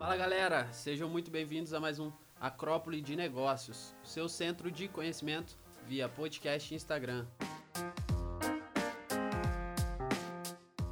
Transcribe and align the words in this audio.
Fala 0.00 0.16
galera, 0.16 0.66
sejam 0.72 1.10
muito 1.10 1.30
bem-vindos 1.30 1.74
a 1.74 1.78
mais 1.78 1.98
um 1.98 2.10
Acrópole 2.40 3.02
de 3.02 3.14
Negócios, 3.14 3.94
seu 4.02 4.30
centro 4.30 4.70
de 4.70 4.88
conhecimento 4.88 5.58
via 5.86 6.08
podcast 6.08 6.72
e 6.72 6.74
Instagram. 6.74 7.26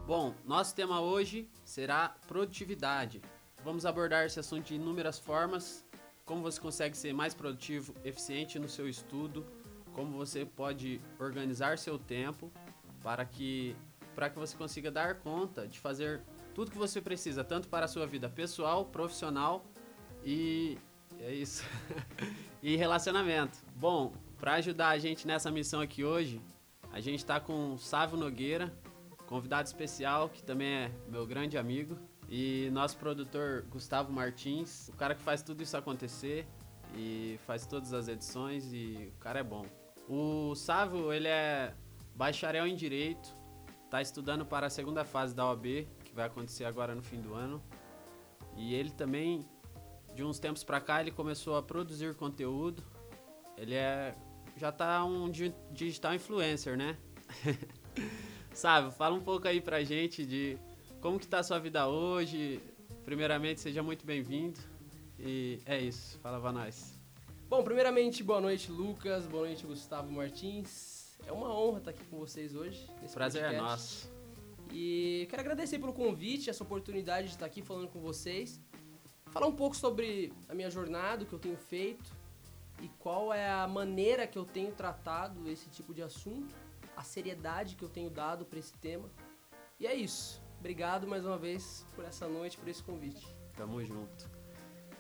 Bom, 0.06 0.34
nosso 0.44 0.74
tema 0.74 1.00
hoje 1.00 1.48
será 1.64 2.16
produtividade. 2.26 3.22
Vamos 3.64 3.86
abordar 3.86 4.26
esse 4.26 4.38
assunto 4.38 4.66
de 4.66 4.74
inúmeras 4.74 5.18
formas, 5.18 5.86
como 6.26 6.42
você 6.42 6.60
consegue 6.60 6.94
ser 6.94 7.14
mais 7.14 7.32
produtivo, 7.32 7.94
eficiente 8.04 8.58
no 8.58 8.68
seu 8.68 8.86
estudo, 8.86 9.46
como 9.94 10.18
você 10.18 10.44
pode 10.44 11.00
organizar 11.18 11.78
seu 11.78 11.98
tempo 11.98 12.52
para 13.02 13.24
que 13.24 13.74
para 14.14 14.28
que 14.28 14.38
você 14.38 14.54
consiga 14.54 14.90
dar 14.90 15.14
conta 15.20 15.66
de 15.66 15.80
fazer 15.80 16.20
tudo 16.58 16.72
que 16.72 16.76
você 16.76 17.00
precisa, 17.00 17.44
tanto 17.44 17.68
para 17.68 17.84
a 17.84 17.88
sua 17.88 18.04
vida 18.04 18.28
pessoal, 18.28 18.84
profissional 18.84 19.64
e 20.24 20.76
é 21.20 21.32
isso. 21.32 21.62
e 22.60 22.74
relacionamento. 22.74 23.56
Bom, 23.76 24.12
para 24.40 24.54
ajudar 24.54 24.88
a 24.88 24.98
gente 24.98 25.24
nessa 25.24 25.52
missão 25.52 25.80
aqui 25.80 26.02
hoje, 26.02 26.40
a 26.90 26.98
gente 26.98 27.20
está 27.20 27.38
com 27.38 27.74
o 27.74 27.78
Sávio 27.78 28.18
Nogueira, 28.18 28.76
convidado 29.24 29.68
especial, 29.68 30.28
que 30.28 30.42
também 30.42 30.68
é 30.68 30.92
meu 31.08 31.24
grande 31.24 31.56
amigo, 31.56 31.96
e 32.28 32.68
nosso 32.72 32.96
produtor 32.96 33.62
Gustavo 33.70 34.12
Martins, 34.12 34.88
o 34.88 34.96
cara 34.96 35.14
que 35.14 35.22
faz 35.22 35.42
tudo 35.42 35.62
isso 35.62 35.76
acontecer 35.76 36.44
e 36.96 37.38
faz 37.46 37.66
todas 37.66 37.92
as 37.92 38.08
edições 38.08 38.72
e 38.72 39.12
o 39.14 39.18
cara 39.20 39.38
é 39.38 39.44
bom. 39.44 39.64
O 40.08 40.56
Sávio, 40.56 41.12
ele 41.12 41.28
é 41.28 41.72
bacharel 42.16 42.66
em 42.66 42.74
Direito, 42.74 43.32
está 43.88 44.02
estudando 44.02 44.44
para 44.44 44.66
a 44.66 44.70
segunda 44.70 45.04
fase 45.04 45.34
da 45.34 45.46
OAB, 45.46 45.86
vai 46.18 46.26
acontecer 46.26 46.64
agora 46.64 46.94
no 46.94 47.02
fim 47.02 47.20
do 47.20 47.32
ano. 47.34 47.62
E 48.56 48.74
ele 48.74 48.90
também, 48.90 49.48
de 50.14 50.24
uns 50.24 50.38
tempos 50.40 50.64
para 50.64 50.80
cá, 50.80 51.00
ele 51.00 51.12
começou 51.12 51.56
a 51.56 51.62
produzir 51.62 52.14
conteúdo. 52.16 52.82
Ele 53.56 53.74
é 53.74 54.14
já 54.56 54.72
tá 54.72 55.04
um 55.04 55.30
digital 55.70 56.14
influencer, 56.14 56.76
né? 56.76 56.98
Sabe, 58.52 58.92
fala 58.92 59.14
um 59.14 59.20
pouco 59.20 59.46
aí 59.46 59.60
pra 59.60 59.84
gente 59.84 60.26
de 60.26 60.58
como 61.00 61.20
que 61.20 61.28
tá 61.28 61.38
a 61.38 61.42
sua 61.44 61.60
vida 61.60 61.86
hoje. 61.86 62.60
Primeiramente, 63.04 63.60
seja 63.60 63.80
muito 63.80 64.04
bem-vindo. 64.04 64.58
E 65.20 65.60
é 65.64 65.78
isso, 65.78 66.18
fala 66.18 66.40
pra 66.40 66.50
nós. 66.50 66.98
Bom, 67.48 67.62
primeiramente, 67.62 68.24
boa 68.24 68.40
noite, 68.40 68.72
Lucas. 68.72 69.24
Boa 69.26 69.46
noite, 69.46 69.64
Gustavo 69.64 70.10
Martins. 70.10 71.16
É 71.24 71.30
uma 71.30 71.56
honra 71.56 71.78
estar 71.78 71.90
aqui 71.92 72.04
com 72.10 72.18
vocês 72.18 72.56
hoje. 72.56 72.84
Prazer 73.14 73.42
podcast. 73.42 73.54
é 73.54 73.60
nosso. 73.60 74.17
E 74.72 75.26
quero 75.30 75.42
agradecer 75.42 75.78
pelo 75.78 75.92
convite, 75.92 76.50
essa 76.50 76.62
oportunidade 76.62 77.28
de 77.28 77.34
estar 77.34 77.46
aqui 77.46 77.62
falando 77.62 77.88
com 77.88 78.00
vocês. 78.00 78.60
Falar 79.30 79.46
um 79.46 79.54
pouco 79.54 79.76
sobre 79.76 80.32
a 80.48 80.54
minha 80.54 80.70
jornada, 80.70 81.24
o 81.24 81.26
que 81.26 81.32
eu 81.32 81.38
tenho 81.38 81.56
feito 81.56 82.10
e 82.80 82.88
qual 82.98 83.32
é 83.32 83.48
a 83.48 83.66
maneira 83.66 84.26
que 84.26 84.38
eu 84.38 84.44
tenho 84.44 84.72
tratado 84.72 85.48
esse 85.48 85.68
tipo 85.68 85.92
de 85.92 86.02
assunto, 86.02 86.54
a 86.96 87.02
seriedade 87.02 87.74
que 87.74 87.84
eu 87.84 87.88
tenho 87.88 88.10
dado 88.10 88.44
para 88.44 88.58
esse 88.58 88.72
tema. 88.74 89.10
E 89.78 89.86
é 89.86 89.94
isso. 89.94 90.40
Obrigado 90.58 91.06
mais 91.06 91.24
uma 91.24 91.38
vez 91.38 91.86
por 91.94 92.04
essa 92.04 92.28
noite, 92.28 92.56
por 92.56 92.68
esse 92.68 92.82
convite. 92.82 93.26
Tamo 93.56 93.84
junto. 93.84 94.30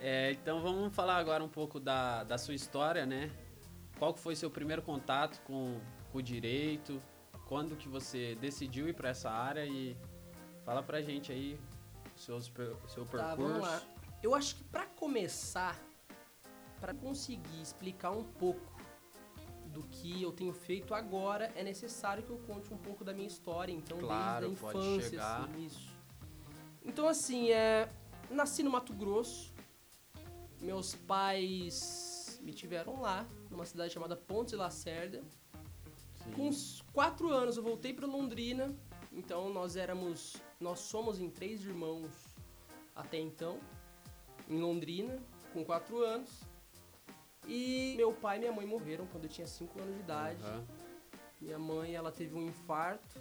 É, 0.00 0.32
então 0.32 0.60
vamos 0.60 0.94
falar 0.94 1.16
agora 1.16 1.42
um 1.42 1.48
pouco 1.48 1.80
da, 1.80 2.22
da 2.24 2.38
sua 2.38 2.54
história, 2.54 3.04
né? 3.04 3.30
Qual 3.98 4.14
foi 4.14 4.36
seu 4.36 4.50
primeiro 4.50 4.82
contato 4.82 5.40
com, 5.42 5.80
com 6.12 6.18
o 6.18 6.22
direito? 6.22 7.02
Quando 7.48 7.76
que 7.76 7.88
você 7.88 8.34
decidiu 8.34 8.88
ir 8.88 8.94
para 8.94 9.08
essa 9.08 9.30
área 9.30 9.64
e 9.64 9.96
fala 10.64 10.82
pra 10.82 11.00
gente 11.00 11.32
aí 11.32 11.58
seus, 12.14 12.52
seu 12.88 13.06
percurso. 13.06 13.16
Tá, 13.16 13.34
vamos 13.34 13.60
lá. 13.60 13.82
Eu 14.22 14.34
acho 14.34 14.56
que 14.56 14.64
para 14.64 14.84
começar, 14.84 15.78
para 16.78 16.92
conseguir 16.92 17.60
explicar 17.60 18.10
um 18.10 18.24
pouco 18.24 18.78
do 19.66 19.82
que 19.84 20.22
eu 20.22 20.32
tenho 20.32 20.52
feito 20.52 20.92
agora, 20.92 21.50
é 21.54 21.62
necessário 21.62 22.22
que 22.22 22.30
eu 22.30 22.38
conte 22.38 22.72
um 22.72 22.76
pouco 22.76 23.04
da 23.04 23.12
minha 23.14 23.26
história, 23.26 23.72
então 23.72 23.98
claro, 23.98 24.48
desde 24.48 24.64
a 24.64 24.68
infância, 24.68 25.26
assim, 25.26 25.64
isso. 25.64 25.88
Então 26.84 27.08
assim, 27.08 27.50
é, 27.50 27.88
nasci 28.30 28.62
no 28.62 28.70
Mato 28.70 28.92
Grosso. 28.92 29.54
Meus 30.60 30.94
pais 30.94 32.40
me 32.42 32.52
tiveram 32.52 33.00
lá, 33.00 33.26
numa 33.50 33.64
cidade 33.64 33.92
chamada 33.92 34.16
Pontes 34.16 34.50
de 34.50 34.56
Lacerda. 34.56 35.22
Com 36.34 36.48
uns 36.48 36.82
quatro 36.92 37.30
anos 37.30 37.56
eu 37.56 37.62
voltei 37.62 37.92
para 37.92 38.06
Londrina. 38.06 38.74
Então 39.12 39.52
nós 39.52 39.76
éramos, 39.76 40.36
nós 40.60 40.80
somos 40.80 41.20
em 41.20 41.30
três 41.30 41.64
irmãos 41.64 42.10
até 42.94 43.18
então, 43.18 43.60
em 44.48 44.60
Londrina, 44.60 45.18
com 45.52 45.64
quatro 45.64 46.02
anos. 46.02 46.42
E 47.46 47.94
meu 47.96 48.12
pai 48.12 48.36
e 48.36 48.40
minha 48.40 48.52
mãe 48.52 48.66
morreram 48.66 49.06
quando 49.06 49.24
eu 49.24 49.30
tinha 49.30 49.46
5 49.46 49.80
anos 49.80 49.94
de 49.94 50.00
idade. 50.00 50.44
Uhum. 50.44 50.64
Minha 51.40 51.58
mãe, 51.58 51.94
ela 51.94 52.10
teve 52.12 52.34
um 52.34 52.42
infarto, 52.42 53.20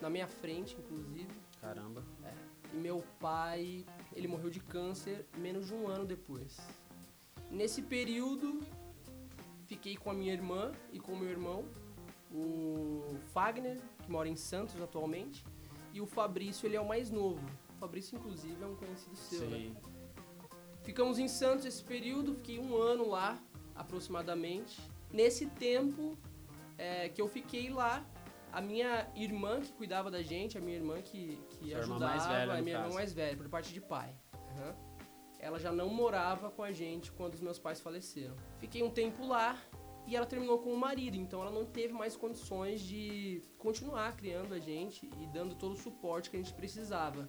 na 0.00 0.08
minha 0.08 0.26
frente, 0.26 0.76
inclusive. 0.78 1.28
Caramba. 1.60 2.04
É. 2.24 2.32
E 2.72 2.76
meu 2.76 3.04
pai, 3.18 3.84
ele 4.14 4.28
morreu 4.28 4.48
de 4.48 4.60
câncer 4.60 5.26
menos 5.36 5.66
de 5.66 5.74
um 5.74 5.88
ano 5.88 6.06
depois. 6.06 6.56
Nesse 7.50 7.82
período, 7.82 8.60
fiquei 9.66 9.96
com 9.96 10.10
a 10.10 10.14
minha 10.14 10.32
irmã 10.32 10.72
e 10.92 11.00
com 11.00 11.12
o 11.12 11.18
meu 11.18 11.28
irmão, 11.28 11.68
o 12.32 13.16
Fagner, 13.32 13.78
que 14.02 14.10
mora 14.10 14.28
em 14.28 14.36
Santos 14.36 14.80
atualmente, 14.80 15.44
e 15.92 16.00
o 16.00 16.06
Fabrício, 16.06 16.66
ele 16.66 16.76
é 16.76 16.80
o 16.80 16.86
mais 16.86 17.10
novo. 17.10 17.44
O 17.76 17.78
Fabrício, 17.80 18.16
inclusive, 18.16 18.62
é 18.62 18.66
um 18.66 18.76
conhecido 18.76 19.16
seu, 19.16 19.48
né? 19.50 19.56
Sim. 19.58 19.68
né? 19.70 19.80
Ficamos 20.82 21.18
em 21.18 21.28
Santos 21.28 21.64
esse 21.64 21.82
período, 21.84 22.34
fiquei 22.34 22.58
um 22.58 22.76
ano 22.76 23.08
lá, 23.08 23.40
aproximadamente. 23.74 24.80
Nesse 25.12 25.46
tempo 25.46 26.16
é, 26.78 27.08
que 27.08 27.20
eu 27.20 27.28
fiquei 27.28 27.68
lá, 27.68 28.04
a 28.52 28.60
minha 28.60 29.08
irmã 29.14 29.60
que 29.60 29.72
cuidava 29.72 30.10
da 30.10 30.22
gente, 30.22 30.56
a 30.56 30.60
minha 30.60 30.76
irmã 30.76 31.00
que, 31.02 31.38
que 31.50 31.74
ajudava, 31.74 32.12
mais 32.12 32.26
velha, 32.26 32.52
a 32.52 32.62
minha 32.62 32.76
caso. 32.76 32.88
irmã 32.88 32.94
mais 32.94 33.12
velha, 33.12 33.36
por 33.36 33.48
parte 33.48 33.72
de 33.72 33.80
pai. 33.80 34.14
Uhum. 34.34 34.74
Ela 35.38 35.58
já 35.58 35.72
não 35.72 35.88
morava 35.88 36.50
com 36.50 36.62
a 36.62 36.70
gente 36.70 37.10
quando 37.12 37.34
os 37.34 37.40
meus 37.40 37.58
pais 37.58 37.80
faleceram. 37.80 38.36
Fiquei 38.58 38.82
um 38.82 38.90
tempo 38.90 39.26
lá 39.26 39.58
e 40.06 40.16
ela 40.16 40.26
terminou 40.26 40.58
com 40.58 40.72
o 40.72 40.76
marido, 40.76 41.16
então 41.16 41.40
ela 41.40 41.50
não 41.50 41.64
teve 41.64 41.92
mais 41.92 42.16
condições 42.16 42.80
de 42.80 43.42
continuar 43.58 44.16
criando 44.16 44.54
a 44.54 44.58
gente 44.58 45.08
e 45.20 45.26
dando 45.26 45.54
todo 45.54 45.72
o 45.72 45.76
suporte 45.76 46.30
que 46.30 46.36
a 46.36 46.40
gente 46.40 46.52
precisava. 46.54 47.28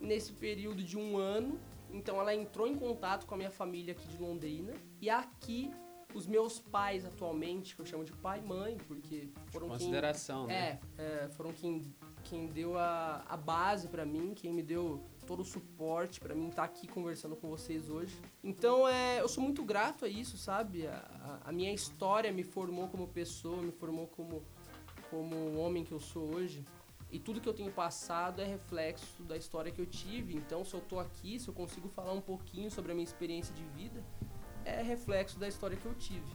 Nesse 0.00 0.32
período 0.32 0.82
de 0.82 0.98
um 0.98 1.16
ano, 1.16 1.60
então 1.90 2.20
ela 2.20 2.34
entrou 2.34 2.66
em 2.66 2.74
contato 2.74 3.26
com 3.26 3.34
a 3.34 3.36
minha 3.36 3.50
família 3.50 3.92
aqui 3.92 4.08
de 4.08 4.16
Londrina 4.16 4.72
e 5.00 5.10
aqui 5.10 5.70
os 6.14 6.26
meus 6.26 6.58
pais 6.58 7.04
atualmente, 7.04 7.74
que 7.74 7.80
eu 7.80 7.86
chamo 7.86 8.04
de 8.04 8.12
pai 8.12 8.40
e 8.40 8.46
mãe, 8.46 8.76
porque 8.86 9.28
foram 9.46 9.68
Consideração, 9.68 10.46
quem, 10.46 10.54
né? 10.54 10.80
É, 10.98 11.24
é, 11.24 11.28
foram 11.28 11.52
quem, 11.52 11.94
quem 12.24 12.46
deu 12.46 12.78
a, 12.78 13.24
a 13.28 13.36
base 13.36 13.88
para 13.88 14.04
mim, 14.04 14.34
quem 14.34 14.52
me 14.52 14.62
deu 14.62 15.02
todo 15.32 15.40
o 15.40 15.44
suporte 15.46 16.20
para 16.20 16.34
mim 16.34 16.48
estar 16.48 16.56
tá 16.56 16.64
aqui 16.64 16.86
conversando 16.86 17.34
com 17.34 17.48
vocês 17.48 17.88
hoje. 17.88 18.14
Então, 18.44 18.86
é, 18.86 19.18
eu 19.18 19.26
sou 19.26 19.42
muito 19.42 19.64
grato 19.64 20.04
a 20.04 20.08
isso, 20.08 20.36
sabe? 20.36 20.86
A, 20.86 21.40
a, 21.46 21.50
minha 21.50 21.72
história 21.72 22.30
me 22.30 22.42
formou 22.42 22.86
como 22.88 23.08
pessoa, 23.08 23.62
me 23.62 23.72
formou 23.72 24.06
como, 24.08 24.42
como 25.08 25.34
o 25.34 25.58
homem 25.58 25.84
que 25.84 25.92
eu 25.92 26.00
sou 26.00 26.34
hoje. 26.34 26.62
E 27.10 27.18
tudo 27.18 27.40
que 27.40 27.48
eu 27.48 27.54
tenho 27.54 27.72
passado 27.72 28.42
é 28.42 28.44
reflexo 28.44 29.22
da 29.22 29.34
história 29.34 29.72
que 29.72 29.80
eu 29.80 29.86
tive. 29.86 30.36
Então, 30.36 30.66
se 30.66 30.74
eu 30.74 30.82
tô 30.82 30.98
aqui, 30.98 31.40
se 31.40 31.48
eu 31.48 31.54
consigo 31.54 31.88
falar 31.88 32.12
um 32.12 32.20
pouquinho 32.20 32.70
sobre 32.70 32.92
a 32.92 32.94
minha 32.94 33.04
experiência 33.04 33.54
de 33.54 33.64
vida, 33.64 34.04
é 34.66 34.82
reflexo 34.82 35.38
da 35.38 35.48
história 35.48 35.78
que 35.78 35.86
eu 35.86 35.94
tive. 35.94 36.30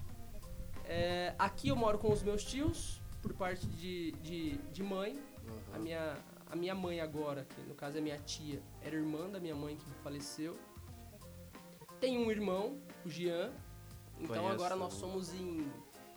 É, 0.86 1.36
aqui 1.38 1.68
eu 1.68 1.76
moro 1.76 2.00
com 2.00 2.12
os 2.12 2.24
meus 2.24 2.44
tios, 2.44 3.00
por 3.22 3.32
parte 3.34 3.68
de, 3.68 4.14
de, 4.24 4.58
de 4.74 4.82
mãe. 4.82 5.14
Uhum. 5.14 5.76
A, 5.76 5.78
minha, 5.78 6.18
a 6.50 6.56
minha 6.56 6.74
mãe 6.74 7.00
agora, 7.00 7.46
que 7.46 7.62
no 7.62 7.76
caso 7.76 7.98
é 7.98 8.02
minha 8.02 8.18
tia, 8.18 8.62
era 8.82 8.96
irmã 8.96 9.30
da 9.30 9.40
minha 9.40 9.56
mãe 9.56 9.76
que 9.76 9.86
faleceu. 10.04 10.58
Tem 12.00 12.18
um 12.18 12.30
irmão, 12.32 12.80
o 13.06 13.10
Jean. 13.10 13.52
Então 14.20 14.44
Conheço. 14.44 14.54
agora 14.54 14.76
nós 14.76 14.94
somos 14.94 15.34
em 15.34 15.70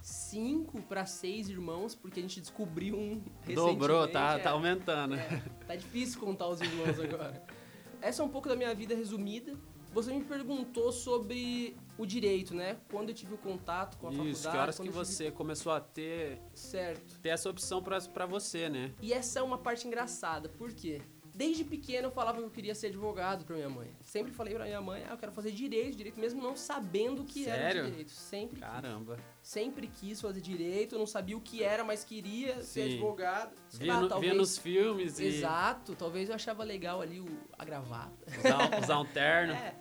cinco 0.02 0.80
para 0.82 1.04
seis 1.04 1.48
irmãos, 1.48 1.94
porque 1.94 2.20
a 2.20 2.22
gente 2.22 2.40
descobriu 2.40 2.96
um 2.96 3.22
Dobrou, 3.54 4.08
tá, 4.08 4.34
é, 4.34 4.38
tá 4.38 4.50
aumentando. 4.50 5.14
É, 5.14 5.42
tá 5.66 5.76
difícil 5.76 6.20
contar 6.20 6.48
os 6.48 6.60
irmãos 6.60 6.98
agora. 6.98 7.42
Essa 8.00 8.22
é 8.22 8.24
um 8.24 8.30
pouco 8.30 8.48
da 8.48 8.56
minha 8.56 8.74
vida 8.74 8.94
resumida. 8.94 9.54
Você 9.92 10.12
me 10.12 10.24
perguntou 10.24 10.92
sobre 10.92 11.76
o 12.00 12.06
direito, 12.06 12.54
né? 12.54 12.78
Quando 12.90 13.10
eu 13.10 13.14
tive 13.14 13.34
o 13.34 13.38
contato 13.38 13.98
com 13.98 14.08
a 14.08 14.10
Isso, 14.10 14.20
faculdade. 14.44 14.50
Que 14.50 14.56
horas 14.58 14.78
que 14.78 14.88
você 14.90 15.24
tive... 15.24 15.36
começou 15.36 15.72
a 15.72 15.80
ter... 15.80 16.40
Certo. 16.54 17.18
Ter 17.20 17.28
essa 17.30 17.50
opção 17.50 17.82
para 17.82 18.26
você, 18.26 18.68
né? 18.68 18.92
E 19.02 19.12
essa 19.12 19.38
é 19.40 19.42
uma 19.42 19.58
parte 19.58 19.86
engraçada, 19.86 20.48
por 20.48 20.72
quê? 20.72 21.02
Desde 21.32 21.64
pequeno 21.64 22.08
eu 22.08 22.10
falava 22.10 22.38
que 22.38 22.44
eu 22.44 22.50
queria 22.50 22.74
ser 22.74 22.88
advogado 22.88 23.44
pra 23.44 23.54
minha 23.56 23.68
mãe. 23.70 23.88
Sempre 24.02 24.32
falei 24.32 24.54
pra 24.54 24.64
minha 24.64 24.80
mãe, 24.80 25.04
ah, 25.08 25.12
eu 25.12 25.16
quero 25.16 25.32
fazer 25.32 25.52
direito, 25.52 25.96
direito, 25.96 26.18
mesmo 26.20 26.42
não 26.42 26.54
sabendo 26.56 27.22
o 27.22 27.24
que 27.24 27.44
Sério? 27.44 27.80
era 27.80 27.90
direito. 27.90 28.10
Sempre 28.10 28.60
quis. 28.60 28.68
Caramba. 28.68 29.16
Sempre 29.42 29.86
quis 29.86 30.20
fazer 30.20 30.40
direito, 30.40 30.98
não 30.98 31.06
sabia 31.06 31.36
o 31.36 31.40
que 31.40 31.62
era, 31.62 31.82
mas 31.84 32.04
queria 32.04 32.62
ser 32.62 32.82
Sim. 32.84 32.92
advogado. 32.94 33.54
Sei 33.68 33.84
Via, 33.84 33.94
lá, 33.94 34.00
no- 34.00 34.08
talvez... 34.08 34.32
via 34.32 34.38
nos 34.38 34.58
filmes 34.58 35.18
e 35.18 35.24
Exato, 35.26 35.94
talvez 35.94 36.28
eu 36.28 36.34
achava 36.34 36.62
legal 36.64 37.00
ali 37.00 37.20
o, 37.20 37.26
a 37.58 37.64
gravata. 37.64 38.12
usar, 38.38 38.58
um- 38.58 38.80
usar 38.82 38.98
um 39.00 39.06
terno. 39.06 39.52
É. 39.60 39.74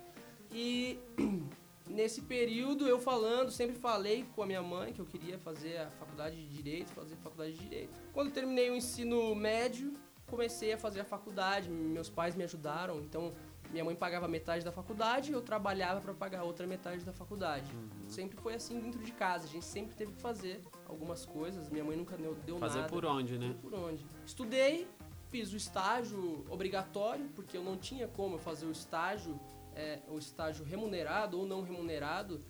E 0.52 0.98
nesse 1.90 2.22
período 2.22 2.86
eu 2.86 2.98
falando, 2.98 3.50
sempre 3.50 3.76
falei 3.76 4.24
com 4.34 4.42
a 4.42 4.46
minha 4.46 4.62
mãe 4.62 4.92
que 4.92 5.00
eu 5.00 5.06
queria 5.06 5.38
fazer 5.38 5.78
a 5.78 5.90
faculdade 5.90 6.36
de 6.36 6.48
direito, 6.48 6.92
fazer 6.92 7.16
faculdade 7.16 7.52
de 7.52 7.58
direito. 7.58 7.90
Quando 8.12 8.30
terminei 8.30 8.70
o 8.70 8.76
ensino 8.76 9.34
médio, 9.34 9.92
comecei 10.26 10.72
a 10.72 10.78
fazer 10.78 11.00
a 11.00 11.04
faculdade, 11.04 11.68
meus 11.68 12.08
pais 12.08 12.34
me 12.34 12.44
ajudaram, 12.44 13.00
então 13.00 13.32
minha 13.70 13.84
mãe 13.84 13.94
pagava 13.94 14.26
metade 14.26 14.64
da 14.64 14.72
faculdade, 14.72 15.32
eu 15.32 15.40
trabalhava 15.40 16.00
para 16.00 16.14
pagar 16.14 16.40
a 16.40 16.44
outra 16.44 16.66
metade 16.66 17.04
da 17.04 17.12
faculdade. 17.12 17.70
Uhum. 17.72 18.08
Sempre 18.08 18.36
foi 18.38 18.54
assim 18.54 18.80
dentro 18.80 19.02
de 19.02 19.12
casa, 19.12 19.44
a 19.44 19.48
gente 19.48 19.64
sempre 19.64 19.94
teve 19.94 20.12
que 20.12 20.20
fazer 20.20 20.60
algumas 20.88 21.24
coisas, 21.24 21.68
minha 21.68 21.84
mãe 21.84 21.96
nunca 21.96 22.16
deu, 22.16 22.34
deu 22.34 22.58
Fazer 22.58 22.80
nada 22.80 22.88
por 22.88 23.04
onde, 23.04 23.38
né? 23.38 23.54
por 23.60 23.74
onde. 23.74 24.04
Estudei, 24.24 24.88
fiz 25.28 25.52
o 25.52 25.56
estágio 25.56 26.44
obrigatório, 26.48 27.28
porque 27.34 27.56
eu 27.56 27.62
não 27.62 27.76
tinha 27.76 28.08
como 28.08 28.38
fazer 28.38 28.66
o 28.66 28.72
estágio, 28.72 29.38
é, 29.74 30.00
o 30.08 30.18
estágio 30.18 30.64
remunerado 30.64 31.38
ou 31.38 31.46
não 31.46 31.62
remunerado, 31.62 32.44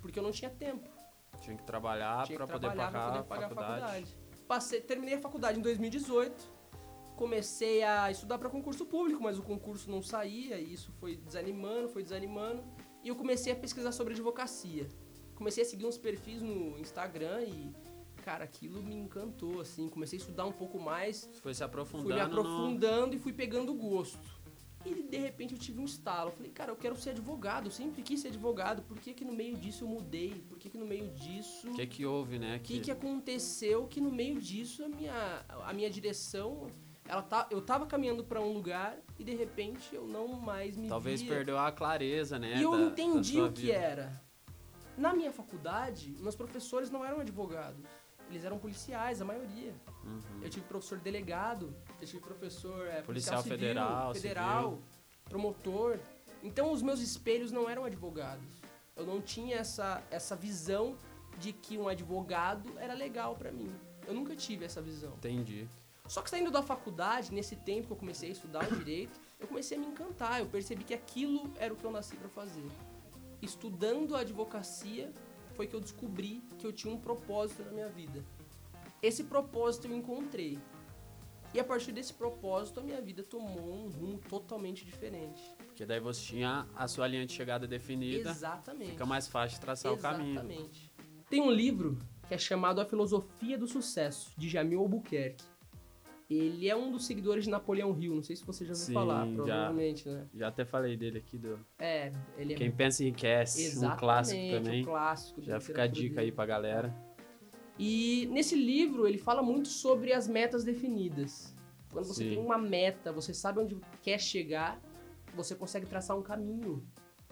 porque 0.00 0.18
eu 0.18 0.22
não 0.22 0.30
tinha 0.30 0.50
tempo. 0.50 0.88
Tinha 1.40 1.56
que 1.56 1.62
trabalhar 1.62 2.26
que 2.26 2.36
poder 2.36 2.68
pagar, 2.68 2.90
para 2.90 3.10
poder 3.10 3.24
pagar 3.24 3.46
a 3.46 3.48
faculdade. 3.48 4.16
Passei, 4.46 4.80
terminei 4.80 5.14
a 5.14 5.20
faculdade 5.20 5.58
em 5.58 5.62
2018, 5.62 6.50
comecei 7.16 7.82
a 7.82 8.10
estudar 8.10 8.38
para 8.38 8.48
concurso 8.48 8.86
público, 8.86 9.22
mas 9.22 9.38
o 9.38 9.42
concurso 9.42 9.90
não 9.90 10.02
saía, 10.02 10.58
e 10.58 10.72
isso 10.72 10.90
foi 10.92 11.16
desanimando, 11.16 11.88
foi 11.88 12.02
desanimando, 12.02 12.64
e 13.02 13.08
eu 13.08 13.16
comecei 13.16 13.52
a 13.52 13.56
pesquisar 13.56 13.92
sobre 13.92 14.14
advocacia. 14.14 14.88
Comecei 15.34 15.62
a 15.62 15.66
seguir 15.66 15.86
uns 15.86 15.98
perfis 15.98 16.42
no 16.42 16.78
Instagram 16.78 17.42
e, 17.42 17.72
cara, 18.24 18.44
aquilo 18.44 18.82
me 18.82 18.94
encantou, 18.94 19.60
assim, 19.60 19.88
comecei 19.88 20.18
a 20.18 20.20
estudar 20.20 20.46
um 20.46 20.52
pouco 20.52 20.80
mais, 20.80 21.28
foi 21.42 21.54
se 21.54 21.62
aprofundando 21.62 22.08
fui 22.08 22.14
me 22.14 22.20
no... 22.20 22.40
aprofundando 22.40 23.14
e 23.14 23.18
fui 23.18 23.32
pegando 23.32 23.72
gosto. 23.74 24.37
E 24.90 25.02
de 25.02 25.16
repente 25.18 25.54
eu 25.54 25.58
tive 25.60 25.80
um 25.80 25.84
estalo. 25.84 26.28
Eu 26.30 26.32
falei, 26.34 26.50
cara, 26.52 26.70
eu 26.72 26.76
quero 26.76 26.96
ser 26.96 27.10
advogado. 27.10 27.66
Eu 27.66 27.70
sempre 27.70 28.02
quis 28.02 28.20
ser 28.20 28.28
advogado. 28.28 28.82
Por 28.82 28.98
que, 28.98 29.12
que 29.14 29.24
no 29.24 29.32
meio 29.32 29.56
disso 29.56 29.84
eu 29.84 29.88
mudei? 29.88 30.42
Por 30.48 30.58
que, 30.58 30.68
que 30.70 30.78
no 30.78 30.86
meio 30.86 31.08
disso. 31.10 31.70
O 31.70 31.74
que 31.74 31.86
que 31.86 32.06
houve, 32.06 32.38
né? 32.38 32.56
O 32.56 32.60
que, 32.60 32.80
que 32.80 32.90
aconteceu 32.90 33.86
que 33.86 34.00
no 34.00 34.10
meio 34.10 34.40
disso 34.40 34.84
a 34.84 34.88
minha, 34.88 35.44
a 35.66 35.72
minha 35.72 35.90
direção. 35.90 36.66
Ela 37.06 37.22
tá, 37.22 37.46
eu 37.50 37.62
tava 37.62 37.86
caminhando 37.86 38.22
pra 38.22 38.38
um 38.40 38.52
lugar 38.52 38.98
e 39.18 39.24
de 39.24 39.34
repente 39.34 39.94
eu 39.94 40.06
não 40.06 40.28
mais 40.28 40.76
me 40.76 40.88
Talvez 40.88 41.22
via. 41.22 41.30
perdeu 41.36 41.58
a 41.58 41.72
clareza, 41.72 42.38
né? 42.38 42.58
E 42.58 42.62
eu 42.62 42.70
da- 42.72 42.76
da 42.76 42.84
entendi 42.84 43.32
sua 43.32 43.48
o 43.48 43.52
que 43.52 43.62
vida. 43.62 43.72
era. 43.72 44.22
Na 44.96 45.14
minha 45.14 45.32
faculdade, 45.32 46.14
meus 46.20 46.34
professores 46.36 46.90
não 46.90 47.02
eram 47.04 47.20
advogados. 47.20 47.82
Eles 48.28 48.44
eram 48.44 48.58
policiais, 48.58 49.22
a 49.22 49.24
maioria. 49.24 49.72
Uhum. 50.04 50.20
Eu 50.42 50.50
tive 50.50 50.66
professor 50.66 50.98
delegado, 50.98 51.74
tive 52.06 52.22
professor 52.22 52.86
é, 52.86 53.02
Policial 53.02 53.42
civil, 53.42 53.58
federal, 53.58 54.14
federal, 54.14 54.78
promotor. 55.24 55.98
Então 56.42 56.72
os 56.72 56.82
meus 56.82 57.00
espelhos 57.00 57.50
não 57.50 57.68
eram 57.68 57.84
advogados. 57.84 58.46
Eu 58.96 59.06
não 59.06 59.20
tinha 59.20 59.56
essa, 59.56 60.02
essa 60.10 60.34
visão 60.34 60.96
de 61.38 61.52
que 61.52 61.78
um 61.78 61.88
advogado 61.88 62.78
era 62.78 62.94
legal 62.94 63.34
pra 63.36 63.50
mim. 63.52 63.72
Eu 64.06 64.14
nunca 64.14 64.34
tive 64.34 64.64
essa 64.64 64.80
visão. 64.80 65.12
Entendi. 65.18 65.68
Só 66.06 66.22
que 66.22 66.30
saindo 66.30 66.50
da 66.50 66.62
faculdade, 66.62 67.32
nesse 67.32 67.54
tempo 67.54 67.88
que 67.88 67.92
eu 67.92 67.96
comecei 67.96 68.30
a 68.30 68.32
estudar 68.32 68.64
o 68.64 68.76
direito, 68.76 69.20
eu 69.38 69.46
comecei 69.46 69.76
a 69.76 69.80
me 69.80 69.86
encantar. 69.86 70.40
Eu 70.40 70.46
percebi 70.46 70.82
que 70.82 70.94
aquilo 70.94 71.52
era 71.56 71.72
o 71.72 71.76
que 71.76 71.84
eu 71.84 71.90
nasci 71.90 72.16
pra 72.16 72.28
fazer. 72.28 72.66
Estudando 73.42 74.16
a 74.16 74.20
advocacia, 74.20 75.12
foi 75.54 75.66
que 75.66 75.76
eu 75.76 75.80
descobri 75.80 76.42
que 76.58 76.66
eu 76.66 76.72
tinha 76.72 76.92
um 76.92 76.98
propósito 76.98 77.62
na 77.62 77.70
minha 77.70 77.88
vida. 77.88 78.24
Esse 79.02 79.24
propósito 79.24 79.86
eu 79.86 79.94
encontrei. 79.94 80.58
E 81.54 81.58
a 81.60 81.64
partir 81.64 81.92
desse 81.92 82.12
propósito, 82.12 82.80
a 82.80 82.82
minha 82.82 83.00
vida 83.00 83.22
tomou 83.22 83.72
um 83.74 83.88
rumo 83.88 84.18
totalmente 84.28 84.84
diferente. 84.84 85.42
Porque 85.66 85.86
daí 85.86 85.98
você 85.98 86.22
tinha 86.22 86.66
a 86.76 86.86
sua 86.86 87.06
linha 87.06 87.24
de 87.24 87.32
chegada 87.32 87.66
definida. 87.66 88.30
Exatamente. 88.30 88.90
Fica 88.90 89.06
mais 89.06 89.26
fácil 89.26 89.60
traçar 89.60 89.92
o 89.92 89.96
caminho. 89.96 90.32
Exatamente. 90.32 90.92
Tem 91.30 91.40
um 91.40 91.50
livro 91.50 91.98
que 92.26 92.34
é 92.34 92.38
chamado 92.38 92.80
A 92.80 92.84
Filosofia 92.84 93.56
do 93.56 93.66
Sucesso, 93.66 94.30
de 94.36 94.48
Jamil 94.48 94.80
Albuquerque. 94.80 95.44
Ele 96.28 96.68
é 96.68 96.76
um 96.76 96.92
dos 96.92 97.06
seguidores 97.06 97.44
de 97.44 97.50
Napoleão 97.50 97.98
Hill, 97.98 98.14
não 98.14 98.22
sei 98.22 98.36
se 98.36 98.44
você 98.44 98.62
já 98.66 98.72
ouviu 98.72 98.86
Sim, 98.86 98.92
falar, 98.92 99.26
já. 99.26 99.32
provavelmente, 99.34 100.06
né? 100.06 100.26
Já 100.34 100.48
até 100.48 100.62
falei 100.62 100.94
dele 100.94 101.16
aqui 101.16 101.38
do 101.38 101.58
É, 101.78 102.12
ele 102.36 102.52
é 102.52 102.56
Quem 102.56 102.70
Pensa 102.70 103.02
Enriquece, 103.02 103.64
exatamente 103.64 103.94
um 103.94 103.98
clássico 103.98 104.50
também. 104.50 104.82
um 104.82 104.84
clássico. 104.84 105.42
Já 105.42 105.58
fica 105.58 105.84
a 105.84 105.86
dica 105.86 106.20
aí 106.20 106.30
pra 106.30 106.44
galera. 106.44 106.94
E 107.78 108.26
nesse 108.32 108.56
livro 108.56 109.06
ele 109.06 109.18
fala 109.18 109.42
muito 109.42 109.68
sobre 109.68 110.12
as 110.12 110.26
metas 110.26 110.64
definidas. 110.64 111.54
Quando 111.92 112.06
você 112.06 112.24
Sim. 112.24 112.30
tem 112.30 112.38
uma 112.38 112.58
meta, 112.58 113.12
você 113.12 113.32
sabe 113.32 113.60
onde 113.60 113.76
quer 114.02 114.18
chegar, 114.18 114.80
você 115.34 115.54
consegue 115.54 115.86
traçar 115.86 116.18
um 116.18 116.22
caminho, 116.22 116.82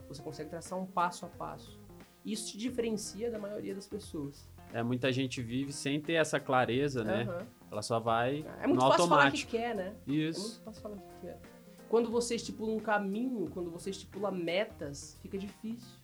você 0.08 0.22
consegue 0.22 0.48
traçar 0.48 0.78
um 0.78 0.86
passo 0.86 1.26
a 1.26 1.28
passo. 1.28 1.78
Isso 2.24 2.52
te 2.52 2.58
diferencia 2.58 3.30
da 3.30 3.38
maioria 3.38 3.74
das 3.74 3.86
pessoas. 3.86 4.48
É, 4.72 4.82
muita 4.82 5.12
gente 5.12 5.42
vive 5.42 5.72
sem 5.72 6.00
ter 6.00 6.14
essa 6.14 6.40
clareza, 6.40 7.04
né? 7.04 7.22
Aham. 7.22 7.46
Ela 7.70 7.82
só 7.82 7.98
vai 7.98 8.44
É 8.60 8.66
muito 8.66 8.80
no 8.80 8.88
fácil 8.90 9.08
falar 9.08 9.30
que 9.30 9.42
automático. 9.42 9.50
quer, 9.50 9.74
né? 9.74 9.94
É 10.06 10.12
Isso. 10.12 10.40
muito 10.40 10.60
fácil 10.62 10.82
falar 10.82 10.96
que 10.96 11.20
quer. 11.20 11.40
Quando 11.88 12.10
você 12.10 12.34
estipula 12.34 12.72
um 12.72 12.80
caminho, 12.80 13.48
quando 13.50 13.70
você 13.70 13.90
estipula 13.90 14.30
metas, 14.30 15.18
fica 15.22 15.36
difícil. 15.38 15.98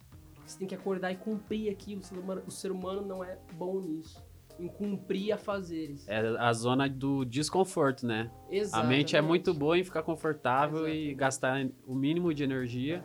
Você 0.46 0.58
tem 0.58 0.68
que 0.68 0.74
acordar 0.74 1.10
e 1.12 1.16
cumprir 1.16 1.70
aquilo. 1.70 2.02
O 2.46 2.50
ser 2.50 2.70
humano 2.70 3.02
não 3.02 3.22
é 3.22 3.38
bom 3.54 3.80
nisso. 3.80 4.22
Em 4.58 4.68
cumprir 4.68 5.32
afazeres. 5.32 6.06
É 6.06 6.18
a 6.38 6.52
zona 6.52 6.88
do 6.88 7.24
desconforto, 7.24 8.06
né? 8.06 8.30
A 8.48 8.54
Exatamente. 8.54 8.88
mente 8.88 9.16
é 9.16 9.20
muito 9.20 9.52
boa 9.52 9.78
em 9.78 9.82
ficar 9.84 10.02
confortável 10.02 10.86
e 10.88 11.10
Exatamente. 11.10 11.14
gastar 11.14 11.68
o 11.86 11.94
mínimo 11.94 12.32
de 12.32 12.44
energia. 12.44 13.04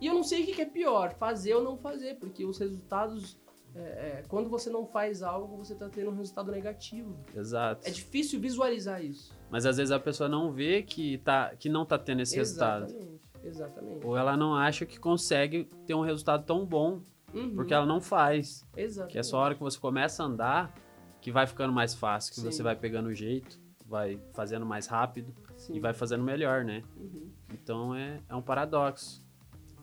E 0.00 0.06
eu 0.06 0.14
não 0.14 0.22
sei 0.22 0.42
o 0.42 0.46
que 0.46 0.62
é 0.62 0.64
pior, 0.64 1.14
fazer 1.14 1.54
ou 1.54 1.62
não 1.64 1.76
fazer, 1.76 2.14
porque 2.18 2.44
os 2.44 2.58
resultados. 2.58 3.36
é, 3.74 3.80
é, 3.80 4.24
quando 4.28 4.48
você 4.48 4.70
não 4.70 4.86
faz 4.86 5.22
algo, 5.22 5.56
você 5.56 5.74
tá 5.74 5.88
tendo 5.88 6.10
um 6.10 6.16
resultado 6.16 6.50
negativo. 6.50 7.18
Exato. 7.36 7.86
É 7.86 7.90
difícil 7.90 8.40
visualizar 8.40 9.04
isso. 9.04 9.36
Mas 9.50 9.66
às 9.66 9.76
vezes 9.76 9.90
a 9.92 10.00
pessoa 10.00 10.28
não 10.28 10.52
vê 10.52 10.82
que, 10.82 11.18
tá, 11.18 11.54
que 11.56 11.68
não 11.68 11.84
tá 11.84 11.98
tendo 11.98 12.22
esse 12.22 12.36
resultado. 12.36 12.84
Exatamente. 12.84 13.20
Exatamente. 13.42 14.06
Ou 14.06 14.16
ela 14.16 14.36
não 14.36 14.54
acha 14.54 14.84
que 14.86 14.98
consegue 14.98 15.68
ter 15.86 15.94
um 15.94 16.00
resultado 16.00 16.44
tão 16.44 16.64
bom, 16.66 17.02
Uhum, 17.34 17.54
porque 17.54 17.74
ela 17.74 17.84
não 17.86 18.00
faz. 18.00 18.66
Exatamente. 18.76 19.12
Que 19.12 19.18
é 19.18 19.22
só 19.22 19.38
a 19.38 19.40
hora 19.44 19.54
que 19.54 19.60
você 19.62 19.78
começa 19.78 20.22
a 20.22 20.26
andar 20.26 20.74
que 21.20 21.30
vai 21.32 21.46
ficando 21.46 21.72
mais 21.72 21.94
fácil, 21.94 22.32
que 22.32 22.40
Sim. 22.40 22.50
você 22.50 22.62
vai 22.62 22.76
pegando 22.76 23.08
o 23.08 23.14
jeito, 23.14 23.60
vai 23.84 24.20
fazendo 24.32 24.64
mais 24.64 24.86
rápido 24.86 25.34
Sim. 25.56 25.74
e 25.74 25.80
vai 25.80 25.92
fazendo 25.92 26.22
melhor, 26.22 26.64
né? 26.64 26.82
Uhum. 26.96 27.30
Então 27.52 27.94
é, 27.94 28.20
é 28.28 28.34
um 28.34 28.42
paradoxo. 28.42 29.22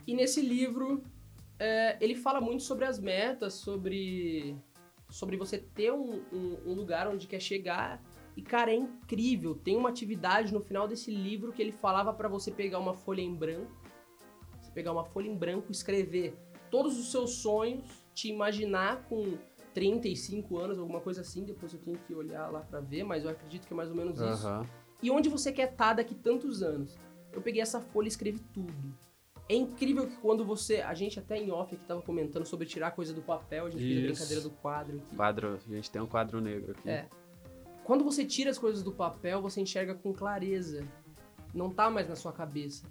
E 0.07 0.13
nesse 0.15 0.41
livro, 0.41 1.03
é, 1.59 1.97
ele 2.03 2.15
fala 2.15 2.39
muito 2.39 2.63
sobre 2.63 2.85
as 2.85 2.99
metas, 2.99 3.53
sobre, 3.53 4.55
sobre 5.09 5.35
você 5.37 5.57
ter 5.57 5.91
um, 5.91 6.21
um- 6.31 6.57
um 6.67 6.73
lugar 6.73 7.07
onde 7.07 7.27
quer 7.27 7.39
chegar. 7.41 8.01
E, 8.37 8.41
cara, 8.41 8.71
é 8.71 8.75
incrível. 8.75 9.55
Tem 9.55 9.75
uma 9.77 9.89
atividade 9.89 10.53
no 10.53 10.59
final 10.61 10.87
desse 10.87 11.09
livro 11.09 11.51
que 11.53 11.61
ele 11.61 11.71
falava 11.71 12.13
pra 12.13 12.27
você 12.27 12.51
pegar 12.51 12.79
uma 12.79 12.93
folha 12.93 13.21
em 13.21 13.33
branco. 13.33 13.71
Você 14.61 14.71
pegar 14.71 14.91
uma 14.91 15.05
folha 15.05 15.27
em 15.29 15.35
branco 15.35 15.67
e 15.69 15.71
escrever 15.71 16.37
todos 16.75 16.99
os 16.99 17.09
seus 17.09 17.35
sonhos, 17.35 17.85
te 18.13 18.27
imaginar 18.27 19.03
com 19.03 19.37
35 19.73 20.57
anos, 20.57 20.77
alguma 20.77 20.99
coisa 20.99 21.21
assim. 21.21 21.45
Depois 21.45 21.73
eu 21.73 21.79
tenho 21.79 21.97
que 21.99 22.13
olhar 22.13 22.51
lá 22.51 22.59
pra 22.59 22.81
ver, 22.81 23.05
mas 23.05 23.23
eu 23.23 23.29
acredito 23.29 23.65
que 23.65 23.71
é 23.71 23.75
mais 23.77 23.89
ou 23.89 23.95
menos 23.95 24.19
isso 24.19 24.45
Aham. 24.45 24.67
e 25.01 25.09
onde 25.09 25.29
você 25.29 25.53
quer 25.53 25.71
estar 25.71 25.93
daqui 25.93 26.13
tantos 26.13 26.61
anos. 26.61 26.97
Eu 27.31 27.41
peguei 27.41 27.61
essa 27.61 27.79
folha 27.79 28.07
e 28.07 28.09
escrevi 28.09 28.39
tudo. 28.53 28.93
É 29.47 29.55
incrível 29.55 30.05
que 30.05 30.17
quando 30.17 30.43
você. 30.43 30.81
A 30.81 30.93
gente 30.93 31.17
até 31.17 31.37
em 31.37 31.49
off 31.49 31.73
aqui 31.73 31.85
tava 31.85 32.01
comentando 32.01 32.45
sobre 32.45 32.67
tirar 32.67 32.91
coisa 32.91 33.13
do 33.13 33.21
papel, 33.21 33.67
a 33.67 33.69
gente 33.69 33.81
fez 33.81 33.97
a 33.97 33.99
Isso. 33.99 34.07
brincadeira 34.07 34.41
do 34.41 34.49
quadro 34.49 34.97
aqui. 34.97 35.15
Quadro, 35.15 35.59
a 35.65 35.73
gente 35.75 35.89
tem 35.91 36.01
um 36.01 36.07
quadro 36.07 36.41
negro 36.41 36.71
aqui. 36.71 36.89
É. 36.89 37.07
Quando 37.85 38.03
você 38.03 38.25
tira 38.25 38.49
as 38.49 38.57
coisas 38.57 38.83
do 38.83 38.91
papel, 38.91 39.41
você 39.41 39.61
enxerga 39.61 39.95
com 39.95 40.11
clareza. 40.11 40.85
Não 41.53 41.69
tá 41.69 41.89
mais 41.89 42.09
na 42.09 42.17
sua 42.17 42.33
cabeça. 42.33 42.85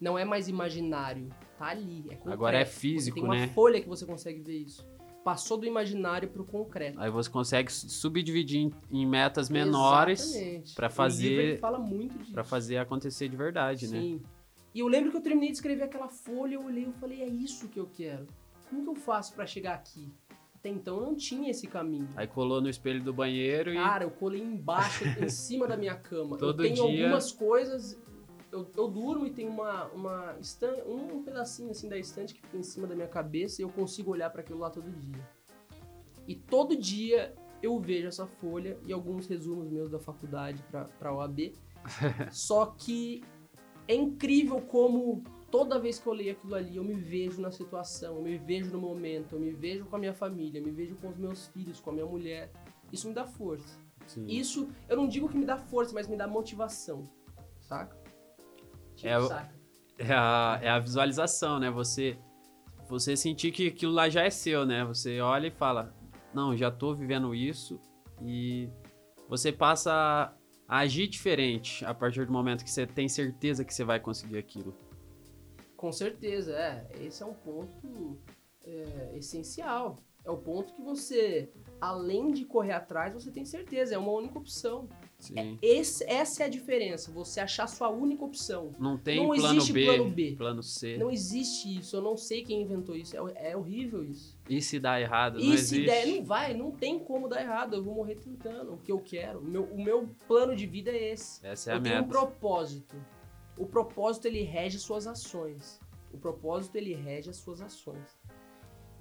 Não 0.00 0.18
é 0.18 0.24
mais 0.24 0.48
imaginário. 0.48 1.28
Tá 1.60 1.66
ali. 1.66 1.98
É 2.08 2.14
concreto. 2.14 2.30
Agora 2.32 2.58
é 2.58 2.64
físico, 2.64 3.16
tem 3.16 3.22
uma 3.22 3.34
né? 3.34 3.48
folha 3.48 3.82
que 3.82 3.86
você 3.86 4.06
consegue 4.06 4.40
ver 4.40 4.56
isso. 4.56 4.88
Passou 5.22 5.58
do 5.58 5.66
imaginário 5.66 6.26
pro 6.30 6.42
concreto. 6.42 6.98
Aí 6.98 7.10
você 7.10 7.28
consegue 7.28 7.70
subdividir 7.70 8.60
em, 8.62 8.72
em 8.90 9.06
metas 9.06 9.50
menores 9.50 10.34
O 10.74 10.90
fazer- 10.90 11.58
fala 11.58 11.78
muito 11.78 12.18
disso. 12.18 12.32
pra 12.32 12.42
fazer 12.42 12.78
acontecer 12.78 13.28
de 13.28 13.36
verdade, 13.36 13.86
né? 13.88 14.00
Sim. 14.00 14.22
E 14.74 14.80
eu 14.80 14.88
lembro 14.88 15.10
que 15.10 15.18
eu 15.18 15.20
terminei 15.20 15.50
de 15.50 15.56
escrever 15.56 15.82
aquela 15.82 16.08
folha, 16.08 16.54
eu 16.54 16.64
olhei 16.64 16.84
e 16.84 16.92
falei, 16.98 17.20
é 17.20 17.28
isso 17.28 17.68
que 17.68 17.78
eu 17.78 17.90
quero. 17.94 18.26
Como 18.70 18.82
que 18.82 18.88
eu 18.88 18.94
faço 18.94 19.34
pra 19.34 19.44
chegar 19.46 19.74
aqui? 19.74 20.10
Até 20.54 20.70
então 20.70 20.96
eu 20.96 21.02
não 21.02 21.14
tinha 21.14 21.50
esse 21.50 21.66
caminho. 21.66 22.08
Aí 22.16 22.26
colou 22.26 22.62
no 22.62 22.70
espelho 22.70 23.02
do 23.02 23.12
banheiro 23.12 23.70
e. 23.70 23.74
Cara, 23.74 24.04
eu 24.04 24.10
colei 24.10 24.40
embaixo, 24.40 25.04
em 25.22 25.28
cima 25.28 25.66
da 25.66 25.76
minha 25.76 25.94
cama. 25.96 26.38
Todo 26.38 26.64
eu 26.64 26.72
tenho 26.74 26.86
dia. 26.90 27.04
algumas 27.04 27.30
coisas. 27.32 28.00
Eu, 28.52 28.68
eu 28.76 28.88
durmo 28.88 29.26
e 29.26 29.30
tem 29.30 29.48
uma, 29.48 29.84
uma 29.88 30.36
estan- 30.40 30.82
um 30.86 31.22
pedacinho 31.22 31.70
assim 31.70 31.88
da 31.88 31.96
estante 31.96 32.34
que 32.34 32.40
fica 32.40 32.56
em 32.56 32.62
cima 32.62 32.86
da 32.86 32.94
minha 32.94 33.06
cabeça 33.06 33.62
e 33.62 33.64
eu 33.64 33.68
consigo 33.70 34.10
olhar 34.10 34.28
para 34.30 34.40
aquilo 34.40 34.58
lá 34.58 34.70
todo 34.70 34.90
dia. 34.90 35.22
E 36.26 36.34
todo 36.34 36.76
dia 36.76 37.34
eu 37.62 37.78
vejo 37.78 38.08
essa 38.08 38.26
folha 38.26 38.78
e 38.86 38.92
alguns 38.92 39.26
resumos 39.26 39.68
meus 39.70 39.90
da 39.90 39.98
faculdade 39.98 40.64
para 40.98 41.14
OAB. 41.14 41.52
Só 42.32 42.66
que 42.66 43.22
é 43.86 43.94
incrível 43.94 44.60
como 44.60 45.22
toda 45.50 45.78
vez 45.78 45.98
que 45.98 46.06
eu 46.06 46.12
leio 46.12 46.32
aquilo 46.32 46.54
ali, 46.54 46.76
eu 46.76 46.84
me 46.84 46.94
vejo 46.94 47.40
na 47.40 47.50
situação, 47.50 48.16
eu 48.16 48.22
me 48.22 48.38
vejo 48.38 48.70
no 48.70 48.78
momento, 48.80 49.34
eu 49.34 49.40
me 49.40 49.50
vejo 49.50 49.84
com 49.86 49.96
a 49.96 49.98
minha 49.98 50.14
família, 50.14 50.60
eu 50.60 50.64
me 50.64 50.70
vejo 50.70 50.94
com 50.96 51.08
os 51.08 51.16
meus 51.16 51.46
filhos, 51.48 51.80
com 51.80 51.90
a 51.90 51.92
minha 51.92 52.06
mulher. 52.06 52.52
Isso 52.92 53.08
me 53.08 53.14
dá 53.14 53.24
força. 53.26 53.78
Sim. 54.06 54.26
Isso, 54.26 54.68
eu 54.88 54.96
não 54.96 55.08
digo 55.08 55.28
que 55.28 55.36
me 55.36 55.44
dá 55.44 55.56
força, 55.56 55.92
mas 55.94 56.08
me 56.08 56.16
dá 56.16 56.26
motivação. 56.26 57.04
Saca? 57.60 57.99
Tipo, 59.00 59.32
É? 59.32 59.50
É 59.98 60.14
a, 60.14 60.58
é 60.62 60.68
a 60.68 60.78
visualização, 60.78 61.58
né? 61.58 61.70
Você, 61.70 62.18
você 62.88 63.16
sentir 63.16 63.52
que 63.52 63.68
aquilo 63.68 63.92
lá 63.92 64.08
já 64.08 64.22
é 64.22 64.30
seu, 64.30 64.64
né? 64.64 64.84
Você 64.84 65.20
olha 65.20 65.48
e 65.48 65.50
fala, 65.50 65.94
não, 66.32 66.56
já 66.56 66.70
tô 66.70 66.94
vivendo 66.94 67.34
isso 67.34 67.80
e 68.22 68.68
você 69.28 69.52
passa 69.52 70.34
a 70.66 70.78
agir 70.78 71.06
diferente 71.06 71.84
a 71.84 71.92
partir 71.92 72.24
do 72.24 72.32
momento 72.32 72.64
que 72.64 72.70
você 72.70 72.86
tem 72.86 73.08
certeza 73.08 73.64
que 73.64 73.74
você 73.74 73.84
vai 73.84 74.00
conseguir 74.00 74.38
aquilo. 74.38 74.74
Com 75.76 75.92
certeza, 75.92 76.52
é. 76.52 76.88
Esse 77.00 77.22
é 77.22 77.26
um 77.26 77.34
ponto 77.34 78.18
é, 78.64 79.16
essencial. 79.16 79.96
É 80.24 80.30
o 80.30 80.36
ponto 80.36 80.74
que 80.74 80.82
você, 80.82 81.50
além 81.80 82.32
de 82.32 82.44
correr 82.44 82.72
atrás, 82.72 83.14
você 83.14 83.30
tem 83.30 83.44
certeza. 83.44 83.94
É 83.94 83.98
uma 83.98 84.12
única 84.12 84.38
opção. 84.38 84.88
Sim. 85.20 85.58
Esse, 85.60 86.02
essa 86.04 86.42
é 86.42 86.46
a 86.46 86.48
diferença. 86.48 87.10
Você 87.12 87.40
achar 87.40 87.66
sua 87.66 87.88
única 87.90 88.24
opção. 88.24 88.72
Não 88.78 88.96
tem 88.96 89.18
Não 89.18 89.34
plano, 89.34 89.56
existe 89.58 89.72
B, 89.72 89.84
plano 89.84 90.10
B. 90.10 90.34
plano 90.36 90.62
C. 90.62 90.96
Não 90.96 91.10
existe 91.10 91.78
isso. 91.78 91.94
Eu 91.96 92.02
não 92.02 92.16
sei 92.16 92.42
quem 92.42 92.62
inventou 92.62 92.96
isso. 92.96 93.16
É, 93.28 93.50
é 93.50 93.56
horrível 93.56 94.02
isso. 94.02 94.38
E 94.48 94.60
se 94.62 94.80
dá 94.80 95.00
errado? 95.00 95.34
não 95.34 95.40
E 95.40 95.58
se 95.58 95.76
existe. 95.76 95.84
der, 95.86 96.06
não 96.06 96.24
vai, 96.24 96.54
não 96.54 96.70
tem 96.70 96.98
como 96.98 97.28
dar 97.28 97.42
errado. 97.42 97.74
Eu 97.76 97.84
vou 97.84 97.94
morrer 97.94 98.16
tentando 98.16 98.72
o 98.74 98.78
que 98.78 98.90
eu 98.90 98.98
quero. 98.98 99.40
O 99.40 99.44
meu, 99.44 99.64
o 99.64 99.82
meu 99.84 100.08
plano 100.26 100.56
de 100.56 100.66
vida 100.66 100.90
é 100.90 101.12
esse. 101.12 101.46
Essa 101.46 101.70
é 101.70 101.74
a 101.74 101.76
eu 101.76 101.82
tenho 101.82 101.94
meta. 101.96 102.06
um 102.06 102.08
propósito. 102.10 102.96
O 103.58 103.66
propósito 103.66 104.26
ele 104.26 104.42
rege 104.42 104.78
suas 104.78 105.06
ações. 105.06 105.78
O 106.12 106.18
propósito 106.18 106.76
ele 106.76 106.94
rege 106.94 107.28
as 107.30 107.36
suas 107.36 107.60
ações. 107.60 108.18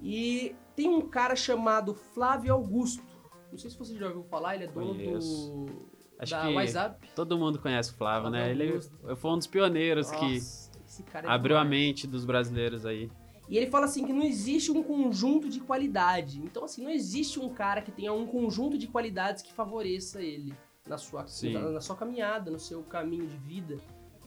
E 0.02 0.56
tem 0.76 0.88
um 0.90 1.02
cara 1.02 1.36
chamado 1.36 1.94
Flávio 1.94 2.54
Augusto. 2.54 3.04
Não 3.52 3.58
sei 3.58 3.70
se 3.70 3.78
você 3.78 3.96
já 3.98 4.08
ouviu 4.08 4.24
falar, 4.24 4.56
ele 4.56 4.66
é 4.66 4.68
dono 4.68 4.94
Conheço. 4.94 5.66
do 5.66 5.90
Acho 6.20 6.32
da 6.32 6.48
que 6.48 6.54
WhatsApp. 6.54 7.10
todo 7.16 7.38
mundo 7.38 7.60
conhece 7.60 7.92
o 7.92 7.96
Flávio, 7.96 8.30
né? 8.30 8.40
Flávio 8.46 8.62
Ele 8.62 8.72
Augusto. 8.74 9.16
foi 9.16 9.32
um 9.32 9.38
dos 9.38 9.48
pioneiros 9.48 10.12
que 10.12 10.34
Nossa, 10.36 11.04
cara 11.04 11.28
é 11.28 11.32
abriu 11.32 11.56
a 11.58 11.64
demais. 11.64 11.80
mente 11.80 12.06
dos 12.06 12.26
brasileiros 12.26 12.86
aí. 12.86 13.10
E 13.48 13.58
ele 13.58 13.68
fala 13.72 13.86
assim 13.86 14.06
que 14.06 14.14
não 14.14 14.22
existe 14.22 14.72
um 14.72 14.84
conjunto 14.84 15.50
de 15.50 15.60
qualidade. 15.60 16.40
Então, 16.40 16.66
assim, 16.66 16.84
não 16.84 16.92
existe 16.92 17.40
um 17.40 17.50
cara 17.50 17.82
que 17.82 17.92
tenha 17.92 18.14
um 18.14 18.28
conjunto 18.28 18.78
de 18.78 18.86
qualidades 18.88 19.42
que 19.42 19.52
favoreça 19.54 20.22
ele 20.22 20.54
na 20.88 20.98
sua, 20.98 21.26
na, 21.52 21.60
na 21.72 21.82
sua 21.82 21.96
caminhada, 21.96 22.52
no 22.52 22.60
seu 22.60 22.84
caminho 22.84 23.26
de 23.26 23.38
vida, 23.38 23.78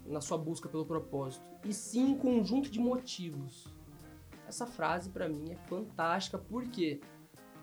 na 0.06 0.20
sua 0.20 0.36
busca 0.38 0.68
pelo 0.68 0.84
propósito. 0.84 1.44
E 1.64 1.72
sim 1.72 2.04
um 2.04 2.16
conjunto 2.16 2.68
de 2.68 2.80
motivos. 2.80 3.68
Essa 4.48 4.66
frase, 4.66 5.10
pra 5.10 5.28
mim, 5.28 5.52
é 5.52 5.56
fantástica, 5.68 6.36
porque 6.36 7.00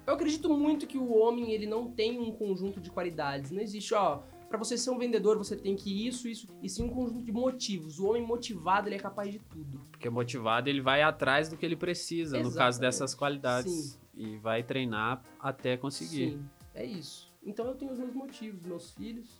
eu 0.09 0.15
acredito 0.15 0.49
muito 0.49 0.87
que 0.87 0.97
o 0.97 1.13
homem 1.15 1.51
ele 1.51 1.67
não 1.67 1.91
tem 1.91 2.19
um 2.19 2.31
conjunto 2.31 2.81
de 2.81 2.89
qualidades. 2.89 3.51
Não 3.51 3.61
existe, 3.61 3.93
ó, 3.93 4.23
Pra 4.49 4.57
você 4.57 4.75
ser 4.75 4.89
um 4.89 4.97
vendedor, 4.97 5.37
você 5.37 5.55
tem 5.55 5.75
que 5.75 6.07
isso, 6.07 6.27
isso, 6.27 6.47
e 6.59 6.67
sim 6.67 6.83
um 6.83 6.89
conjunto 6.89 7.23
de 7.23 7.31
motivos. 7.31 7.99
O 7.99 8.07
homem 8.07 8.25
motivado, 8.25 8.89
ele 8.89 8.95
é 8.95 8.99
capaz 8.99 9.31
de 9.31 9.37
tudo. 9.37 9.85
Porque 9.91 10.09
motivado, 10.09 10.67
ele 10.67 10.81
vai 10.81 11.03
atrás 11.03 11.49
do 11.49 11.55
que 11.55 11.63
ele 11.63 11.75
precisa, 11.75 12.37
no 12.37 12.45
caso 12.45 12.55
Exatamente. 12.55 12.79
dessas 12.79 13.13
qualidades. 13.13 13.71
Sim. 13.71 13.99
E 14.15 14.37
vai 14.37 14.63
treinar 14.63 15.21
até 15.39 15.77
conseguir. 15.77 16.31
Sim, 16.31 16.49
é 16.73 16.83
isso. 16.83 17.31
Então 17.43 17.67
eu 17.67 17.75
tenho 17.75 17.91
os 17.91 17.99
meus 17.99 18.15
motivos, 18.15 18.65
meus 18.65 18.89
filhos, 18.89 19.39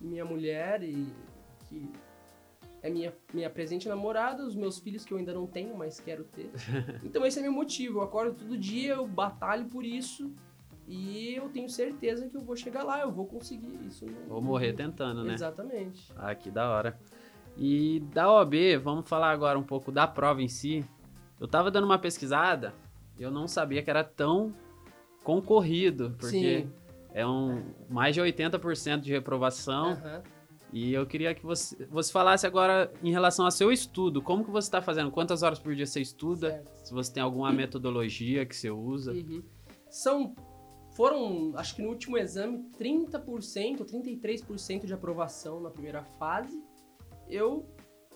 minha 0.00 0.24
mulher 0.24 0.82
e 0.82 1.06
que 1.68 1.88
é 2.82 2.90
minha, 2.90 3.12
minha 3.32 3.50
presente 3.50 3.88
namorada, 3.88 4.44
os 4.46 4.54
meus 4.54 4.78
filhos 4.78 5.04
que 5.04 5.12
eu 5.12 5.18
ainda 5.18 5.32
não 5.34 5.46
tenho, 5.46 5.76
mas 5.76 6.00
quero 6.00 6.24
ter. 6.24 6.50
Então 7.04 7.24
esse 7.26 7.38
é 7.38 7.42
meu 7.42 7.52
motivo. 7.52 7.98
Eu 7.98 8.02
acordo 8.02 8.34
todo 8.36 8.56
dia, 8.56 8.94
eu 8.94 9.06
batalho 9.06 9.66
por 9.66 9.84
isso 9.84 10.32
e 10.86 11.34
eu 11.34 11.48
tenho 11.48 11.68
certeza 11.68 12.28
que 12.28 12.36
eu 12.36 12.40
vou 12.42 12.56
chegar 12.56 12.82
lá, 12.82 13.00
eu 13.00 13.12
vou 13.12 13.26
conseguir 13.26 13.78
isso. 13.86 14.06
não- 14.06 14.28
Vou 14.28 14.42
morrer 14.42 14.72
tentando, 14.72 15.22
né? 15.24 15.34
Exatamente. 15.34 16.12
Ah, 16.16 16.34
que 16.34 16.50
da 16.50 16.68
hora. 16.70 16.98
E 17.56 18.00
da 18.14 18.32
OAB, 18.32 18.76
vamos 18.82 19.08
falar 19.08 19.30
agora 19.30 19.58
um 19.58 19.62
pouco 19.62 19.92
da 19.92 20.06
prova 20.06 20.40
em 20.42 20.48
si. 20.48 20.84
Eu 21.38 21.46
tava 21.48 21.70
dando 21.70 21.84
uma 21.84 21.98
pesquisada, 21.98 22.74
eu 23.18 23.30
não 23.30 23.46
sabia 23.46 23.82
que 23.82 23.90
era 23.90 24.02
tão 24.04 24.54
concorrido, 25.22 26.14
porque 26.18 26.62
Sim. 26.62 26.72
é 27.12 27.26
um 27.26 27.62
mais 27.88 28.14
de 28.14 28.20
80% 28.20 29.00
de 29.00 29.10
reprovação. 29.12 29.92
Aham. 29.92 30.22
E 30.72 30.92
eu 30.92 31.04
queria 31.06 31.34
que 31.34 31.44
você, 31.44 31.84
você 31.86 32.12
falasse 32.12 32.46
agora 32.46 32.92
em 33.02 33.10
relação 33.10 33.44
ao 33.44 33.50
seu 33.50 33.72
estudo. 33.72 34.22
Como 34.22 34.44
que 34.44 34.50
você 34.50 34.68
está 34.68 34.80
fazendo? 34.80 35.10
Quantas 35.10 35.42
horas 35.42 35.58
por 35.58 35.74
dia 35.74 35.86
você 35.86 36.00
estuda? 36.00 36.50
Certo. 36.50 36.86
Se 36.86 36.92
você 36.94 37.12
tem 37.12 37.22
alguma 37.22 37.52
metodologia 37.52 38.46
que 38.46 38.54
você 38.54 38.70
usa. 38.70 39.12
Uhum. 39.12 39.42
São. 39.88 40.34
Foram, 40.96 41.52
acho 41.56 41.76
que 41.76 41.82
no 41.82 41.88
último 41.88 42.18
exame, 42.18 42.68
30% 42.78 43.80
ou 43.80 43.86
33% 43.86 44.86
de 44.86 44.92
aprovação 44.92 45.60
na 45.60 45.70
primeira 45.70 46.02
fase. 46.18 46.60
Eu, 47.28 47.64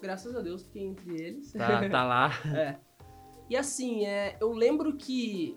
graças 0.03 0.35
a 0.37 0.41
Deus, 0.41 0.65
fiquei 0.65 0.83
entre 0.83 1.15
eles. 1.21 1.53
Tá, 1.53 1.89
tá 1.89 2.05
lá. 2.05 2.31
É. 2.55 2.79
E 3.49 3.57
assim, 3.57 4.07
é, 4.07 4.37
eu 4.41 4.53
lembro 4.53 4.97
que 4.97 5.57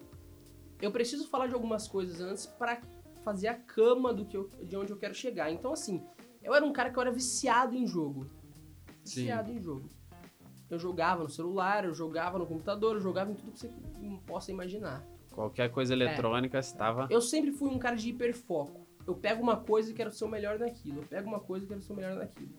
eu 0.82 0.92
preciso 0.92 1.28
falar 1.30 1.48
de 1.48 1.54
algumas 1.54 1.88
coisas 1.88 2.20
antes 2.22 2.46
para 2.46 2.80
fazer 3.24 3.48
a 3.48 3.56
cama 3.56 4.14
do 4.14 4.26
que 4.26 4.38
eu- 4.38 4.50
de 4.64 4.76
onde 4.78 4.92
eu 4.92 4.98
quero 4.98 5.14
chegar. 5.16 5.52
Então, 5.52 5.72
assim, 5.72 6.04
eu 6.48 6.56
era 6.56 6.66
um 6.66 6.72
cara 6.72 6.90
que 6.90 6.98
eu 6.98 7.02
era 7.02 7.12
viciado 7.12 7.76
em 7.76 7.86
jogo. 7.86 8.26
Sim. 9.04 9.22
Viciado 9.22 9.52
em 9.52 9.60
jogo. 9.60 9.90
Eu 10.70 10.80
jogava 10.80 11.24
no 11.24 11.30
celular, 11.30 11.84
eu 11.84 11.94
jogava 11.94 12.40
no 12.40 12.46
computador, 12.46 12.96
eu 12.96 13.02
jogava 13.02 13.32
em 13.32 13.36
tudo 13.36 13.52
que 13.52 13.60
você 13.60 13.70
possa 14.26 14.50
imaginar. 14.50 15.06
Qualquer 15.32 15.70
coisa 15.70 15.94
eletrônica 15.94 16.58
estava. 16.58 17.08
Eu 17.10 17.22
sempre 17.22 17.52
fui 17.52 17.70
um 17.70 17.78
cara 17.78 17.98
de 17.98 18.10
hiperfoco. 18.10 18.88
Eu 19.06 19.14
pego 19.14 19.44
uma 19.44 19.58
coisa 19.58 19.92
e 19.92 19.94
quero 19.94 20.12
ser 20.12 20.24
o 20.24 20.30
melhor 20.30 20.58
naquilo. 20.58 21.02
Eu 21.02 21.06
pego 21.06 21.28
uma 21.28 21.40
coisa 21.40 21.66
e 21.66 21.68
quero 21.68 21.82
ser 21.82 21.94
o 21.94 21.96
melhor 21.96 22.16
naquilo. 22.16 22.54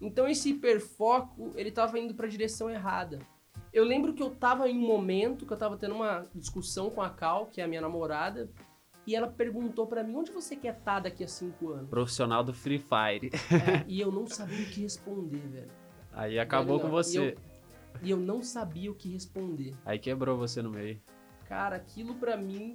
Então 0.00 0.28
esse 0.28 0.50
hiperfoco, 0.50 1.52
ele 1.56 1.72
tava 1.72 1.98
indo 1.98 2.14
pra 2.14 2.28
direção 2.28 2.70
errada. 2.70 3.18
Eu 3.72 3.84
lembro 3.84 4.14
que 4.14 4.22
eu 4.22 4.30
tava 4.30 4.68
em 4.68 4.78
um 4.78 4.86
momento 4.86 5.44
que 5.44 5.52
eu 5.52 5.56
tava 5.56 5.76
tendo 5.76 5.96
uma 5.96 6.24
discussão 6.34 6.90
com 6.90 7.02
a 7.02 7.10
Cal, 7.10 7.46
que 7.46 7.60
é 7.60 7.64
a 7.64 7.68
minha 7.68 7.80
namorada, 7.80 8.48
e 9.06 9.14
ela 9.14 9.28
perguntou 9.28 9.86
pra 9.86 10.02
mim, 10.02 10.16
onde 10.16 10.32
você 10.32 10.56
quer 10.56 10.76
estar 10.76 11.00
daqui 11.00 11.22
a 11.22 11.28
cinco 11.28 11.70
anos? 11.70 11.88
Profissional 11.88 12.42
do 12.42 12.52
Free 12.52 12.78
Fire. 12.78 13.30
É, 13.32 13.84
e 13.86 14.00
eu 14.00 14.10
não 14.10 14.26
sabia 14.26 14.62
o 14.62 14.66
que 14.66 14.80
responder, 14.80 15.46
velho. 15.48 15.70
Aí 16.12 16.38
acabou 16.38 16.78
Velho, 16.78 16.88
com 16.88 16.96
você. 16.96 17.18
E 17.18 17.28
eu, 17.28 17.36
e 18.02 18.10
eu 18.10 18.16
não 18.18 18.42
sabia 18.42 18.90
o 18.90 18.94
que 18.94 19.08
responder. 19.08 19.74
Aí 19.84 19.98
quebrou 19.98 20.36
você 20.36 20.60
no 20.60 20.70
meio. 20.70 21.00
Cara, 21.46 21.76
aquilo 21.76 22.14
pra 22.16 22.36
mim 22.36 22.74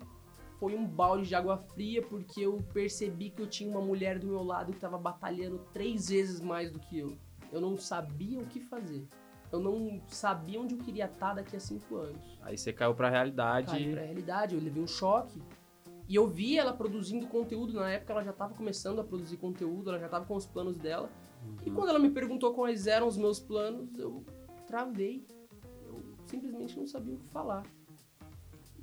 foi 0.60 0.76
um 0.76 0.86
balde 0.86 1.28
de 1.28 1.36
água 1.36 1.58
fria 1.58 2.02
porque 2.04 2.42
eu 2.42 2.64
percebi 2.72 3.30
que 3.32 3.42
eu 3.42 3.48
tinha 3.48 3.70
uma 3.70 3.82
mulher 3.82 4.20
do 4.20 4.28
meu 4.28 4.44
lado 4.44 4.72
que 4.72 4.80
tava 4.80 4.98
batalhando 4.98 5.60
três 5.74 6.08
vezes 6.08 6.40
mais 6.40 6.72
do 6.72 6.80
que 6.80 7.00
eu. 7.00 7.18
Eu 7.52 7.60
não 7.60 7.76
sabia 7.76 8.40
o 8.40 8.46
que 8.46 8.62
fazer. 8.62 9.06
Eu 9.52 9.60
não 9.60 10.02
sabia 10.08 10.62
onde 10.62 10.76
eu 10.76 10.80
queria 10.80 11.06
estar 11.06 11.34
daqui 11.34 11.58
a 11.58 11.60
cinco 11.60 11.98
anos. 11.98 12.38
Aí 12.42 12.58
você 12.58 12.72
caiu 12.72 12.94
pra 12.94 13.10
realidade. 13.10 13.72
Caí 13.72 13.92
pra 13.92 14.02
realidade, 14.04 14.56
eu 14.56 14.62
levei 14.62 14.82
um 14.82 14.88
choque. 14.88 15.42
E 16.12 16.16
eu 16.16 16.28
vi 16.28 16.58
ela 16.58 16.74
produzindo 16.74 17.26
conteúdo, 17.28 17.72
na 17.72 17.90
época 17.90 18.12
ela 18.12 18.22
já 18.22 18.34
tava 18.34 18.54
começando 18.54 19.00
a 19.00 19.04
produzir 19.06 19.38
conteúdo, 19.38 19.92
ela 19.92 19.98
já 19.98 20.10
tava 20.10 20.26
com 20.26 20.36
os 20.36 20.46
planos 20.46 20.76
dela. 20.78 21.10
E 21.66 21.70
Uhum. 21.70 21.76
quando 21.76 21.88
ela 21.88 22.00
me 22.00 22.10
perguntou 22.10 22.54
quais 22.54 22.86
eram 22.86 23.08
os 23.08 23.16
meus 23.16 23.40
planos, 23.40 23.98
eu 23.98 24.22
travei. 24.68 25.26
Eu 25.86 26.04
simplesmente 26.26 26.78
não 26.78 26.86
sabia 26.86 27.16
o 27.16 27.18
que 27.18 27.30
falar. 27.30 27.64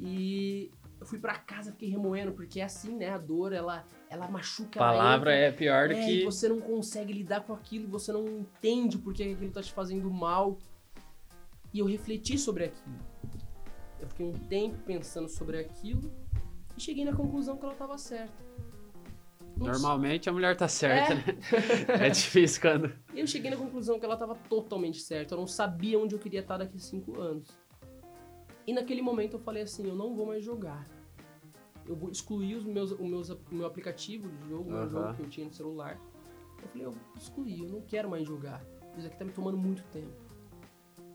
E 0.01 0.71
eu 0.99 1.07
fui 1.07 1.19
pra 1.19 1.35
casa, 1.39 1.71
fiquei 1.73 1.91
remoendo, 1.91 2.33
porque 2.33 2.61
é 2.61 2.65
assim, 2.65 2.97
né? 2.97 3.11
A 3.11 3.19
dor, 3.19 3.53
ela, 3.53 3.85
ela 4.09 4.27
machuca. 4.29 4.79
ela 4.79 4.89
Palavra 4.93 5.33
entra. 5.35 5.45
é 5.49 5.53
pior 5.53 5.89
do 5.89 5.95
É, 5.95 6.05
que. 6.07 6.21
e 6.23 6.25
você 6.25 6.49
não 6.49 6.61
consegue 6.63 7.13
lidar 7.13 7.43
com 7.43 7.53
aquilo, 7.53 7.87
você 7.89 8.11
não 8.11 8.27
entende 8.27 8.97
por 8.97 9.13
que 9.13 9.23
aquilo 9.23 9.51
tá 9.53 9.63
te 9.63 9.73
fazendo 9.75 10.11
mal. 10.11 10.57
E 11.75 11.81
eu 11.81 11.85
refleti 11.85 12.39
sobre 12.39 12.65
aquilo. 12.65 12.97
Eu 14.01 14.09
fiquei 14.09 14.25
um 14.27 14.33
tempo 14.33 14.79
pensando 14.87 15.29
sobre 15.29 15.59
aquilo 15.59 16.11
e 16.79 16.81
cheguei 16.81 17.05
na 17.05 17.13
conclusão 17.15 17.57
que 17.57 17.65
ela 17.65 17.75
tava 17.75 17.99
certa. 17.99 18.33
Normalmente 19.57 20.29
a 20.31 20.33
mulher 20.33 20.57
tá 20.57 20.69
certa, 20.69 21.15
É. 21.15 21.17
né? 21.17 21.25
É 22.07 22.11
difícil 22.11 22.61
quando. 22.63 22.93
E 23.13 23.21
eu 23.21 23.27
cheguei 23.27 23.51
na 23.51 23.57
conclusão 23.57 23.99
que 23.99 24.05
ela 24.05 24.15
estava 24.15 24.35
totalmente 24.49 25.01
certa. 25.01 25.35
Eu 25.35 25.39
não 25.39 25.47
sabia 25.47 25.99
onde 25.99 26.15
eu 26.15 26.19
queria 26.19 26.41
estar 26.41 26.59
daqui 26.59 26.77
a 26.77 26.81
cinco 26.81 27.21
anos. 27.21 27.49
E 28.67 28.73
naquele 28.73 29.03
momento 29.03 29.35
eu 29.35 29.41
falei 29.41 29.63
assim, 29.65 29.87
eu 29.89 29.97
não 29.97 30.15
vou 30.15 30.27
mais 30.27 30.45
jogar. 30.45 30.87
Eu 31.87 31.97
vou 31.97 32.09
excluir 32.11 32.55
os 32.55 32.65
meus, 32.65 32.93
o, 32.93 33.05
meus, 33.05 33.31
o 33.31 33.39
meu 33.51 33.67
aplicativo 33.67 34.29
de 34.29 34.49
jogo, 34.49 34.69
o 34.71 34.73
meu 34.73 34.89
jogo 34.89 35.15
que 35.15 35.23
eu 35.23 35.29
tinha 35.29 35.47
no 35.47 35.53
celular. 35.53 35.99
Eu 36.63 36.69
falei, 36.69 36.87
eu 36.87 36.91
vou 36.93 37.01
excluir, 37.17 37.63
eu 37.65 37.69
não 37.69 37.81
quero 37.81 38.09
mais 38.11 38.27
jogar. 38.27 38.63
Isso 38.97 39.07
aqui 39.07 39.17
tá 39.17 39.25
me 39.25 39.33
tomando 39.33 39.57
muito 39.57 39.83
tempo. 39.85 40.13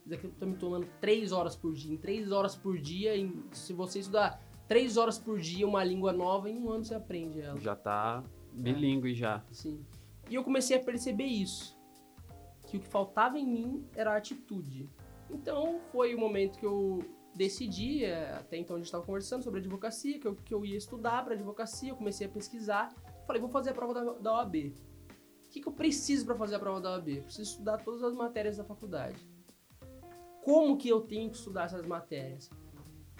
Isso 0.05 0.15
aqui 0.15 0.27
tá 0.29 0.45
me 0.45 0.55
tomando 0.57 0.85
3 0.99 1.31
horas 1.31 1.55
por 1.55 1.73
dia. 1.73 1.93
Em 1.93 1.97
3 1.97 2.31
horas 2.31 2.55
por 2.57 2.77
dia, 2.77 3.15
em- 3.15 3.43
se 3.53 3.71
você 3.71 3.99
estudar 3.99 4.41
3 4.73 4.97
horas 4.97 5.19
por 5.19 5.39
dia 5.39 5.67
uma 5.67 5.83
língua 5.83 6.11
nova, 6.11 6.49
em 6.49 6.57
um 6.57 6.71
ano 6.71 6.83
você 6.83 6.95
aprende 6.95 7.39
ela. 7.39 7.59
Já 7.59 7.75
tá 7.75 8.23
bilíngue 8.51 9.13
já. 9.13 9.43
Sim. 9.51 9.85
E 10.27 10.33
eu 10.33 10.43
comecei 10.43 10.75
a 10.75 10.79
perceber 10.79 11.25
isso. 11.27 11.77
Que 12.65 12.77
o 12.77 12.79
que 12.79 12.87
faltava 12.87 13.37
em 13.37 13.45
mim 13.45 13.87
era 13.95 14.13
a 14.13 14.17
atitude. 14.17 14.89
Então 15.29 15.79
foi 15.91 16.15
o 16.15 16.19
momento 16.19 16.57
que 16.57 16.65
eu 16.65 17.03
decidi, 17.35 18.03
é, 18.03 18.31
até 18.31 18.57
então 18.57 18.75
a 18.75 18.79
gente 18.79 18.87
estava 18.87 19.05
conversando 19.05 19.43
sobre 19.43 19.59
advocacia, 19.59 20.19
que 20.19 20.27
eu, 20.27 20.35
que 20.35 20.51
eu 20.51 20.65
ia 20.65 20.75
estudar 20.75 21.23
para 21.23 21.35
advocacia, 21.35 21.91
eu 21.91 21.95
comecei 21.95 22.25
a 22.25 22.29
pesquisar. 22.31 22.91
Falei, 23.27 23.39
vou 23.39 23.51
fazer 23.51 23.69
a 23.69 23.73
prova 23.75 23.93
da, 23.93 24.13
da 24.13 24.33
OAB. 24.37 24.55
O 25.45 25.49
que, 25.51 25.61
que 25.61 25.67
eu 25.67 25.73
preciso 25.73 26.25
para 26.25 26.33
fazer 26.33 26.55
a 26.55 26.59
prova 26.59 26.81
da 26.81 26.93
OAB? 26.93 27.09
Eu 27.09 27.23
preciso 27.23 27.51
estudar 27.51 27.77
todas 27.77 28.01
as 28.01 28.15
matérias 28.15 28.57
da 28.57 28.63
faculdade. 28.63 29.23
Como 30.43 30.79
que 30.79 30.89
eu 30.89 31.01
tenho 31.01 31.29
que 31.29 31.37
estudar 31.37 31.65
essas 31.65 31.85
matérias? 31.85 32.49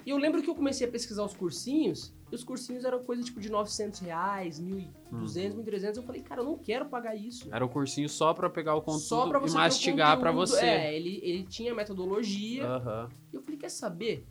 E 0.06 0.10
eu 0.10 0.18
lembro 0.18 0.42
que 0.42 0.50
eu 0.50 0.54
comecei 0.54 0.86
a 0.86 0.90
pesquisar 0.90 1.24
os 1.24 1.34
cursinhos, 1.34 2.12
e 2.30 2.34
os 2.34 2.44
cursinhos 2.44 2.84
eram 2.84 3.02
coisa 3.02 3.22
tipo 3.22 3.40
de 3.40 3.50
900 3.50 4.00
reais, 4.00 4.60
1.200, 4.60 5.54
1.300. 5.64 5.96
Eu 5.96 6.02
falei, 6.02 6.20
cara, 6.20 6.42
eu 6.42 6.44
não 6.44 6.58
quero 6.58 6.86
pagar 6.86 7.14
isso. 7.14 7.48
Era 7.54 7.64
o 7.64 7.68
cursinho 7.68 8.08
só 8.08 8.34
pra 8.34 8.50
pegar 8.50 8.74
o 8.74 8.82
conteúdo 8.82 9.02
Só 9.04 9.28
pra 9.28 9.38
e 9.38 9.42
você 9.42 9.54
o 9.54 9.58
mastigar 9.60 10.18
pra 10.20 10.30
conteúdo. 10.30 10.48
você. 10.50 10.66
É, 10.66 10.94
ele, 10.94 11.20
ele 11.22 11.44
tinha 11.44 11.74
metodologia. 11.74 12.66
Aham. 12.66 13.08
E 13.32 13.36
eu 13.36 13.42
falei, 13.42 13.58
quer 13.58 13.70
saber? 13.70 14.26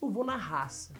Eu 0.00 0.10
vou 0.10 0.24
na 0.24 0.36
raça. 0.36 0.92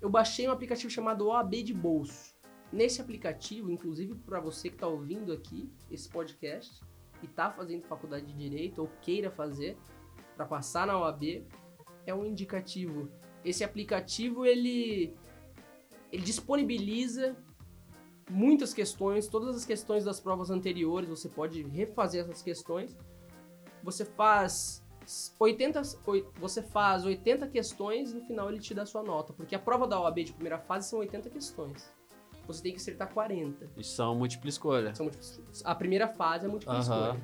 Eu 0.00 0.08
baixei 0.08 0.46
um 0.48 0.52
aplicativo 0.52 0.90
chamado 0.90 1.26
OAB 1.26 1.54
de 1.64 1.74
bolso. 1.74 2.36
Nesse 2.72 3.00
aplicativo, 3.00 3.70
inclusive 3.70 4.14
para 4.14 4.38
você 4.40 4.68
que 4.68 4.76
tá 4.76 4.86
ouvindo 4.86 5.32
aqui 5.32 5.68
esse 5.90 6.08
podcast 6.08 6.80
e 7.22 7.26
tá 7.26 7.50
fazendo 7.50 7.82
faculdade 7.86 8.26
de 8.26 8.34
direito 8.34 8.82
ou 8.82 8.90
queira 9.00 9.30
fazer 9.30 9.76
para 10.36 10.44
passar 10.44 10.86
na 10.86 10.98
OAB, 10.98 11.44
é 12.06 12.14
um 12.14 12.24
indicativo. 12.24 13.08
Esse 13.44 13.62
aplicativo 13.64 14.44
ele 14.46 15.14
ele 16.12 16.22
disponibiliza 16.22 17.36
muitas 18.30 18.72
questões, 18.72 19.26
todas 19.26 19.56
as 19.56 19.64
questões 19.64 20.04
das 20.04 20.18
provas 20.20 20.50
anteriores, 20.50 21.08
você 21.08 21.28
pode 21.28 21.62
refazer 21.64 22.22
essas 22.22 22.42
questões. 22.42 22.96
Você 23.82 24.04
faz 24.04 24.82
80, 25.38 25.82
oi- 26.06 26.26
você 26.40 26.62
faz 26.62 27.04
80 27.04 27.46
questões 27.48 28.12
e 28.12 28.14
no 28.14 28.20
final 28.22 28.48
ele 28.50 28.58
te 28.60 28.72
dá 28.74 28.86
sua 28.86 29.02
nota, 29.02 29.32
porque 29.32 29.54
a 29.54 29.58
prova 29.58 29.86
da 29.86 30.00
OAB 30.00 30.24
de 30.24 30.32
primeira 30.32 30.58
fase 30.58 30.88
são 30.88 30.98
80 31.00 31.28
questões. 31.30 31.92
Você 32.46 32.62
tem 32.62 32.72
que 32.72 32.78
acertar 32.78 33.12
40. 33.12 33.68
E 33.76 33.82
são 33.84 34.14
múltipla 34.14 34.48
escolha. 34.48 34.94
São 34.94 35.06
múltiplas- 35.06 35.62
a 35.64 35.74
primeira 35.74 36.06
fase 36.08 36.46
é 36.46 36.48
múltipla 36.48 36.74
Aham. 36.74 36.80
escolha. 36.82 37.22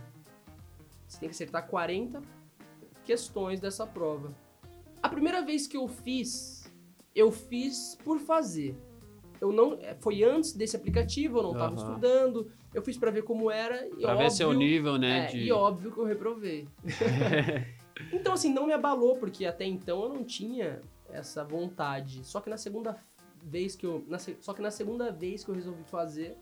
Você 1.09 1.21
tem 1.21 1.29
que 1.29 1.35
acertar 1.35 1.67
40 1.69 2.21
questões 3.05 3.61
dessa 3.61 3.87
prova. 3.87 4.35
A 5.03 5.09
primeira 5.09 5.43
vez 5.43 5.67
que 5.67 5.77
eu 5.77 5.89
fiz, 5.89 6.71
eu 7.15 7.31
fiz 7.33 7.99
por 8.05 8.21
fazer. 8.21 8.77
Eu 9.41 9.53
não, 9.53 9.75
é, 9.81 9.97
foi 10.01 10.23
antes 10.23 10.53
desse 10.53 10.77
aplicativo, 10.77 11.39
eu 11.39 11.43
não 11.43 11.53
estava 11.53 11.75
Aham. 11.75 11.89
estudando. 11.89 12.53
Eu 12.73 12.81
fiz 12.83 12.97
para 12.97 13.11
ver 13.11 13.23
como 13.23 13.51
era 13.51 13.87
e 13.89 14.03
Pra 14.03 14.15
ver 14.15 14.31
seu 14.31 14.53
nível, 14.53 14.97
né? 14.97 15.27
é, 15.27 15.27
de... 15.27 15.39
E 15.39 15.53
óbvio 15.53 15.91
que 15.91 15.99
eu 15.99 16.05
reprovei. 16.05 16.69
então, 18.13 18.35
assim, 18.35 18.53
não 18.53 18.67
me 18.67 18.73
abalou, 18.73 19.17
porque 19.17 19.45
até 19.45 19.65
então 19.65 20.05
eu 20.05 20.09
não 20.11 20.25
tinha 20.25 20.81
essa 21.11 21.45
vontade. 21.45 22.25
Só 22.25 22.41
que 22.41 22.49
na 22.49 22.57
segunda 22.57 22.97
vez 23.43 23.75
que 23.75 23.85
eu. 23.85 24.05
na 24.07 24.19
só 24.19 24.55
que 24.55 24.63
na 24.63 24.71
segunda 24.71 25.11
vez 25.11 25.45
que 25.45 25.51
eu 25.51 25.55
resolvi 25.55 25.83
fazer, 25.85 26.39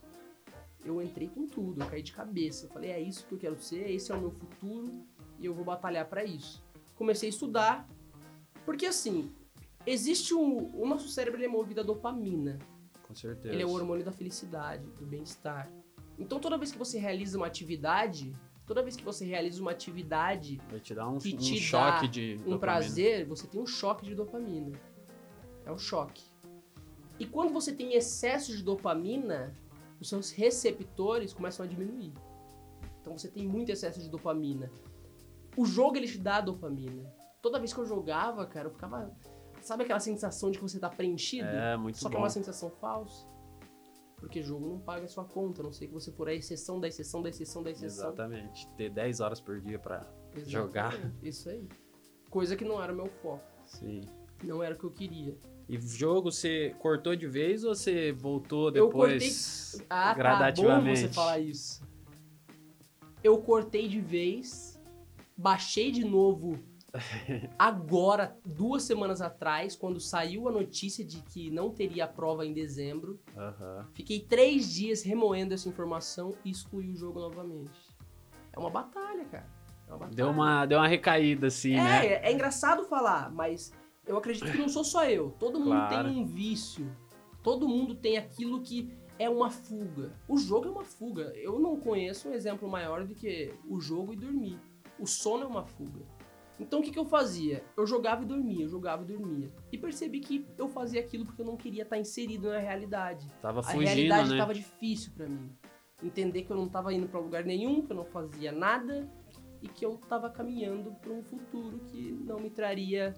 eu 0.84 1.00
entrei 1.02 1.28
com 1.28 1.46
tudo, 1.46 1.82
eu 1.82 1.86
caí 1.86 2.02
de 2.02 2.12
cabeça. 2.12 2.66
Eu 2.66 2.70
falei, 2.70 2.90
é 2.90 3.00
isso 3.00 3.26
que 3.26 3.34
eu 3.34 3.38
quero 3.38 3.58
ser, 3.58 3.90
esse 3.90 4.12
é 4.12 4.14
o 4.14 4.20
meu 4.20 4.30
futuro 4.30 4.92
e 5.38 5.46
eu 5.46 5.54
vou 5.54 5.64
batalhar 5.64 6.06
para 6.06 6.24
isso. 6.24 6.62
Comecei 6.96 7.28
a 7.28 7.30
estudar, 7.30 7.88
porque 8.70 8.86
assim, 8.86 9.32
existe 9.84 10.32
um. 10.32 10.70
O 10.80 10.86
nosso 10.86 11.08
cérebro 11.08 11.42
é 11.42 11.48
movido 11.48 11.80
a 11.80 11.82
dopamina. 11.82 12.56
Com 13.02 13.12
certeza. 13.16 13.52
Ele 13.52 13.64
é 13.64 13.66
o 13.66 13.70
hormônio 13.70 14.04
da 14.04 14.12
felicidade, 14.12 14.86
do 14.92 15.04
bem-estar. 15.04 15.68
Então 16.16 16.38
toda 16.38 16.56
vez 16.56 16.70
que 16.70 16.78
você 16.78 16.96
realiza 16.96 17.36
uma 17.36 17.48
atividade, 17.48 18.32
toda 18.64 18.80
vez 18.80 18.94
que 18.94 19.02
você 19.02 19.24
realiza 19.24 19.60
uma 19.60 19.72
atividade, 19.72 20.60
Vai 20.70 20.78
te 20.78 20.94
dar 20.94 21.08
um, 21.08 21.18
que 21.18 21.34
um 21.34 21.36
te 21.36 21.58
choque 21.58 22.06
dá 22.06 22.12
de 22.12 22.34
um 22.34 22.36
dopamina. 22.36 22.58
prazer, 22.60 23.26
você 23.26 23.48
tem 23.48 23.60
um 23.60 23.66
choque 23.66 24.06
de 24.06 24.14
dopamina. 24.14 24.78
É 25.66 25.72
um 25.72 25.78
choque. 25.78 26.22
E 27.18 27.26
quando 27.26 27.52
você 27.52 27.72
tem 27.72 27.94
excesso 27.94 28.56
de 28.56 28.62
dopamina, 28.62 29.52
os 30.00 30.08
seus 30.08 30.30
receptores 30.30 31.32
começam 31.32 31.66
a 31.66 31.68
diminuir. 31.68 32.12
Então 33.00 33.18
você 33.18 33.26
tem 33.26 33.48
muito 33.48 33.72
excesso 33.72 34.00
de 34.00 34.08
dopamina. 34.08 34.70
O 35.56 35.66
jogo 35.66 35.96
ele 35.96 36.06
te 36.06 36.18
dá 36.18 36.40
dopamina. 36.40 37.18
Toda 37.42 37.58
vez 37.58 37.72
que 37.72 37.80
eu 37.80 37.86
jogava, 37.86 38.44
cara, 38.46 38.68
eu 38.68 38.72
ficava. 38.72 39.10
Sabe 39.62 39.84
aquela 39.84 40.00
sensação 40.00 40.50
de 40.50 40.58
que 40.58 40.62
você 40.62 40.78
tá 40.78 40.88
preenchido? 40.88 41.48
É, 41.48 41.76
muito 41.76 41.98
Só 41.98 42.08
que 42.08 42.14
bom. 42.14 42.20
é 42.20 42.22
uma 42.24 42.30
sensação 42.30 42.70
falsa. 42.70 43.26
Porque 44.16 44.42
jogo 44.42 44.66
não 44.68 44.78
paga 44.78 45.04
a 45.06 45.08
sua 45.08 45.24
conta, 45.24 45.62
a 45.62 45.64
não 45.64 45.72
sei 45.72 45.88
que 45.88 45.94
você 45.94 46.12
for 46.12 46.28
a 46.28 46.34
exceção 46.34 46.78
da 46.78 46.86
exceção 46.88 47.22
da 47.22 47.30
exceção 47.30 47.62
da 47.62 47.70
exceção. 47.70 48.08
Exatamente. 48.08 48.68
Ter 48.76 48.90
10 48.90 49.20
horas 49.20 49.40
por 49.40 49.60
dia 49.60 49.78
pra... 49.78 50.06
Exatamente, 50.34 50.50
Jogar. 50.50 51.12
Isso 51.22 51.48
aí. 51.48 51.66
Coisa 52.28 52.54
que 52.54 52.64
não 52.64 52.82
era 52.82 52.92
o 52.92 52.96
meu 52.96 53.06
foco. 53.06 53.42
Sim. 53.64 54.02
Não 54.44 54.62
era 54.62 54.74
o 54.74 54.78
que 54.78 54.84
eu 54.84 54.90
queria. 54.90 55.36
E 55.68 55.80
jogo 55.80 56.30
você 56.30 56.74
cortou 56.78 57.16
de 57.16 57.26
vez 57.26 57.64
ou 57.64 57.74
você 57.74 58.12
voltou 58.12 58.68
Eu 58.74 58.86
depois 58.86 59.82
Ah, 59.88 60.12
gradativamente? 60.14 61.00
tá 61.00 61.06
bom 61.06 61.08
você 61.08 61.14
falar 61.14 61.38
isso. 61.38 61.82
Eu 63.22 63.38
cortei 63.38 63.88
de 63.88 64.00
vez, 64.00 64.80
baixei 65.36 65.90
de 65.90 66.04
novo 66.04 66.58
agora, 67.58 68.36
duas 68.44 68.82
semanas 68.82 69.20
atrás, 69.20 69.76
quando 69.76 70.00
saiu 70.00 70.48
a 70.48 70.52
notícia 70.52 71.04
de 71.04 71.20
que 71.22 71.50
não 71.50 71.70
teria 71.70 72.04
a 72.04 72.08
prova 72.08 72.44
em 72.44 72.52
dezembro. 72.52 73.20
Fiquei 73.94 74.20
três 74.20 74.72
dias 74.72 75.02
remoendo 75.02 75.54
essa 75.54 75.68
informação 75.68 76.34
e 76.44 76.50
excluí 76.50 76.90
o 76.90 76.96
jogo 76.96 77.20
novamente. 77.20 77.78
É 78.52 78.58
uma 78.58 78.70
batalha, 78.70 79.24
cara. 79.26 79.46
É 79.86 79.90
uma 79.90 79.98
batalha. 79.98 80.16
Deu 80.16 80.30
uma, 80.30 80.66
deu 80.66 80.78
uma 80.78 80.88
recaída, 80.88 81.46
assim, 81.46 81.74
é, 81.74 81.76
né? 81.76 82.06
é 82.06 82.32
engraçado 82.32 82.84
falar, 82.84 83.30
mas 83.32 83.72
eu 84.06 84.16
acredito 84.16 84.50
que 84.50 84.58
não 84.58 84.68
sou 84.68 84.84
só 84.84 85.04
eu. 85.04 85.30
Todo 85.38 85.58
mundo 85.60 85.88
Claro. 85.88 86.08
tem 86.08 86.18
um 86.18 86.26
vício. 86.26 86.90
Todo 87.42 87.68
mundo 87.68 87.94
tem 87.94 88.18
aquilo 88.18 88.60
que 88.60 88.92
é 89.18 89.28
uma 89.28 89.50
fuga. 89.50 90.12
O 90.26 90.36
jogo 90.38 90.68
é 90.68 90.70
uma 90.70 90.84
fuga. 90.84 91.32
Eu 91.36 91.58
não 91.58 91.78
conheço 91.78 92.28
um 92.28 92.32
exemplo 92.32 92.68
maior 92.68 93.04
do 93.04 93.14
que 93.14 93.52
o 93.68 93.80
jogo 93.80 94.12
e 94.12 94.16
dormir. 94.16 94.58
O 94.98 95.06
sono 95.06 95.44
é 95.44 95.46
uma 95.46 95.64
fuga. 95.64 96.00
Então 96.60 96.80
o 96.80 96.82
que, 96.82 96.90
que 96.90 96.98
eu 96.98 97.06
fazia? 97.06 97.64
Eu 97.76 97.86
jogava 97.86 98.22
e 98.22 98.26
dormia, 98.26 98.64
eu 98.64 98.68
jogava 98.68 99.02
e 99.02 99.06
dormia. 99.06 99.50
E 99.72 99.78
percebi 99.78 100.20
que 100.20 100.46
eu 100.58 100.68
fazia 100.68 101.00
aquilo 101.00 101.24
porque 101.24 101.40
eu 101.40 101.46
não 101.46 101.56
queria 101.56 101.82
estar 101.84 101.96
inserido 101.98 102.50
na 102.50 102.58
realidade. 102.58 103.26
Tava 103.40 103.60
A 103.60 103.62
fugindo, 103.62 103.86
realidade 103.86 104.28
né? 104.28 104.34
estava 104.34 104.54
difícil 104.54 105.12
pra 105.16 105.26
mim. 105.26 105.50
Entender 106.02 106.42
que 106.42 106.50
eu 106.52 106.56
não 106.56 106.68
tava 106.68 106.92
indo 106.92 107.08
pra 107.08 107.18
lugar 107.18 107.44
nenhum, 107.44 107.82
que 107.82 107.90
eu 107.92 107.96
não 107.96 108.04
fazia 108.04 108.52
nada 108.52 109.10
e 109.62 109.68
que 109.68 109.84
eu 109.84 109.96
tava 110.08 110.28
caminhando 110.30 110.92
pra 111.00 111.12
um 111.12 111.22
futuro 111.22 111.80
que 111.86 112.12
não 112.12 112.38
me 112.38 112.50
traria 112.50 113.14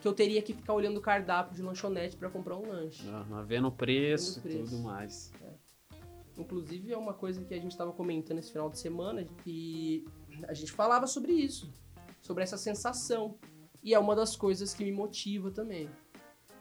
que 0.00 0.08
eu 0.08 0.12
teria 0.12 0.42
que 0.42 0.52
ficar 0.52 0.74
olhando 0.74 0.96
o 0.96 1.00
cardápio 1.00 1.54
de 1.54 1.62
lanchonete 1.62 2.16
pra 2.16 2.28
comprar 2.28 2.56
um 2.56 2.66
lanche. 2.66 3.08
Aham, 3.08 3.44
Vendo 3.44 3.68
o 3.68 3.72
preço 3.72 4.40
Vendo 4.40 4.54
e 4.54 4.64
tudo 4.64 4.78
mais. 4.80 5.32
Inclusive 6.36 6.92
é 6.92 6.96
uma 6.98 7.14
coisa 7.14 7.44
que 7.44 7.54
a 7.54 7.60
gente 7.60 7.76
tava 7.76 7.92
comentando 7.92 8.38
esse 8.38 8.50
final 8.50 8.68
de 8.68 8.78
semana 8.80 9.24
e 9.46 10.04
a 10.48 10.54
gente 10.54 10.72
falava 10.72 11.06
sobre 11.06 11.32
isso, 11.32 11.72
sobre 12.22 12.42
essa 12.42 12.56
sensação. 12.56 13.34
E 13.84 13.92
é 13.92 13.98
uma 13.98 14.14
das 14.16 14.34
coisas 14.36 14.72
que 14.72 14.84
me 14.84 14.92
motiva 14.92 15.50
também. 15.50 15.90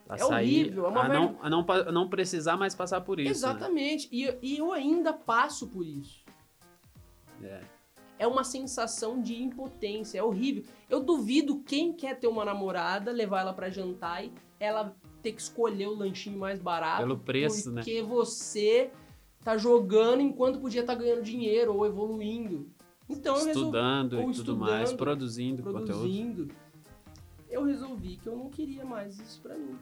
A 0.09 0.15
É 0.15 0.17
sair, 0.17 0.63
horrível, 0.65 0.85
é 0.85 0.89
uma 0.89 1.03
a, 1.03 1.07
não, 1.07 1.39
a 1.41 1.49
não, 1.49 1.63
pa- 1.63 1.91
não 1.91 2.09
precisar 2.09 2.57
mais 2.57 2.75
passar 2.75 2.99
por 3.01 3.19
isso. 3.19 3.27
né? 3.27 3.31
Exatamente. 3.31 4.09
E, 4.11 4.35
e 4.41 4.57
eu 4.57 4.73
ainda 4.73 5.13
passo 5.13 5.67
por 5.67 5.85
isso. 5.85 6.25
É. 7.43 7.61
é 8.19 8.27
uma 8.27 8.43
sensação 8.43 9.21
de 9.21 9.41
impotência, 9.41 10.19
é 10.19 10.23
horrível. 10.23 10.63
Eu 10.89 10.99
duvido 11.01 11.59
quem 11.63 11.93
quer 11.93 12.19
ter 12.19 12.27
uma 12.27 12.43
namorada, 12.45 13.11
levar 13.11 13.41
ela 13.41 13.53
pra 13.53 13.69
jantar 13.69 14.25
e 14.25 14.31
ela 14.59 14.95
ter 15.23 15.31
que 15.31 15.41
escolher 15.41 15.87
o 15.87 15.95
lanchinho 15.95 16.37
mais 16.37 16.59
barato. 16.59 17.01
Pelo 17.01 17.17
preço, 17.17 17.71
né? 17.71 17.81
Porque 17.81 18.01
você 18.01 18.91
tá 19.43 19.57
jogando 19.57 20.21
enquanto 20.21 20.59
podia 20.59 20.81
estar 20.81 20.93
ganhando 20.95 21.21
dinheiro 21.23 21.73
ou 21.75 21.85
evoluindo. 21.85 22.69
Então 23.11 23.35
Estudando 23.35 24.21
e 24.21 24.33
tudo 24.33 24.55
mais, 24.55 24.89
estudando, 24.89 24.97
produzindo, 24.97 25.63
conteúdo. 25.63 25.85
produzindo. 25.85 26.47
Eu 27.49 27.63
resolvi 27.63 28.15
que 28.15 28.27
eu 28.27 28.37
não 28.37 28.49
queria 28.49 28.85
mais 28.85 29.19
isso 29.19 29.41
pra 29.41 29.57
mim. 29.57 29.77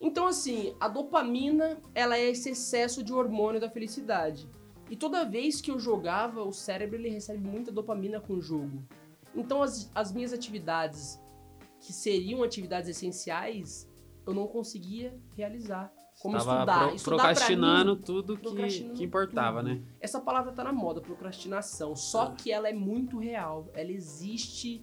Então 0.00 0.26
assim, 0.26 0.74
a 0.78 0.86
dopamina, 0.86 1.78
ela 1.94 2.18
é 2.18 2.30
esse 2.30 2.50
excesso 2.50 3.02
de 3.02 3.12
hormônio 3.12 3.60
da 3.60 3.70
felicidade. 3.70 4.46
E 4.90 4.96
toda 4.96 5.24
vez 5.24 5.62
que 5.62 5.70
eu 5.70 5.80
jogava, 5.80 6.42
o 6.42 6.52
cérebro 6.52 6.96
ele 6.96 7.08
recebe 7.08 7.42
muita 7.42 7.72
dopamina 7.72 8.20
com 8.20 8.34
o 8.34 8.42
jogo. 8.42 8.84
Então 9.34 9.62
as, 9.62 9.90
as 9.94 10.12
minhas 10.12 10.32
atividades 10.32 11.18
que 11.80 11.92
seriam 11.92 12.42
atividades 12.42 12.88
essenciais, 12.88 13.90
eu 14.26 14.34
não 14.34 14.46
conseguia 14.46 15.18
realizar. 15.34 15.92
Como 16.24 16.38
Tava 16.38 16.52
estudar. 16.54 16.86
pro- 16.86 16.96
estudar 16.96 17.16
procrastinando 17.16 17.96
mim, 17.96 18.00
tudo 18.02 18.36
que, 18.38 18.66
que 18.94 19.04
importava, 19.04 19.58
tudo. 19.62 19.74
né? 19.74 19.82
Essa 20.00 20.18
palavra 20.22 20.52
tá 20.52 20.64
na 20.64 20.72
moda, 20.72 20.98
procrastinação. 21.02 21.94
Só 21.94 22.28
Ah. 22.28 22.30
que 22.32 22.50
ela 22.50 22.66
é 22.66 22.72
muito 22.72 23.18
real. 23.18 23.68
Ela 23.74 23.92
existe 23.92 24.82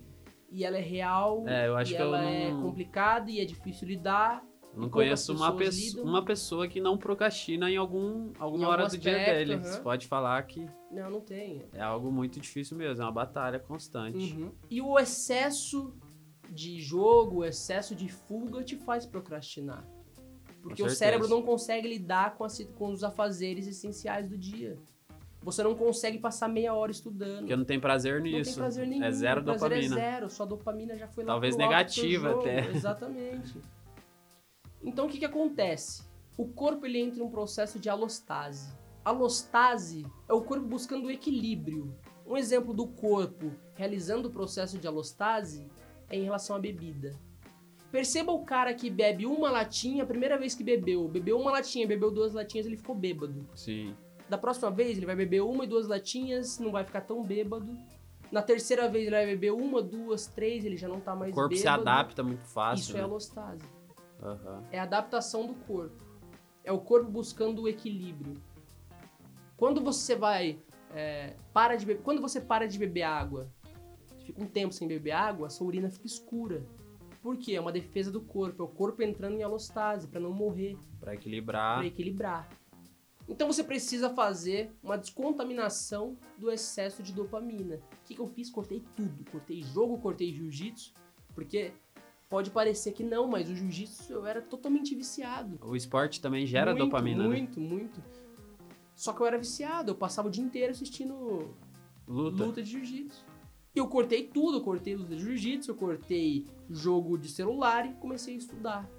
e 0.52 0.64
ela 0.64 0.78
é 0.78 0.82
real. 0.82 1.44
É, 1.48 1.68
eu 1.68 1.76
acho 1.76 1.96
que 1.96 1.98
ela 1.98 2.22
é 2.24 2.52
não- 2.52 2.62
complicada 2.62 3.32
e 3.32 3.40
é 3.40 3.46
difícil 3.46 3.88
lidar. 3.88 4.46
Não 4.76 4.88
conheço 4.88 5.34
uma, 5.34 5.50
lidam. 5.50 6.04
uma 6.06 6.24
pessoa 6.24 6.68
que 6.68 6.80
não 6.80 6.96
procrastina 6.96 7.72
em 7.72 7.76
algum, 7.76 8.32
alguma 8.38 8.64
Em 8.66 8.68
hora 8.68 8.88
do 8.88 8.96
dia 9.00 9.18
dele. 9.18 9.56
aham. 9.56 9.64
Você 9.64 9.80
pode 9.82 10.06
falar 10.06 10.44
que 10.44 10.70
Não, 10.92 11.10
não 11.10 11.22
tem. 11.22 11.64
é 11.74 11.82
algo 11.82 12.12
muito 12.12 12.40
difícil 12.40 12.78
mesmo, 12.78 13.02
é 13.02 13.06
uma 13.06 13.12
batalha 13.12 13.58
constante. 13.60 14.36
Uhum. 14.38 14.52
E 14.70 14.80
o 14.80 15.00
excesso 15.00 15.92
de 16.52 16.80
jogo, 16.80 17.38
o 17.40 17.44
excesso 17.46 17.96
de 17.96 18.08
fuga 18.10 18.64
te 18.64 18.76
faz 18.78 19.08
procrastinar. 19.08 19.84
Porque 20.62 20.84
o 20.84 20.90
cérebro 20.90 21.28
não 21.28 21.42
consegue 21.42 21.88
lidar 21.88 22.36
com, 22.36 22.44
as- 22.44 22.64
com 22.78 22.92
os 22.92 23.04
afazeres 23.04 23.68
essenciais 23.68 24.28
do 24.30 24.38
dia. 24.38 24.78
Você 25.44 25.64
não 25.64 25.74
consegue 25.74 26.20
passar 26.20 26.48
meia 26.48 26.74
hora 26.74 26.92
estudando. 26.92 27.40
Porque 27.40 27.56
não 27.56 27.66
tem 27.66 27.80
prazer 27.80 28.16
Não 28.18 28.22
nisso. 28.24 28.52
tem 28.52 28.60
prazer 28.60 28.88
nenhum. 28.88 29.04
É 29.04 29.12
zero 29.12 29.42
dopamina. 29.42 29.96
É 29.96 30.00
zero, 30.00 30.30
sua 30.30 30.46
dopamina 30.46 30.96
já 30.96 31.08
foi 31.08 31.24
lá 31.24 31.34
Talvez 31.34 31.58
negativa 31.58 32.40
até. 32.40 32.70
Exatamente. 32.76 33.58
Então 34.84 35.08
o 35.08 35.10
que, 35.10 35.18
que 35.18 35.26
acontece? 35.26 36.04
O 36.38 36.48
corpo 36.48 36.86
ele 36.86 37.00
entra 37.00 37.20
em 37.20 37.24
um 37.24 37.30
processo 37.30 37.80
de 37.80 37.90
alostase. 37.90 38.72
Alostase 39.04 40.06
é 40.30 40.34
o 40.34 40.42
corpo 40.42 40.66
buscando 40.68 41.06
o 41.08 41.12
equilíbrio. 41.12 41.96
Um 42.26 42.38
exemplo 42.38 42.72
do 42.74 42.86
corpo 42.88 43.52
realizando 43.74 44.28
o 44.28 44.32
processo 44.32 44.78
de 44.78 44.88
alostase 44.88 45.68
é 46.08 46.18
em 46.18 46.24
relação 46.24 46.56
à 46.56 46.60
bebida. 46.60 47.16
Perceba 47.92 48.32
o 48.32 48.46
cara 48.46 48.74
que 48.74 48.90
bebe 48.90 49.26
uma 49.26 49.52
latinha, 49.52 50.04
a 50.04 50.06
primeira 50.06 50.38
vez 50.38 50.56
que 50.56 50.64
bebeu, 50.64 51.08
bebeu 51.10 51.38
uma 51.38 51.52
latinha, 51.52 51.86
bebeu 51.86 52.10
duas 52.10 52.34
latinhas, 52.34 52.66
ele 52.66 52.78
ficou 52.78 52.96
bêbado. 52.96 53.46
Sim. 53.54 53.94
Da 54.30 54.38
próxima 54.38 54.72
vez 54.72 54.98
ele 54.98 55.06
vai 55.06 55.16
beber 55.16 55.42
uma 55.42 55.66
e 55.66 55.68
duas 55.68 55.88
latinhas, 55.88 56.58
não 56.58 56.72
vai 56.72 56.86
ficar 56.86 57.02
tão 57.02 57.22
bêbado. 57.22 57.78
Na 58.32 58.42
terceira 58.42 58.88
vez 58.88 59.08
ele 59.08 59.16
vai 59.16 59.26
beber 59.26 59.52
uma, 59.52 59.82
duas, 59.82 60.28
três, 60.28 60.64
ele 60.64 60.78
já 60.78 60.88
não 60.88 61.02
tá 61.02 61.14
mais 61.14 61.34
O 61.34 61.36
corpo 61.36 61.54
se 61.54 61.64
bêbado. 61.64 61.82
adapta 61.82 62.24
muito 62.24 62.46
fácil. 62.46 62.82
Isso 62.84 62.92
é 62.94 63.00
né? 63.00 63.04
alostase. 63.04 63.66
Aham. 64.24 64.64
É 64.72 64.80
a 64.80 64.84
adaptação 64.84 65.46
do 65.46 65.54
corpo. 65.54 66.02
É 66.64 66.72
o 66.72 66.80
corpo 66.80 67.12
buscando 67.12 67.64
o 67.64 67.68
equilíbrio. 67.68 68.36
Quando 69.58 69.82
você 69.82 70.16
vai 70.16 70.60
é, 70.94 71.36
para 71.52 71.76
de 71.76 71.86
beber, 71.86 72.02
quando 72.04 72.22
você 72.22 72.40
para 72.40 72.68
de 72.68 72.80
beber 72.80 73.04
água, 73.04 73.50
fica 74.26 74.42
um 74.42 74.48
tempo 74.48 74.74
sem 74.74 74.88
beber 74.88 75.12
água, 75.12 75.48
a 75.48 75.50
sua 75.50 75.68
urina 75.68 75.90
fica 75.90 76.08
escura. 76.08 76.64
Por 77.22 77.38
quê? 77.38 77.54
É 77.54 77.62
uma 77.62 77.72
defesa 77.72 78.12
do 78.12 78.22
corpo, 78.22 78.64
é 78.64 78.66
o 78.66 78.70
corpo 78.70 79.04
entrando 79.04 79.36
em 79.36 79.44
alostase 79.44 80.08
para 80.08 80.20
não 80.20 80.34
morrer. 80.34 80.78
Pra 81.00 81.14
equilibrar. 81.14 81.78
para 81.78 81.88
equilibrar. 81.88 82.50
Então 83.30 83.48
você 83.48 83.64
precisa 83.64 84.10
fazer 84.10 84.72
uma 84.84 84.98
descontaminação 84.98 86.18
do 86.38 86.52
excesso 86.52 87.04
de 87.04 87.14
dopamina. 87.14 87.76
O 87.76 88.06
que, 88.06 88.16
que 88.16 88.20
eu 88.20 88.28
fiz? 88.28 88.50
Cortei 88.50 88.84
tudo. 88.96 89.24
Cortei 89.32 89.62
jogo, 89.62 90.00
cortei 90.00 90.34
jiu-jitsu, 90.34 90.94
porque 91.34 91.72
pode 92.30 92.50
parecer 92.50 92.92
que 92.92 93.04
não, 93.04 93.28
mas 93.28 93.50
o 93.50 93.56
jiu-jitsu 93.56 94.12
eu 94.12 94.26
era 94.26 94.42
totalmente 94.42 94.96
viciado. 94.96 95.60
O 95.62 95.76
esporte 95.76 96.20
também 96.20 96.46
gera 96.46 96.72
muito, 96.72 96.86
dopamina, 96.86 97.24
né? 97.24 97.30
Muito, 97.30 97.60
muito. 97.62 98.04
Só 98.96 99.14
que 99.14 99.22
eu 99.22 99.26
era 99.26 99.38
viciado, 99.38 99.92
eu 99.92 99.96
passava 99.96 100.28
o 100.28 100.32
dia 100.32 100.44
inteiro 100.44 100.72
assistindo 100.72 101.56
Luta. 102.08 102.44
luta 102.44 102.64
de 102.64 102.72
jiu-jitsu. 102.72 103.31
E 103.74 103.80
eu 103.80 103.88
cortei 103.88 104.28
tudo, 104.28 104.58
eu 104.58 104.64
cortei 104.64 104.96
luta 104.96 105.16
de 105.16 105.24
jiu-jitsu, 105.24 105.72
eu 105.72 105.76
cortei 105.76 106.46
jogo 106.70 107.18
de 107.18 107.30
celular 107.30 107.86
e 107.86 107.94
comecei 107.94 108.36
a 108.36 108.38
estudar. 108.38 108.90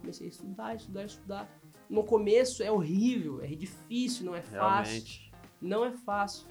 Comecei 0.00 0.26
a 0.26 0.30
estudar, 0.30 0.74
estudar, 0.74 1.04
estudar. 1.04 1.60
No 1.88 2.02
começo 2.02 2.62
é 2.62 2.70
horrível, 2.70 3.40
é 3.42 3.46
difícil, 3.48 4.26
não 4.26 4.34
é 4.34 4.42
fácil. 4.42 4.92
Realmente. 4.92 5.32
Não 5.60 5.84
é 5.84 5.92
fácil. 5.92 6.46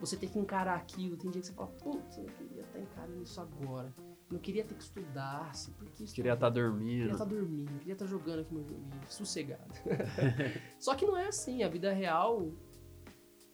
Você 0.00 0.16
tem 0.16 0.28
que 0.28 0.38
encarar 0.38 0.74
aquilo. 0.74 1.16
Tem 1.16 1.30
dia 1.30 1.40
que 1.40 1.46
você 1.46 1.52
fala, 1.54 1.68
putz, 1.68 2.18
eu 2.18 2.24
não 2.24 2.30
queria 2.34 2.60
estar 2.62 2.78
encarando 2.80 3.22
isso 3.22 3.40
agora. 3.40 3.94
Eu 3.98 4.32
não 4.32 4.38
queria 4.40 4.64
ter 4.64 4.74
que 4.74 4.82
estudar. 4.82 5.48
assim, 5.50 5.72
Porque 5.72 6.02
isso 6.02 6.14
Queria 6.14 6.34
estar 6.34 6.50
Queria 6.50 6.68
dormindo. 6.68 7.10
estar 7.12 7.24
dormindo, 7.24 7.78
queria 7.78 7.92
estar 7.92 8.06
jogando 8.06 8.40
aqui 8.40 8.52
meu 8.52 8.64
joguinho, 8.64 8.90
sossegado. 9.08 9.72
Só 10.80 10.94
que 10.96 11.06
não 11.06 11.16
é 11.16 11.28
assim, 11.28 11.62
a 11.62 11.68
vida 11.68 11.92
real, 11.92 12.52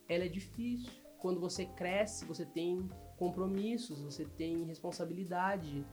ela 0.08 0.24
é 0.24 0.28
difícil. 0.28 0.90
Quando 1.18 1.38
você 1.38 1.66
cresce, 1.66 2.24
você 2.24 2.44
tem 2.44 2.88
compromissos, 3.22 4.02
você 4.02 4.24
tem 4.24 4.64
responsabilidade 4.64 5.84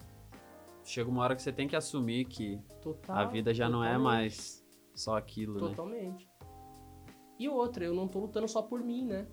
Chega 0.84 1.08
uma 1.08 1.22
hora 1.22 1.36
que 1.36 1.42
você 1.44 1.52
tem 1.52 1.68
que 1.68 1.76
assumir 1.76 2.26
que 2.26 2.60
total. 2.82 3.16
a 3.16 3.26
vida 3.26 3.54
já 3.54 3.70
não 3.70 3.84
é 3.84 3.94
totalmente, 3.94 4.04
mais 4.04 4.66
só 4.96 5.16
aquilo, 5.16 5.54
né? 5.54 5.60
Totalmente. 5.60 6.28
E 7.38 7.48
outra, 7.48 7.86
eu 7.86 7.94
não 7.94 8.08
tô 8.08 8.20
lutando 8.20 8.48
só 8.48 8.64
por 8.64 8.84
mim, 8.84 9.06
né? 9.06 9.28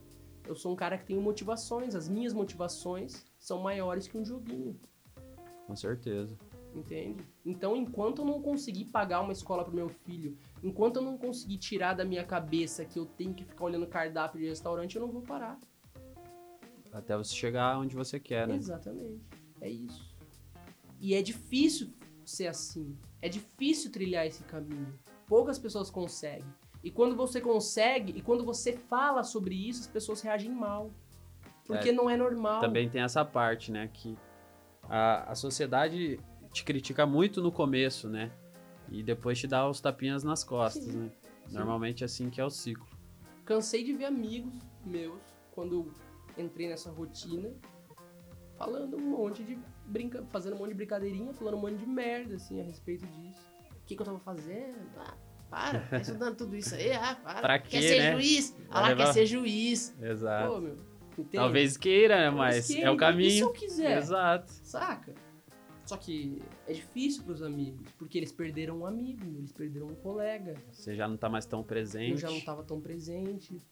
Eu 0.46 0.54
sou 0.54 0.72
um 0.72 0.76
cara 0.76 0.98
que 0.98 1.06
tem 1.06 1.16
motivações, 1.18 1.94
as 1.94 2.10
minhas 2.10 2.34
motivações 2.34 3.24
são 3.38 3.62
maiores 3.62 4.06
que 4.06 4.18
um 4.18 4.24
joguinho. 4.24 4.78
Com 5.66 5.74
certeza. 5.74 6.36
Entende? 6.74 7.24
Então, 7.44 7.74
enquanto 7.74 8.20
eu 8.20 8.26
não 8.26 8.42
conseguir 8.42 8.84
pagar 8.86 9.22
uma 9.22 9.32
escola 9.32 9.64
pro 9.64 9.74
meu 9.74 9.88
filho, 9.88 10.36
enquanto 10.62 10.96
eu 10.96 11.02
não 11.02 11.16
conseguir 11.16 11.56
tirar 11.56 11.94
da 11.94 12.04
minha 12.04 12.24
cabeça 12.24 12.84
que 12.84 12.98
eu 12.98 13.06
tenho 13.06 13.32
que 13.32 13.44
ficar 13.44 13.64
olhando 13.64 13.86
cardápio 13.86 14.38
de 14.38 14.46
restaurante, 14.46 14.96
eu 14.96 15.02
não 15.02 15.10
vou 15.10 15.22
parar. 15.22 15.58
Até 16.96 17.14
você 17.14 17.34
chegar 17.34 17.78
onde 17.78 17.94
você 17.94 18.18
quer, 18.18 18.48
né? 18.48 18.56
Exatamente. 18.56 19.20
É 19.60 19.68
isso. 19.68 20.16
E 20.98 21.14
é 21.14 21.20
difícil 21.20 21.90
ser 22.24 22.46
assim. 22.46 22.96
É 23.20 23.28
difícil 23.28 23.92
trilhar 23.92 24.26
esse 24.26 24.42
caminho. 24.44 24.98
Poucas 25.26 25.58
pessoas 25.58 25.90
conseguem. 25.90 26.46
E 26.82 26.90
quando 26.90 27.14
você 27.14 27.38
consegue, 27.38 28.16
e 28.16 28.22
quando 28.22 28.44
você 28.46 28.72
fala 28.72 29.22
sobre 29.22 29.54
isso, 29.54 29.80
as 29.82 29.86
pessoas 29.86 30.22
reagem 30.22 30.50
mal. 30.50 30.90
Porque 31.66 31.90
É, 31.90 31.92
não 31.92 32.08
é 32.08 32.16
normal. 32.16 32.60
Também 32.60 32.88
tem 32.88 33.02
essa 33.02 33.24
parte, 33.24 33.70
né? 33.70 33.90
Que 33.92 34.16
a, 34.84 35.32
a 35.32 35.34
sociedade 35.34 36.18
te 36.50 36.64
critica 36.64 37.04
muito 37.04 37.42
no 37.42 37.52
começo, 37.52 38.08
né? 38.08 38.32
E 38.88 39.02
depois 39.02 39.38
te 39.38 39.46
dá 39.46 39.68
os 39.68 39.80
tapinhas 39.82 40.24
nas 40.24 40.42
costas, 40.42 40.84
Sim, 40.84 40.98
né? 40.98 41.10
sim. 41.46 41.54
Normalmente 41.54 42.04
é 42.04 42.06
assim 42.06 42.30
que 42.30 42.40
é 42.40 42.44
o 42.44 42.48
ciclo. 42.50 42.86
Cansei 43.44 43.84
de 43.84 43.92
ver 43.92 44.06
amigos 44.06 44.54
meus, 44.84 45.20
quando 45.50 45.92
entrei 46.36 46.68
nessa 46.68 46.90
rotina, 46.90 47.50
falando 48.56 48.96
um 48.96 49.00
monte 49.10 49.42
de 49.42 49.58
brinca, 49.86 50.24
fazendo 50.30 50.56
um 50.56 50.58
monte 50.58 50.68
de 50.70 50.74
brincadeirinha, 50.74 51.32
falando 51.34 51.54
um 51.56 51.60
monte 51.60 51.76
de 51.76 51.86
merda, 51.86 52.36
assim, 52.36 52.60
a 52.60 52.64
respeito 52.64 53.06
disso. 53.06 53.40
O 53.72 53.86
que, 53.86 53.94
que 53.94 54.02
eu 54.02 54.06
tava 54.06 54.18
fazendo? 54.18 54.76
Ah, 54.96 55.14
para, 55.50 55.80
tá 55.80 55.96
estudando 55.98 56.36
tudo 56.36 56.56
isso 56.56 56.74
aí, 56.74 56.92
ah, 56.92 57.16
para. 57.22 57.40
Pra 57.40 57.58
quer 57.58 57.80
quê, 57.80 57.88
ser 57.88 57.98
né? 57.98 58.12
juiz? 58.12 58.56
Ah 58.68 58.80
lá, 58.80 58.88
levar- 58.88 59.04
quer 59.06 59.12
ser 59.12 59.26
juiz. 59.26 59.94
Exato. 60.00 60.52
Pô, 60.54 60.60
meu? 60.60 60.78
Talvez 61.32 61.76
queira, 61.78 62.16
né? 62.18 62.30
Mas 62.30 62.66
queira, 62.66 62.88
é 62.88 62.90
o 62.90 62.92
E 62.92 62.94
se 62.94 62.98
caminho. 62.98 63.44
eu 63.46 63.52
quiser? 63.52 63.98
Exato. 63.98 64.52
Saca? 64.62 65.14
Só 65.86 65.96
que 65.96 66.42
é 66.66 66.72
difícil 66.72 67.22
pros 67.22 67.42
amigos, 67.42 67.88
porque 67.96 68.18
eles 68.18 68.32
perderam 68.32 68.78
um 68.80 68.86
amigo, 68.86 69.24
eles 69.38 69.52
perderam 69.52 69.86
um 69.86 69.94
colega. 69.94 70.54
Você 70.72 70.94
já 70.96 71.06
não 71.06 71.16
tá 71.16 71.28
mais 71.28 71.46
tão 71.46 71.62
presente. 71.62 72.10
Eu 72.10 72.16
já 72.18 72.28
não 72.30 72.40
tava 72.40 72.64
tão 72.64 72.80
presente. 72.80 73.62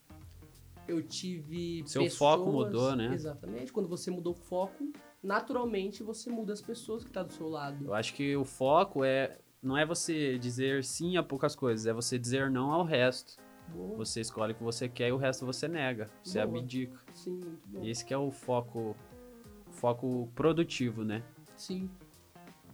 Eu 0.87 1.03
tive. 1.03 1.83
Seu 1.87 2.03
pessoas- 2.03 2.19
foco 2.39 2.51
mudou, 2.53 2.95
né? 2.95 3.13
Exatamente. 3.15 3.73
Quando 3.73 3.89
você 3.89 4.11
mudou 4.11 4.33
o 4.33 4.37
foco, 4.37 4.93
naturalmente 5.23 6.03
você 6.03 6.31
muda 6.31 6.53
as 6.53 6.61
pessoas 6.61 7.05
que 7.05 7.11
tá 7.11 7.23
do 7.23 7.33
seu 7.33 7.49
lado. 7.49 7.85
Eu 7.85 7.95
acho 7.95 8.15
que 8.15 8.37
o 8.37 8.45
foco 8.45 9.05
é 9.05 9.39
não 9.63 9.77
é 9.79 9.87
você 9.87 10.39
dizer 10.39 10.85
sim 10.85 11.17
a 11.17 11.23
poucas 11.23 11.57
coisas, 11.57 11.87
é 11.87 11.93
você 11.93 12.19
dizer 12.19 12.51
não 12.51 12.71
ao 12.71 12.85
resto. 12.85 13.37
Boa. 13.69 13.97
Você 13.97 14.21
escolhe 14.21 14.53
o 14.53 14.57
que 14.57 14.63
você 14.63 14.89
quer 14.91 15.09
e 15.09 15.13
o 15.13 15.17
resto 15.17 15.47
você 15.47 15.67
nega. 15.67 16.11
Você 16.23 16.45
Boa. 16.45 16.59
abdica. 16.59 17.01
Sim, 17.15 17.31
muito 17.31 17.67
bom. 17.69 17.83
Esse 17.83 18.05
que 18.05 18.13
é 18.13 18.19
o 18.19 18.31
foco 18.31 18.95
foco 19.71 20.29
produtivo, 20.35 21.03
né? 21.03 21.23
Sim. 21.57 21.91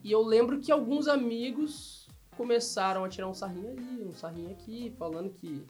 E 0.02 0.10
eu 0.10 0.22
lembro 0.22 0.58
que 0.60 0.72
alguns 0.72 1.06
amigos 1.06 2.08
começaram 2.36 3.04
a 3.04 3.08
tirar 3.08 3.28
um 3.28 3.34
sarrinho 3.34 3.70
ali, 3.70 4.04
um 4.04 4.12
sarrinho 4.12 4.50
aqui, 4.50 4.92
falando 4.98 5.30
que. 5.30 5.64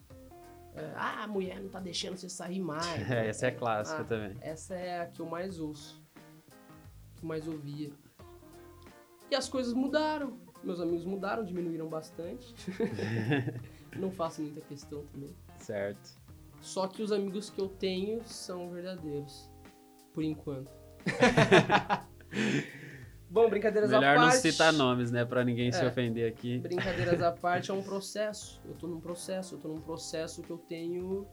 É, 0.74 0.92
ah, 0.94 1.24
a 1.24 1.26
mulher 1.26 1.60
não 1.60 1.68
tá 1.68 1.80
deixando 1.80 2.16
você 2.16 2.28
sair 2.28 2.60
mais. 2.60 2.84
É, 3.10 3.28
essa 3.28 3.46
é 3.46 3.50
clássica 3.50 4.02
Ah, 4.02 4.04
também. 4.04 4.36
Essa 4.40 4.74
é 4.74 5.00
a 5.00 5.06
que 5.06 5.20
eu 5.20 5.26
mais 5.26 5.58
ouço. 5.58 6.02
Que 7.16 7.22
eu 7.24 7.28
mais 7.28 7.46
ouvia. 7.48 7.90
E 9.30 9.34
as 9.34 9.48
coisas 9.48 9.72
mudaram. 9.72 10.38
Meus 10.62 10.80
amigos 10.80 11.04
mudaram, 11.04 11.44
diminuíram 11.44 11.88
bastante. 11.88 12.54
Não 13.96 14.10
faço 14.10 14.42
muita 14.42 14.60
questão 14.60 15.04
também. 15.06 15.34
Certo. 15.58 16.18
Só 16.60 16.86
que 16.86 17.02
os 17.02 17.10
amigos 17.10 17.48
que 17.50 17.60
eu 17.60 17.68
tenho 17.68 18.22
são 18.24 18.70
verdadeiros. 18.70 19.50
Por 20.12 20.22
enquanto. 20.22 20.70
Bom, 23.30 23.48
brincadeiras 23.48 23.90
Melhor 23.90 24.16
à 24.16 24.20
não 24.20 24.28
parte. 24.28 24.50
citar 24.50 24.72
nomes, 24.72 25.10
né, 25.12 25.24
Pra 25.24 25.44
ninguém 25.44 25.70
se 25.70 25.80
É. 25.82 25.86
ofender 25.86 26.28
aqui. 26.30 26.58
Brincadeiras 26.58 27.22
à 27.22 27.30
parte 27.32 27.70
é 27.70 27.74
um 27.74 27.82
processo. 27.82 28.60
Eu 28.64 28.74
tô 28.74 28.88
num 28.88 29.00
processo, 29.00 29.54
eu 29.54 29.58
tô 29.60 29.68
num 29.68 29.80
processo 29.80 30.42
que 30.42 30.50
eu 30.50 30.58
tenho 30.58 31.26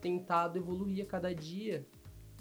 tentado 0.00 0.58
evoluir 0.58 1.04
a 1.04 1.06
cada 1.08 1.32
dia. 1.32 1.86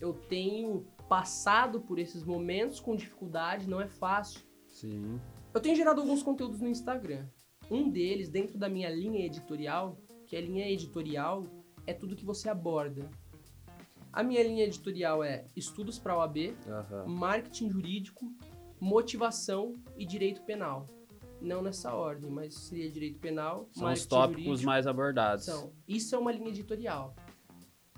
Eu 0.01 0.13
tenho 0.13 0.85
passado 1.07 1.79
por 1.79 1.99
esses 1.99 2.23
momentos 2.23 2.79
com 2.79 2.95
dificuldade, 2.95 3.69
não 3.69 3.79
é 3.79 3.87
fácil. 3.87 4.41
Sim. 4.67 5.19
Eu 5.53 5.61
tenho 5.61 5.75
gerado 5.75 6.01
alguns 6.01 6.23
conteúdos 6.23 6.59
no 6.59 6.67
Instagram. 6.67 7.25
Um 7.69 7.89
deles, 7.91 8.29
dentro 8.29 8.57
da 8.57 8.67
minha 8.67 8.89
linha 8.89 9.23
editorial, 9.25 9.95
que 10.25 10.35
a 10.35 10.41
linha 10.41 10.67
editorial 10.67 11.45
é 11.85 11.93
tudo 11.93 12.15
que 12.15 12.25
você 12.25 12.49
aborda. 12.49 13.07
A 14.11 14.23
minha 14.23 14.43
linha 14.43 14.63
editorial 14.65 15.23
é 15.23 15.45
estudos 15.55 15.97
para 15.99 16.17
OAB, 16.17 16.55
Aham. 16.67 17.05
marketing 17.07 17.69
jurídico, 17.69 18.25
motivação 18.83 19.75
e 19.97 20.05
direito 20.05 20.41
penal. 20.41 20.85
Não 21.41 21.61
nessa 21.61 21.93
ordem, 21.95 22.29
mas 22.29 22.53
seria 22.53 22.89
direito 22.91 23.17
penal, 23.17 23.67
São 23.71 23.91
os 23.91 24.05
tópicos 24.05 24.43
jurídico. 24.43 24.65
mais 24.65 24.85
abordados. 24.85 25.45
São. 25.45 25.71
Isso 25.87 26.13
é 26.15 26.17
uma 26.17 26.31
linha 26.33 26.49
editorial. 26.49 27.15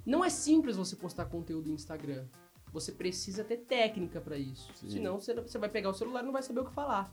Não 0.06 0.24
é 0.24 0.30
simples 0.30 0.78
você 0.78 0.96
postar 0.96 1.26
conteúdo 1.26 1.68
no 1.70 1.74
Instagram. 1.76 2.26
Você 2.72 2.92
precisa 2.92 3.44
ter 3.44 3.58
técnica 3.58 4.22
para 4.22 4.38
isso. 4.38 4.72
Sim. 4.76 4.90
Senão 4.90 5.20
você 5.20 5.58
vai 5.58 5.70
pegar 5.70 5.90
o 5.90 5.94
celular 5.94 6.22
e 6.22 6.26
não 6.26 6.32
vai 6.32 6.44
saber 6.44 6.60
o 6.60 6.66
que 6.66 6.74
falar. 6.74 7.12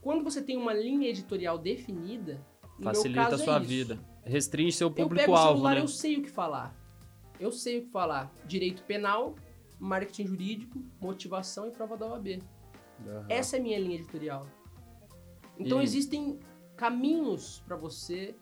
Quando 0.00 0.24
você 0.24 0.42
tem 0.42 0.56
uma 0.56 0.72
linha 0.72 1.08
editorial 1.08 1.58
definida, 1.58 2.40
Facilita 2.82 3.28
a 3.28 3.34
é 3.34 3.38
sua 3.38 3.58
isso. 3.58 3.66
vida. 3.68 3.98
Restringe 4.24 4.72
seu 4.72 4.88
Eu 4.88 4.92
pego 4.94 5.06
o 5.06 5.08
público-alvo, 5.10 5.52
celular, 5.52 5.74
né? 5.74 5.80
eu 5.82 5.88
sei 5.88 6.16
o 6.16 6.22
que 6.22 6.30
falar. 6.30 6.74
Eu 7.38 7.52
sei 7.52 7.78
o 7.80 7.82
que 7.82 7.90
falar. 7.90 8.32
Direito 8.46 8.82
penal, 8.84 9.34
marketing 9.78 10.26
jurídico, 10.26 10.82
motivação 11.00 11.66
e 11.68 11.70
prova 11.70 11.96
da 11.96 12.06
OAB. 12.06 12.42
Aham. 13.08 13.26
Essa 13.28 13.56
é 13.56 13.60
a 13.60 13.62
minha 13.62 13.78
linha 13.78 13.96
editorial. 13.96 14.46
Então 15.58 15.80
E- 15.80 15.84
existem 15.84 16.38
caminhos 16.76 17.62
para 17.66 17.76
você 17.76 18.34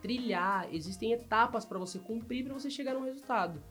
trilhar, 0.00 0.72
existem 0.74 1.12
etapas 1.12 1.64
para 1.64 1.78
você 1.78 1.98
cumprir 1.98 2.44
para 2.44 2.54
você 2.54 2.68
chegar 2.70 2.94
num 2.94 3.04
resultado. 3.04 3.62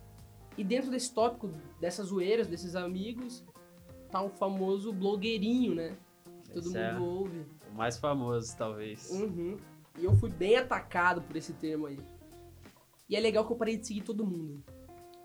E 0.57 0.63
dentro 0.63 0.89
desse 0.91 1.13
tópico, 1.13 1.49
dessas 1.79 2.07
zoeiras, 2.07 2.47
desses 2.47 2.75
amigos, 2.75 3.43
tá 4.09 4.21
o 4.21 4.29
famoso 4.29 4.91
blogueirinho, 4.93 5.75
né? 5.75 5.97
Que 6.43 6.51
todo 6.53 6.65
Esse 6.67 6.77
mundo 6.77 6.77
é 6.77 6.99
ouve. 6.99 7.45
o 7.71 7.75
mais 7.75 7.97
famoso, 7.97 8.55
talvez. 8.57 9.09
Uhum. 9.11 9.57
E 9.97 10.03
eu 10.05 10.15
fui 10.15 10.29
bem 10.29 10.55
atacado 10.57 11.21
por 11.21 11.35
esse 11.35 11.53
termo 11.53 11.85
aí. 11.85 11.97
E 13.09 13.15
é 13.15 13.19
legal 13.19 13.45
que 13.45 13.51
eu 13.51 13.57
parei 13.57 13.77
de 13.77 13.85
seguir 13.87 14.01
todo 14.01 14.25
mundo. 14.25 14.63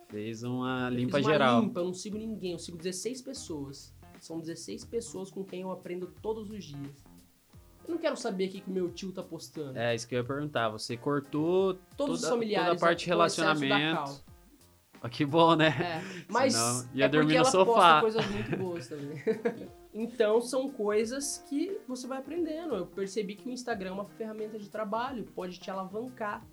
Fez 0.08 0.42
uma 0.44 0.88
Eu 0.90 0.96
limpa 0.96 1.16
fiz 1.18 1.26
uma 1.26 1.32
geral. 1.32 1.60
limpa, 1.60 1.80
eu 1.80 1.84
não 1.86 1.94
sigo 1.94 2.16
ninguém, 2.16 2.52
eu 2.52 2.58
sigo 2.58 2.76
16 2.78 3.22
pessoas. 3.22 3.94
São 4.20 4.40
16 4.40 4.84
pessoas 4.84 5.30
com 5.30 5.44
quem 5.44 5.62
eu 5.62 5.70
aprendo 5.70 6.06
todos 6.22 6.50
os 6.50 6.64
dias. 6.64 7.04
Eu 7.86 7.92
não 7.94 7.98
quero 7.98 8.16
saber 8.16 8.48
o 8.48 8.50
que 8.50 8.62
meu 8.70 8.90
tio 8.90 9.12
tá 9.12 9.22
postando. 9.22 9.78
É, 9.78 9.94
isso 9.94 10.08
que 10.08 10.14
eu 10.14 10.18
ia 10.20 10.24
perguntar. 10.24 10.68
Você 10.70 10.96
cortou 10.96 11.74
todos 11.96 12.16
os 12.16 12.20
toda- 12.22 12.32
familiares. 12.32 12.68
toda 12.70 12.76
a 12.76 12.88
parte 12.88 13.00
de 13.00 13.06
relacionamento. 13.06 14.24
Ah, 15.00 15.08
que 15.08 15.24
bom, 15.24 15.54
né? 15.54 15.68
É, 15.68 16.02
mas 16.28 16.54
Senão 16.54 16.88
ia 16.94 17.04
é 17.04 17.08
dormir 17.08 17.34
no 17.34 17.40
ela 17.40 17.50
sofá. 17.50 18.00
posta 18.00 18.00
coisas 18.00 18.26
muito 18.26 18.56
boas 18.56 18.88
também. 18.88 19.22
então 19.94 20.40
são 20.40 20.68
coisas 20.68 21.44
que 21.48 21.78
você 21.86 22.08
vai 22.08 22.18
aprendendo. 22.18 22.74
Eu 22.74 22.86
percebi 22.86 23.36
que 23.36 23.48
o 23.48 23.52
Instagram 23.52 23.90
é 23.90 23.92
uma 23.92 24.04
ferramenta 24.06 24.58
de 24.58 24.68
trabalho, 24.68 25.24
pode 25.34 25.60
te 25.60 25.70
alavancar. 25.70 26.44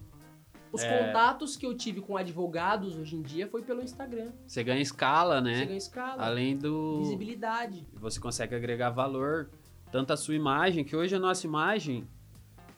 Os 0.74 0.82
É. 0.84 1.06
contatos 1.06 1.56
que 1.56 1.66
eu 1.68 1.78
tive 1.78 2.02
com 2.02 2.18
advogados 2.18 2.98
hoje 2.98 3.16
em 3.16 3.22
dia 3.22 3.48
foi 3.48 3.62
pelo 3.62 3.82
Instagram. 3.84 4.32
Você 4.48 4.64
ganha 4.64 4.82
escala, 4.82 5.36
Você 5.36 5.42
né? 5.42 5.66
ganha 5.66 5.78
escala, 5.78 6.26
Além 6.26 6.58
do. 6.58 6.98
visibilidade. 6.98 7.88
Você 7.94 8.20
consegue 8.20 8.56
agregar 8.56 8.90
valor. 8.90 9.52
Tanto 9.92 10.12
a 10.12 10.18
sua 10.18 10.34
imagem, 10.34 10.84
que 10.84 10.96
hoje 10.96 11.16
a 11.16 11.20
nossa 11.20 11.46
imagem. 11.46 12.08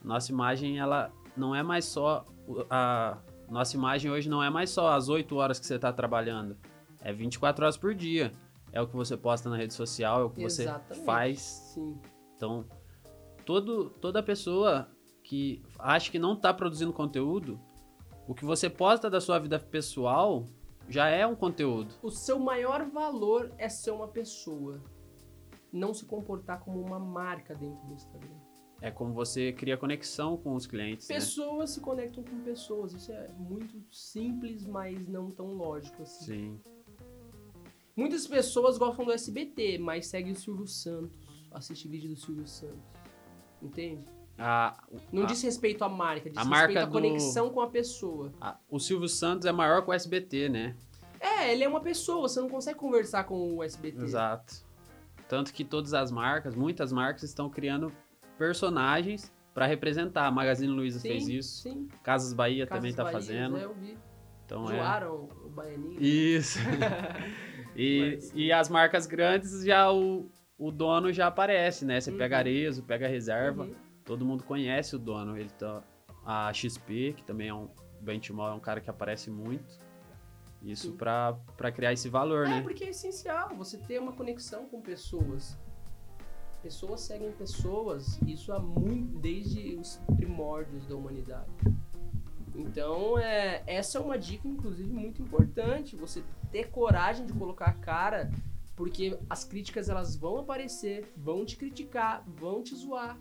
Nossa 0.04 0.30
imagem, 0.32 0.78
ela 0.78 1.10
não 1.38 1.56
é 1.56 1.64
mais 1.64 1.86
só. 1.86 2.28
A 2.70 3.18
nossa 3.50 3.78
imagem 3.78 4.12
hoje 4.12 4.30
não 4.30 4.44
é 4.44 4.50
mais 4.50 4.70
só 4.70 4.90
as 4.94 5.08
8 5.08 5.34
horas 5.38 5.58
que 5.58 5.66
você 5.66 5.76
está 5.76 5.94
trabalhando. 5.94 6.58
É 7.02 7.14
24 7.14 7.64
horas 7.64 7.78
por 7.78 7.96
dia. 7.96 8.34
É 8.74 8.82
o 8.82 8.88
que 8.88 8.96
você 8.96 9.16
posta 9.16 9.50
na 9.50 9.56
rede 9.56 9.74
social, 9.74 10.20
é 10.20 10.24
o 10.26 10.30
que 10.30 10.42
você 10.42 10.64
Exatamente. 10.64 11.06
faz 11.06 11.40
Sim. 11.74 11.98
Então, 12.36 12.66
todo, 13.46 13.90
toda 14.02 14.22
pessoa 14.22 14.90
que 15.24 15.64
acha 15.80 16.12
que 16.12 16.20
não 16.20 16.34
está 16.34 16.54
produzindo 16.54 16.92
conteúdo, 16.92 17.58
o 18.28 18.34
que 18.34 18.46
você 18.46 18.70
posta 18.70 19.10
da 19.10 19.22
sua 19.22 19.40
vida 19.40 19.60
pessoal 19.60 20.48
já 20.88 21.08
é 21.08 21.26
um 21.26 21.36
conteúdo. 21.36 21.94
O 22.02 22.12
seu 22.12 22.40
maior 22.40 22.86
valor 22.90 23.54
é 23.58 23.70
ser 23.70 23.92
uma 23.92 24.08
pessoa. 24.08 24.82
Não 25.72 25.94
se 25.94 26.06
comportar 26.06 26.62
como 26.62 26.80
uma 26.80 27.00
marca 27.00 27.54
dentro 27.54 27.86
do 27.86 27.94
Instagram. 27.94 28.36
É 28.82 28.92
como 28.92 29.14
você 29.14 29.52
cria 29.54 29.78
conexão 29.78 30.38
com 30.38 30.54
os 30.54 30.68
clientes, 30.68 31.08
né? 31.08 31.16
Pessoas 31.16 31.72
se 31.72 31.82
conectam 31.82 32.24
com 32.24 32.44
pessoas. 32.44 32.94
Isso 32.94 33.12
é 33.12 33.30
muito 33.38 33.82
simples, 33.92 34.66
mas 34.66 35.08
não 35.08 35.32
tão 35.32 35.54
lógico 35.54 36.04
assim. 36.04 36.26
Sim. 36.26 36.62
Muitas 37.96 38.28
pessoas 38.28 38.78
gostam 38.78 39.06
do 39.06 39.12
SBT, 39.12 39.78
mas 39.78 40.08
seguem 40.08 40.34
o 40.34 40.36
Silvio 40.36 40.68
Santos. 40.68 41.18
Assiste 41.52 41.88
vídeo 41.88 42.10
do 42.10 42.18
Silvio 42.18 42.46
Santos. 42.46 42.84
Entende? 43.62 44.06
A, 44.38 44.84
Não 45.12 45.24
a- 45.24 45.26
diz 45.26 45.42
respeito 45.42 45.84
à 45.84 45.90
marca, 45.90 46.30
diz 46.30 46.38
a 46.38 46.42
respeito 46.42 46.50
marca 46.66 46.82
à 46.82 46.86
do- 46.86 46.92
conexão 46.92 47.50
com 47.50 47.62
a 47.62 47.68
pessoa. 47.70 48.32
a- 48.42 48.58
o 48.70 48.80
Silvio 48.80 49.08
Santos 49.08 49.46
é 49.46 49.52
maior 49.52 49.82
que 49.84 49.90
o 49.90 49.94
SBT, 49.94 50.50
né? 50.50 50.76
É, 51.20 51.52
ele 51.54 51.64
é 51.64 51.68
uma 51.68 51.80
pessoa, 51.80 52.28
você 52.28 52.40
não 52.42 52.50
consegue 52.50 52.78
conversar 52.78 53.24
com 53.24 53.56
o 53.56 53.64
SBT. 53.64 54.04
Exato. 54.04 54.54
Tanto 55.28 55.54
que 55.54 55.64
todas 55.64 55.94
as 55.94 56.12
marcas, 56.12 56.54
muitas 56.54 56.92
marcas 56.92 57.24
estão 57.24 57.50
criando 57.50 57.92
personagens 58.38 59.32
para 59.54 59.66
representar. 59.66 60.28
A 60.28 60.32
Magazine 60.32 60.72
Luiza 60.72 61.00
Sim, 61.00 61.08
fez 61.08 61.28
isso. 61.28 61.62
Sim. 61.64 61.88
Casas 62.04 62.34
Bahia 62.34 62.68
Casas 62.68 62.80
também 62.82 62.94
tá 62.94 63.04
Bahia, 63.04 63.18
fazendo. 63.18 63.58
é, 63.58 63.64
eu 63.64 63.74
vi. 63.74 63.98
Então 64.46 64.66
é. 64.70 64.76
Zoaram 64.76 65.30
o 65.46 65.50
baianinho. 65.50 65.98
Isso. 66.04 66.60
e, 67.76 68.12
Mas- 68.16 68.32
e 68.36 68.52
as 68.52 68.70
marcas 68.70 69.08
grandes 69.08 69.64
já 69.64 69.92
o, 69.92 70.30
o 70.58 70.72
dono 70.72 71.12
já 71.12 71.28
aparece, 71.28 71.86
né? 71.86 72.00
Você 72.00 72.12
Uhum. 72.12 72.18
pega 72.18 72.38
Arezo, 72.38 72.84
pega 72.84 73.08
Reserva, 73.08 73.64
Uhum. 73.64 73.76
Todo 74.06 74.24
mundo 74.26 74.44
conhece 74.44 74.96
o 74.96 75.00
dono. 75.00 75.38
Ele 75.38 75.50
tá, 75.50 75.84
a 76.26 76.52
XP, 76.54 77.14
que 77.18 77.24
também 77.24 77.50
é 77.50 77.54
um 77.54 77.68
Benchmall, 78.00 78.50
é 78.52 78.54
um 78.54 78.60
cara 78.60 78.80
que 78.80 78.90
aparece 78.90 79.30
muito. 79.30 79.80
Isso 80.62 80.94
pra 80.94 81.38
criar 81.74 81.94
esse 81.94 82.10
valor, 82.10 82.46
É, 82.48 82.50
né? 82.50 82.62
porque 82.62 82.84
é 82.86 82.90
essencial 82.90 83.50
você 83.56 83.78
ter 83.78 84.00
uma 84.00 84.14
conexão 84.14 84.68
com 84.68 84.82
pessoas. 84.82 85.58
Pessoas 86.64 87.02
seguem 87.02 87.32
pessoas, 87.34 88.20
isso 88.26 88.52
há 88.52 88.60
muito, 88.60 89.20
desde 89.20 89.76
os 89.76 90.02
primórdios 90.16 90.88
da 90.88 90.96
humanidade. 90.96 91.52
Então, 92.56 93.20
é, 93.20 93.62
essa 93.68 94.00
é 94.00 94.02
uma 94.02 94.18
dica, 94.18 94.48
inclusive, 94.48 94.90
muito 94.92 95.22
importante. 95.22 95.96
Você 95.98 96.24
ter 96.52 96.72
coragem 96.72 97.26
de 97.28 97.34
colocar 97.34 97.66
a 97.66 97.74
cara, 97.74 98.32
porque 98.76 99.20
as 99.30 99.44
críticas 99.44 99.90
elas 99.90 100.16
vão 100.16 100.40
aparecer, 100.40 101.12
vão 101.16 101.46
te 101.46 101.56
criticar, 101.58 102.24
vão 102.26 102.64
te 102.64 102.74
zoar, 102.76 103.16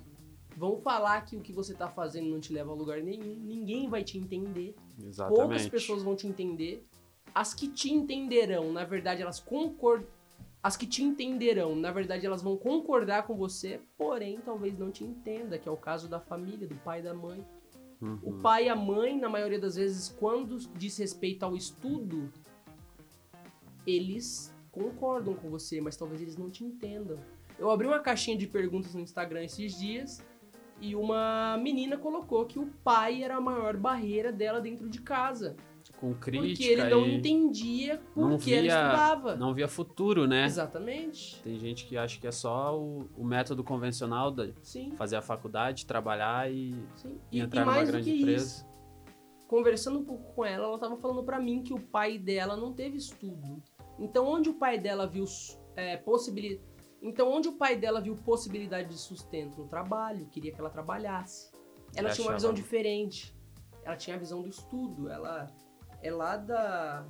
vão 0.56 0.80
falar 0.80 1.22
que 1.24 1.36
o 1.36 1.40
que 1.40 1.52
você 1.52 1.74
tá 1.74 1.88
fazendo 1.88 2.28
não 2.28 2.40
te 2.40 2.52
leva 2.52 2.70
a 2.70 2.74
lugar 2.74 3.02
nenhum, 3.02 3.34
ninguém 3.36 3.88
vai 3.88 4.02
te 4.04 4.18
entender. 4.18 4.74
Poucas 4.96 5.06
Exatamente. 5.06 5.70
pessoas 5.70 6.02
vão 6.02 6.14
te 6.16 6.26
entender. 6.26 6.84
As 7.34 7.52
que 7.52 7.68
te 7.68 7.92
entenderão, 7.92 8.72
na 8.72 8.84
verdade, 8.84 9.22
elas 9.22 9.40
concordam. 9.40 10.06
As 10.62 10.76
que 10.76 10.86
te 10.86 11.02
entenderão, 11.02 11.76
na 11.76 11.90
verdade, 11.92 12.24
elas 12.24 12.40
vão 12.42 12.56
concordar 12.56 13.26
com 13.26 13.36
você, 13.36 13.80
porém, 13.98 14.38
talvez 14.42 14.78
não 14.78 14.90
te 14.90 15.04
entenda, 15.04 15.58
que 15.58 15.68
é 15.68 15.72
o 15.72 15.76
caso 15.76 16.08
da 16.08 16.18
família, 16.20 16.66
do 16.66 16.74
pai 16.76 17.00
e 17.00 17.02
da 17.02 17.12
mãe. 17.12 17.44
O 18.00 18.06
Uhum. 18.06 18.40
pai 18.40 18.66
e 18.66 18.68
a 18.68 18.76
mãe, 18.76 19.18
na 19.18 19.28
maioria 19.28 19.58
das 19.58 19.76
vezes, 19.76 20.08
quando 20.08 20.56
diz 20.76 20.96
respeito 20.98 21.42
ao 21.42 21.54
estudo, 21.56 22.30
eles 23.86 24.52
concordam 24.70 25.34
com 25.34 25.50
você, 25.50 25.80
mas 25.80 25.96
talvez 25.96 26.20
eles 26.20 26.36
não 26.36 26.50
te 26.50 26.64
entendam. 26.64 27.18
Eu 27.58 27.70
abri 27.70 27.86
uma 27.86 28.00
caixinha 28.00 28.36
de 28.36 28.46
perguntas 28.46 28.94
no 28.94 29.00
Instagram 29.00 29.44
esses 29.44 29.78
dias 29.78 30.22
e 30.90 30.94
uma 30.96 31.56
menina 31.60 31.96
colocou 31.96 32.44
que 32.44 32.58
o 32.58 32.66
pai 32.84 33.22
era 33.22 33.36
a 33.36 33.40
maior 33.40 33.76
barreira 33.76 34.30
dela 34.32 34.60
dentro 34.60 34.88
de 34.88 35.00
casa. 35.00 35.56
Com 36.00 36.14
crítica 36.14 36.48
Porque 36.48 36.64
ele 36.64 36.88
não 36.90 37.06
entendia 37.06 38.00
por 38.14 38.28
não 38.30 38.38
que 38.38 38.52
ela 38.52 38.62
via- 38.62 38.74
estudava. 38.76 39.36
não 39.36 39.54
via 39.54 39.68
futuro, 39.68 40.26
né? 40.26 40.44
Exatamente. 40.46 41.40
Tem 41.42 41.58
gente 41.58 41.86
que 41.86 41.96
acha 41.96 42.18
que 42.20 42.26
é 42.26 42.32
só 42.32 42.78
o, 42.78 43.08
o 43.16 43.24
método 43.24 43.62
convencional 43.62 44.30
de 44.30 44.54
Sim, 44.62 44.92
fazer 44.96 45.16
a 45.16 45.22
faculdade, 45.22 45.86
trabalhar 45.86 46.50
e, 46.50 46.74
sim. 46.96 47.18
e 47.30 47.38
E, 47.38 47.40
entrar 47.40 47.62
e 47.62 47.64
numa 47.64 47.74
mais 47.76 47.88
do 47.88 47.92
grande 47.92 48.10
que 48.10 48.18
empresa. 48.20 48.44
isso, 48.44 48.66
conversando 49.46 49.98
um 50.00 50.04
pouco 50.04 50.34
com 50.34 50.44
ela, 50.44 50.66
ela 50.66 50.78
tava 50.78 50.96
falando 50.96 51.22
pra 51.22 51.38
mim 51.38 51.62
que 51.62 51.72
o 51.74 51.80
pai 51.80 52.18
dela 52.18 52.56
não 52.56 52.72
teve 52.72 52.96
estudo. 52.96 53.62
Então, 53.98 54.26
onde 54.26 54.48
o 54.50 54.54
pai 54.54 54.78
dela 54.78 55.06
viu 55.06 55.24
é, 55.76 55.96
possibilidade. 55.98 56.62
Então, 57.04 57.30
onde 57.30 57.48
o 57.48 57.52
pai 57.52 57.76
dela 57.76 58.00
viu 58.00 58.16
possibilidade 58.16 58.88
de 58.88 58.96
sustento 58.96 59.60
no 59.60 59.68
trabalho, 59.68 60.24
queria 60.30 60.50
que 60.50 60.58
ela 60.58 60.70
trabalhasse. 60.70 61.52
Ela 61.94 62.08
tinha 62.08 62.26
uma 62.26 62.32
visão 62.32 62.54
diferente. 62.54 63.36
Ela 63.84 63.94
tinha 63.94 64.16
a 64.16 64.18
visão 64.18 64.40
do 64.40 64.48
estudo. 64.48 65.10
Ela 65.10 65.54
é 66.02 66.10
lá 66.10 66.38
da. 66.38 67.06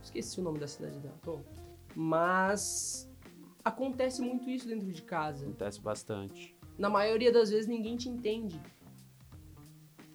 Esqueci 0.00 0.38
o 0.38 0.44
nome 0.44 0.60
da 0.60 0.68
cidade 0.68 1.00
dela. 1.00 1.18
Bom, 1.24 1.42
mas 1.96 3.12
acontece 3.64 4.22
muito 4.22 4.48
isso 4.48 4.68
dentro 4.68 4.86
de 4.86 5.02
casa. 5.02 5.44
Acontece 5.44 5.80
bastante. 5.80 6.56
Na 6.78 6.88
maioria 6.88 7.32
das 7.32 7.50
vezes 7.50 7.66
ninguém 7.66 7.96
te 7.96 8.08
entende. 8.08 8.62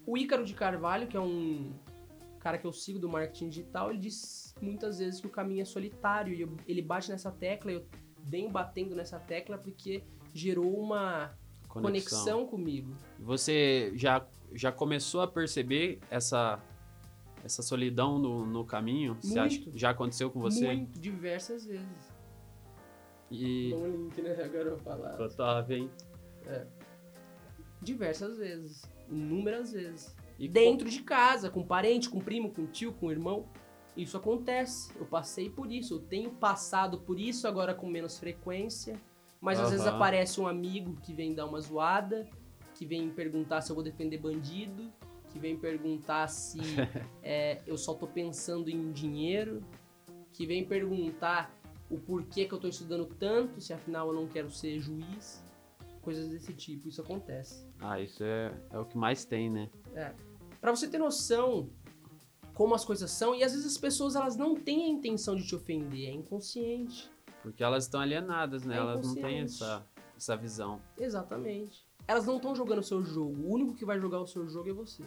O 0.08 0.18
Ícaro 0.18 0.46
de 0.46 0.54
Carvalho, 0.54 1.06
que 1.06 1.18
é 1.18 1.20
um 1.20 1.74
cara 2.40 2.58
que 2.58 2.66
eu 2.66 2.72
sigo 2.72 2.98
do 2.98 3.10
marketing 3.10 3.50
digital, 3.50 3.90
ele 3.90 4.00
diz 4.00 4.56
muitas 4.62 5.00
vezes 5.00 5.20
que 5.20 5.28
o 5.28 5.32
caminho 5.32 5.64
é 5.64 5.66
solitário 5.66 6.34
e 6.34 6.72
ele 6.72 6.82
bate 6.82 7.12
nessa 7.12 7.30
tecla 7.30 7.72
e 7.72 7.76
eu 7.76 7.86
venho 8.26 8.50
batendo 8.50 8.96
nessa 8.96 9.20
tecla 9.20 9.58
porque 9.58 10.04
gerou 10.34 10.78
uma 10.80 11.38
conexão, 11.68 11.82
conexão 11.82 12.48
comigo. 12.48 12.96
Você 13.20 13.92
já, 13.96 14.26
já 14.54 14.72
começou 14.72 15.22
a 15.22 15.28
perceber 15.28 16.00
essa, 16.10 16.60
essa 17.44 17.62
solidão 17.62 18.18
no, 18.18 18.46
no 18.46 18.66
caminho? 18.66 19.14
Muito. 19.14 19.28
Você 19.28 19.40
acha 19.40 19.60
que 19.60 19.78
já 19.78 19.92
aconteceu 19.92 20.30
com 20.32 20.40
você? 20.40 20.68
Muito, 20.68 21.00
diversas 21.00 21.66
vezes. 21.66 22.14
E. 23.30 23.74
Um 23.74 23.88
link, 23.92 24.22
né? 24.22 24.32
Agora 24.44 24.64
eu 24.64 24.76
vou 24.76 24.80
falar. 24.80 25.16
Total, 25.16 25.72
hein? 25.72 25.90
Diversas 27.82 28.38
vezes. 28.38 28.84
Inúmeras 29.10 29.72
vezes. 29.72 30.16
E 30.38 30.48
Dentro 30.48 30.90
de 30.90 31.02
casa, 31.02 31.50
com 31.50 31.64
parente, 31.64 32.10
com 32.10 32.20
primo, 32.20 32.52
com 32.52 32.66
tio, 32.66 32.94
com 32.94 33.12
irmão. 33.12 33.48
Isso 33.96 34.18
acontece. 34.18 34.92
Eu 34.98 35.06
passei 35.06 35.50
por 35.50 35.72
isso. 35.72 35.96
Eu 35.96 36.00
tenho 36.00 36.32
passado 36.32 37.00
por 37.00 37.20
isso 37.20 37.48
agora 37.48 37.74
com 37.74 37.88
menos 37.88 38.20
frequência. 38.20 39.00
Mas 39.40 39.60
às 39.60 39.72
vezes 39.72 39.86
aparece 39.86 40.42
um 40.42 40.48
amigo 40.48 40.96
que 41.02 41.14
vem 41.14 41.34
dar 41.34 41.46
uma 41.46 41.60
zoada, 41.60 42.28
que 42.74 42.86
vem 42.86 43.10
perguntar 43.10 43.62
se 43.62 43.72
eu 43.72 43.76
vou 43.76 43.84
defender 43.84 44.18
bandido, 44.18 44.92
que 45.30 45.38
vem 45.38 45.56
perguntar 45.56 46.28
se 46.28 46.60
é, 47.22 47.62
eu 47.68 47.78
só 47.78 47.94
tô 47.94 48.08
pensando 48.08 48.70
em 48.70 48.92
dinheiro, 48.92 49.62
que 50.34 50.46
vem 50.48 50.66
perguntar 50.66 51.54
o 51.90 51.98
porquê 51.98 52.46
que 52.46 52.54
eu 52.54 52.60
tô 52.60 52.68
estudando 52.68 53.06
tanto, 53.06 53.62
se 53.62 53.72
afinal 53.72 54.08
eu 54.08 54.14
não 54.14 54.28
quero 54.28 54.50
ser 54.50 54.80
juiz. 54.80 55.44
Coisas 56.02 56.28
desse 56.28 56.54
tipo. 56.54 56.88
Isso 56.88 57.02
acontece. 57.02 57.68
Ah, 57.80 58.00
isso 58.00 58.24
é, 58.24 58.54
é 58.72 58.78
o 58.78 58.86
que 58.86 58.98
mais 58.98 59.26
tem, 59.26 59.50
né? 59.50 59.70
Pra 60.62 60.72
você 60.72 60.88
ter 60.88 60.98
noção 60.98 61.70
como 62.56 62.74
as 62.74 62.84
coisas 62.84 63.12
são, 63.12 63.36
e 63.36 63.44
às 63.44 63.52
vezes 63.52 63.68
as 63.68 63.78
pessoas 63.78 64.16
elas 64.16 64.36
não 64.36 64.56
têm 64.56 64.86
a 64.86 64.88
intenção 64.88 65.36
de 65.36 65.46
te 65.46 65.54
ofender, 65.56 66.10
é 66.10 66.12
inconsciente. 66.12 67.12
Porque 67.44 67.64
elas 67.64 67.84
estão 67.84 68.02
alienadas, 68.02 68.64
né? 68.64 68.76
É 68.76 68.80
elas 68.80 69.06
não 69.06 69.14
têm 69.14 69.42
essa, 69.42 69.86
essa 70.18 70.36
visão. 70.36 70.82
Exatamente. 70.98 71.86
Elas 72.08 72.26
não 72.26 72.38
estão 72.38 72.56
jogando 72.56 72.80
o 72.80 72.84
seu 72.84 73.04
jogo. 73.04 73.44
O 73.44 73.54
único 73.54 73.76
que 73.76 73.86
vai 73.86 74.00
jogar 74.00 74.20
o 74.22 74.26
seu 74.26 74.48
jogo 74.48 74.70
é 74.70 74.74
você. 74.74 75.04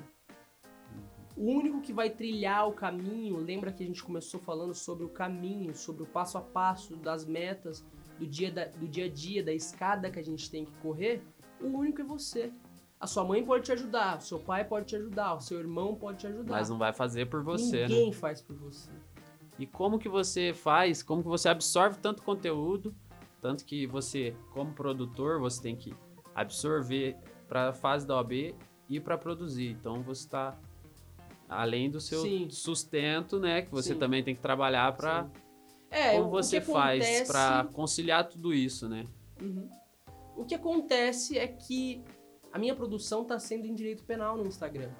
O 1.37 1.44
único 1.52 1.80
que 1.80 1.92
vai 1.92 2.11
trilhar 2.11 2.68
o 2.68 2.72
caminho, 2.72 3.37
lembra 3.38 3.72
que 3.72 3.82
a 3.82 3.87
gente 3.87 4.02
começou 4.02 4.40
falando 4.40 4.74
sobre 4.74 5.04
o 5.04 5.08
caminho, 5.08 5.74
sobre 5.74 6.02
o 6.02 6.06
passo 6.06 6.37
a 6.37 6.40
passo 6.40 6.96
das 6.96 7.24
metas, 7.24 7.84
do 8.18 8.26
dia, 8.26 8.50
da- 8.50 8.66
do 8.66 8.88
dia 8.88 9.04
a 9.04 9.08
dia, 9.08 9.42
da 9.42 9.52
escada 9.52 10.11
que 10.11 10.18
a 10.18 10.24
gente 10.24 10.50
tem 10.50 10.64
que 10.64 10.72
correr, 10.82 11.22
o 11.61 11.66
único 11.66 12.00
é 12.00 12.04
você. 12.04 12.52
A 13.00 13.06
sua 13.06 13.24
mãe 13.24 13.44
pode 13.44 13.64
te 13.64 13.72
ajudar, 13.72 14.18
o 14.18 14.20
seu 14.20 14.38
pai 14.40 14.64
pode 14.64 14.87
te 14.87 14.96
ajudar, 14.96 15.34
o 15.34 15.40
seu 15.40 15.61
irmão 15.61 15.94
pode 15.94 16.18
te 16.18 16.26
ajudar. 16.26 16.52
Mas 16.54 16.68
não 16.68 16.78
vai 16.78 16.92
fazer 16.92 17.26
por 17.26 17.42
você, 17.44 17.82
né? 17.82 17.88
Ninguém 17.88 18.12
faz 18.12 18.40
por 18.42 18.56
você. 18.56 18.90
E 19.56 19.66
como 19.66 19.98
que 19.98 20.08
você 20.08 20.52
faz, 20.52 21.02
como 21.02 21.22
que 21.22 21.28
você 21.28 21.48
absorve 21.48 21.98
tanto 21.98 22.22
conteúdo, 22.22 22.94
tanto 23.40 23.64
que 23.64 23.87
você, 23.87 24.34
como 24.52 24.72
produtor, 24.72 25.38
você 25.38 25.62
tem 25.62 25.76
que 25.76 25.94
absorver 26.34 27.16
para 27.48 27.68
a 27.68 27.72
fase 27.72 28.04
da 28.06 28.16
OAB 28.16 28.54
e 28.88 28.98
para 28.98 29.16
produzir. 29.16 29.70
Então 29.70 30.02
você 30.02 30.24
está 30.24 30.58
além 31.48 31.88
do 31.90 32.00
seu 32.00 32.22
Sim. 32.22 32.50
sustento, 32.50 33.38
né, 33.38 33.62
que 33.62 33.70
você 33.70 33.94
Sim. 33.94 33.98
também 33.98 34.24
tem 34.24 34.34
que 34.34 34.42
trabalhar 34.42 34.96
para. 34.96 35.28
É, 35.90 36.12
como 36.16 36.28
você 36.30 36.61
faz 36.61 37.02
acontece- 37.04 37.32
para 37.32 37.64
conciliar 37.72 38.28
tudo 38.28 38.52
isso, 38.52 38.88
né? 38.88 39.06
Uhum. 39.40 39.68
O 40.37 40.44
que 40.44 40.54
acontece 40.54 41.38
é 41.38 41.46
que 41.48 42.04
a 42.52 42.58
minha 42.58 42.74
produção 42.74 43.22
está 43.22 43.38
sendo 43.38 43.66
em 43.66 43.74
direito 43.74 44.04
penal 44.04 44.37
no 44.37 44.46
Instagram. 44.46 44.90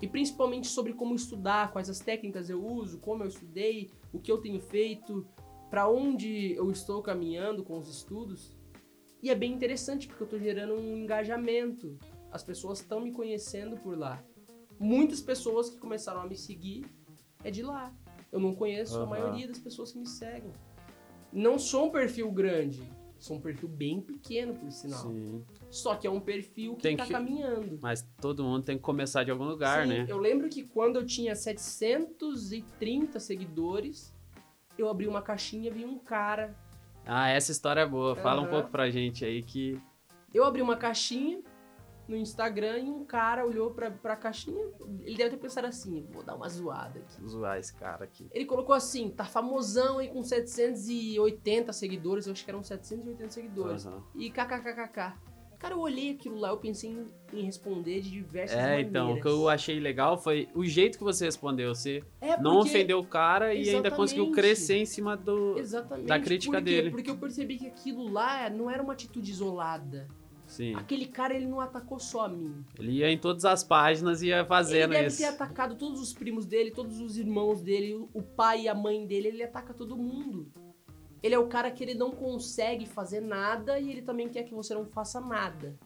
E 0.00 0.08
principalmente 0.08 0.66
sobre 0.66 0.94
como 0.94 1.14
estudar, 1.14 1.72
quais 1.72 1.90
as 1.90 1.98
técnicas 1.98 2.48
eu 2.48 2.64
uso, 2.64 2.98
como 2.98 3.22
eu 3.22 3.28
estudei, 3.28 3.90
o 4.12 4.18
que 4.18 4.32
eu 4.32 4.38
tenho 4.38 4.60
feito, 4.60 5.26
para 5.68 5.88
onde 5.88 6.54
eu 6.54 6.70
estou 6.70 7.02
caminhando 7.02 7.62
com 7.62 7.78
os 7.78 7.88
estudos. 7.88 8.56
E 9.22 9.30
é 9.30 9.34
bem 9.34 9.52
interessante 9.52 10.06
porque 10.06 10.22
eu 10.22 10.24
estou 10.24 10.40
gerando 10.40 10.74
um 10.74 10.96
engajamento. 10.96 11.98
As 12.32 12.42
pessoas 12.42 12.80
estão 12.80 13.00
me 13.00 13.12
conhecendo 13.12 13.76
por 13.76 13.96
lá. 13.96 14.22
Muitas 14.78 15.20
pessoas 15.20 15.68
que 15.68 15.78
começaram 15.78 16.22
a 16.22 16.26
me 16.26 16.36
seguir 16.36 16.86
é 17.44 17.50
de 17.50 17.62
lá. 17.62 17.94
Eu 18.32 18.40
não 18.40 18.54
conheço 18.54 18.96
a 18.96 19.00
Aham. 19.00 19.10
maioria 19.10 19.46
das 19.46 19.58
pessoas 19.58 19.92
que 19.92 19.98
me 19.98 20.06
seguem. 20.06 20.52
Não 21.32 21.58
sou 21.58 21.86
um 21.86 21.90
perfil 21.90 22.30
grande, 22.32 22.82
sou 23.20 23.36
um 23.36 23.40
perfil 23.40 23.68
bem 23.68 24.00
pequeno, 24.00 24.54
por 24.54 24.70
sinal. 24.72 25.02
Sim. 25.02 25.44
Só 25.70 25.94
que 25.94 26.06
é 26.06 26.10
um 26.10 26.18
perfil 26.20 26.74
que 26.76 26.82
Tem 26.82 26.96
tá 26.96 27.04
que- 27.06 27.12
caminhando. 27.12 27.78
Mas 27.80 28.02
todo 28.20 28.42
mundo 28.42 28.64
tem 28.64 28.76
que 28.76 28.82
começar 28.82 29.22
de 29.24 29.30
algum 29.30 29.44
lugar, 29.44 29.82
Sim, 29.86 29.90
né? 29.92 30.06
Eu 30.08 30.18
lembro 30.18 30.48
que 30.48 30.64
quando 30.64 30.96
eu 30.96 31.06
tinha 31.06 31.34
730 31.36 33.20
seguidores, 33.20 34.12
eu 34.78 34.88
abri 34.88 35.06
uma 35.06 35.22
caixinha 35.22 35.68
e 35.68 35.72
vi 35.72 35.84
um 35.84 35.98
cara. 35.98 36.54
Ah, 37.06 37.28
essa 37.28 37.52
história 37.52 37.80
é 37.82 37.86
boa. 37.86 38.14
Fala 38.16 38.40
um 38.42 38.48
pouco 38.48 38.70
pra 38.70 38.90
gente 38.90 39.24
aí 39.24 39.42
que 39.42 39.80
Eu 40.32 40.44
abri 40.44 40.62
uma 40.62 40.76
caixinha 40.76 41.40
no 42.10 42.16
Instagram 42.16 42.78
e 42.80 42.90
um 42.90 43.04
cara 43.04 43.46
olhou 43.46 43.70
pra, 43.70 43.90
pra 43.90 44.16
caixinha. 44.16 44.66
Ele 45.02 45.16
deve 45.16 45.30
ter 45.30 45.36
pensado 45.38 45.66
assim: 45.66 46.06
vou 46.10 46.22
dar 46.22 46.34
uma 46.34 46.48
zoada 46.48 46.98
aqui. 46.98 47.28
zoar 47.28 47.58
esse 47.58 47.72
cara 47.74 48.04
aqui. 48.04 48.26
Ele 48.32 48.44
colocou 48.44 48.74
assim: 48.74 49.08
tá 49.08 49.24
famosão 49.24 49.98
aí 49.98 50.08
com 50.08 50.22
780 50.22 51.72
seguidores, 51.72 52.26
eu 52.26 52.32
acho 52.32 52.44
que 52.44 52.50
eram 52.50 52.62
780 52.62 53.30
seguidores. 53.30 53.86
Aham. 53.86 54.02
E 54.14 54.30
kkkk. 54.30 55.14
Cara, 55.58 55.74
eu 55.74 55.80
olhei 55.80 56.12
aquilo 56.12 56.38
lá, 56.38 56.48
eu 56.48 56.56
pensei 56.56 56.88
em, 56.88 57.06
em 57.34 57.42
responder 57.44 58.00
de 58.00 58.10
diversas 58.10 58.56
É, 58.56 58.62
maneiras. 58.62 58.86
então, 58.88 59.12
o 59.12 59.20
que 59.20 59.28
eu 59.28 59.46
achei 59.46 59.78
legal 59.78 60.16
foi 60.16 60.48
o 60.54 60.64
jeito 60.64 60.96
que 60.96 61.04
você 61.04 61.26
respondeu. 61.26 61.74
Você 61.74 62.02
É 62.18 62.34
não 62.40 62.54
porque- 62.60 62.70
ofendeu 62.70 62.98
o 62.98 63.04
cara 63.06 63.52
e 63.52 63.58
ainda 63.58 63.70
Exatamente. 63.72 63.96
conseguiu 63.96 64.32
crescer 64.32 64.76
em 64.78 64.86
cima 64.86 65.14
do. 65.18 65.58
Exatamente. 65.58 66.06
da 66.06 66.18
crítica 66.18 66.56
Por 66.56 66.64
quê? 66.64 66.70
dele. 66.70 66.90
Porque 66.90 67.10
eu 67.10 67.18
percebi 67.18 67.58
que 67.58 67.66
aquilo 67.66 68.10
lá 68.10 68.48
não 68.48 68.70
era 68.70 68.82
uma 68.82 68.94
atitude 68.94 69.30
isolada. 69.30 70.08
Sim. 70.60 70.74
Aquele 70.74 71.06
cara, 71.06 71.32
ele 71.34 71.46
não 71.46 71.58
atacou 71.58 71.98
só 71.98 72.26
a 72.26 72.28
mim. 72.28 72.62
Ele 72.78 72.92
ia 72.98 73.10
em 73.10 73.16
todas 73.16 73.46
as 73.46 73.64
páginas 73.64 74.20
e 74.20 74.26
ia 74.26 74.40
Ele 74.40 74.44
fazendo 74.48 74.90
deve 74.90 75.06
isso. 75.06 75.16
ter 75.16 75.24
atacado 75.24 75.74
todos 75.74 75.98
os 76.02 76.12
primos 76.12 76.44
dele, 76.44 76.70
todos 76.70 77.00
os 77.00 77.16
irmãos 77.16 77.62
dele, 77.62 77.94
o- 77.94 78.10
o 78.12 78.22
pai 78.22 78.62
e 78.62 78.68
a 78.68 78.74
mãe 78.74 79.06
dele, 79.06 79.28
ele 79.28 79.42
ataca 79.42 79.72
todo 79.72 79.96
mundo. 79.96 80.52
Ele 81.22 81.34
é 81.34 81.38
o 81.38 81.48
cara 81.48 81.70
que 81.70 81.82
ele 81.82 81.94
não 81.94 82.10
consegue 82.10 82.84
fazer 82.84 83.20
nada 83.20 83.78
e 83.78 83.90
ele 83.90 84.02
também 84.02 84.28
quer 84.28 84.42
que 84.42 84.54
você 84.54 84.74
não 84.74 84.84
faça 84.84 85.18
nada. 85.18 85.78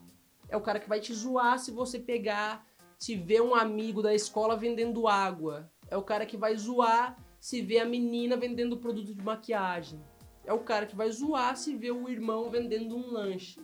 É 0.48 0.56
o 0.56 0.60
cara 0.60 0.80
que 0.80 0.88
vai 0.88 0.98
te 0.98 1.14
zoar 1.14 1.56
se 1.60 1.70
você 1.70 2.00
pegar, 2.00 2.66
se 2.98 3.14
ver 3.14 3.42
um 3.42 3.54
amigo 3.54 4.02
da 4.02 4.12
escola 4.12 4.56
vendendo 4.56 5.06
água. 5.06 5.70
É 5.88 5.96
o 5.96 6.02
cara 6.02 6.26
que 6.26 6.36
vai 6.36 6.56
zoar 6.56 7.16
se 7.38 7.62
ver 7.62 7.78
a 7.78 7.84
menina 7.84 8.36
vendendo 8.36 8.76
produto 8.78 9.14
de 9.14 9.22
maquiagem. 9.22 10.00
É 10.44 10.52
o 10.52 10.58
cara 10.60 10.84
que 10.84 10.96
vai 10.96 11.10
zoar 11.12 11.56
se 11.56 11.76
ver 11.76 11.92
o 11.92 12.08
irmão 12.08 12.50
vendendo 12.50 12.96
um 12.96 13.10
lanche. 13.12 13.60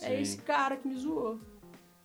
É 0.00 0.08
Sim. 0.08 0.22
esse 0.22 0.38
cara 0.38 0.76
que 0.76 0.88
me 0.88 0.96
zoou. 0.96 1.40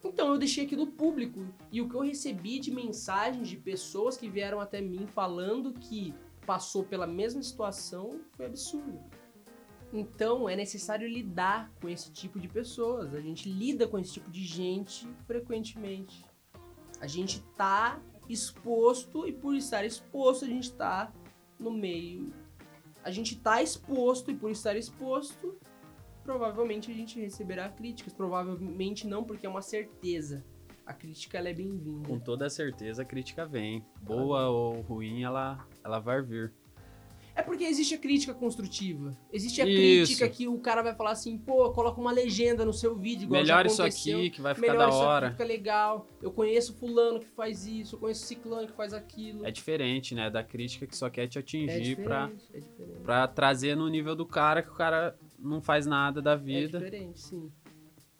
Então 0.03 0.29
eu 0.29 0.37
deixei 0.37 0.65
aquilo 0.65 0.87
público. 0.87 1.45
E 1.71 1.81
o 1.81 1.89
que 1.89 1.95
eu 1.95 2.01
recebi 2.01 2.59
de 2.59 2.71
mensagens 2.71 3.47
de 3.47 3.57
pessoas 3.57 4.17
que 4.17 4.29
vieram 4.29 4.59
até 4.59 4.81
mim 4.81 5.05
falando 5.07 5.73
que 5.73 6.13
passou 6.45 6.83
pela 6.83 7.05
mesma 7.05 7.43
situação 7.43 8.21
foi 8.35 8.45
absurdo. 8.45 8.99
Então 9.91 10.47
é 10.47 10.55
necessário 10.55 11.07
lidar 11.07 11.71
com 11.81 11.89
esse 11.89 12.11
tipo 12.11 12.39
de 12.39 12.47
pessoas. 12.47 13.13
A 13.13 13.19
gente 13.19 13.49
lida 13.49 13.87
com 13.87 13.97
esse 13.97 14.13
tipo 14.13 14.29
de 14.29 14.43
gente 14.43 15.07
frequentemente. 15.25 16.25
A 17.01 17.07
gente 17.07 17.41
tá 17.57 17.99
exposto 18.27 19.27
e 19.27 19.33
por 19.33 19.55
estar 19.55 19.83
exposto 19.83 20.45
a 20.45 20.47
gente 20.47 20.71
tá 20.71 21.11
no 21.59 21.71
meio. 21.71 22.31
A 23.03 23.11
gente 23.11 23.35
tá 23.35 23.61
exposto 23.61 24.29
e 24.29 24.35
por 24.35 24.51
estar 24.51 24.75
exposto 24.75 25.57
provavelmente 26.29 26.91
a 26.91 26.93
gente 26.93 27.19
receberá 27.19 27.67
críticas. 27.69 28.13
Provavelmente 28.13 29.07
não, 29.07 29.23
porque 29.23 29.47
é 29.47 29.49
uma 29.49 29.63
certeza. 29.63 30.45
A 30.85 30.93
crítica 30.93 31.39
ela 31.39 31.49
é 31.49 31.53
bem-vinda. 31.53 32.07
Com 32.07 32.19
toda 32.19 32.47
certeza 32.51 33.01
a 33.01 33.05
crítica 33.05 33.47
vem. 33.47 33.83
Boa 34.01 34.47
ou 34.47 34.79
ruim, 34.81 35.23
ela, 35.23 35.67
ela 35.83 35.99
vai 35.99 36.21
vir. 36.21 36.53
É 37.35 37.41
porque 37.41 37.63
existe 37.63 37.95
a 37.95 37.97
crítica 37.97 38.33
construtiva. 38.33 39.17
Existe 39.31 39.61
a 39.61 39.65
Isso. 39.65 39.77
crítica 40.17 40.27
que 40.29 40.47
o 40.47 40.59
cara 40.59 40.81
vai 40.81 40.93
falar 40.93 41.11
assim, 41.11 41.37
pô, 41.37 41.71
coloca 41.71 41.99
uma 41.99 42.11
legenda 42.11 42.65
no 42.65 42.73
seu 42.73 42.95
vídeo, 42.97 43.23
igual 43.23 43.41
Melhor 43.41 43.65
isso 43.65 43.81
aqui, 43.81 44.29
que 44.29 44.41
vai 44.41 44.53
ficar 44.53 44.67
Melhor 44.67 44.79
da 44.79 44.89
isso 44.89 44.97
aqui, 44.97 45.07
hora. 45.07 45.31
fica 45.31 45.43
legal. 45.45 46.07
Eu 46.21 46.31
conheço 46.31 46.73
fulano 46.75 47.19
que 47.19 47.27
faz 47.27 47.65
isso, 47.65 47.95
eu 47.95 47.99
conheço 47.99 48.25
ciclano 48.25 48.67
que 48.67 48.73
faz 48.73 48.93
aquilo. 48.93 49.45
É 49.45 49.51
diferente, 49.51 50.13
né? 50.13 50.29
Da 50.29 50.43
crítica 50.43 50.85
que 50.85 50.97
só 50.97 51.09
quer 51.09 51.27
te 51.27 51.37
É 51.37 51.41
atingir 51.41 51.95
pra, 52.03 52.27
diferente, 52.27 52.67
é 52.99 53.01
pra 53.03 53.25
trazer 53.27 53.73
no 53.73 53.87
nível 53.87 54.15
do 54.15 54.25
cara 54.25 54.61
que 54.61 54.69
o 54.69 54.75
cara 54.75 55.17
não 55.41 55.61
faz 55.61 55.85
nada 55.85 56.21
da 56.21 56.33
É 56.33 56.37
vida. 56.37 56.79
diferente, 56.79 57.19
sim. 57.19 57.51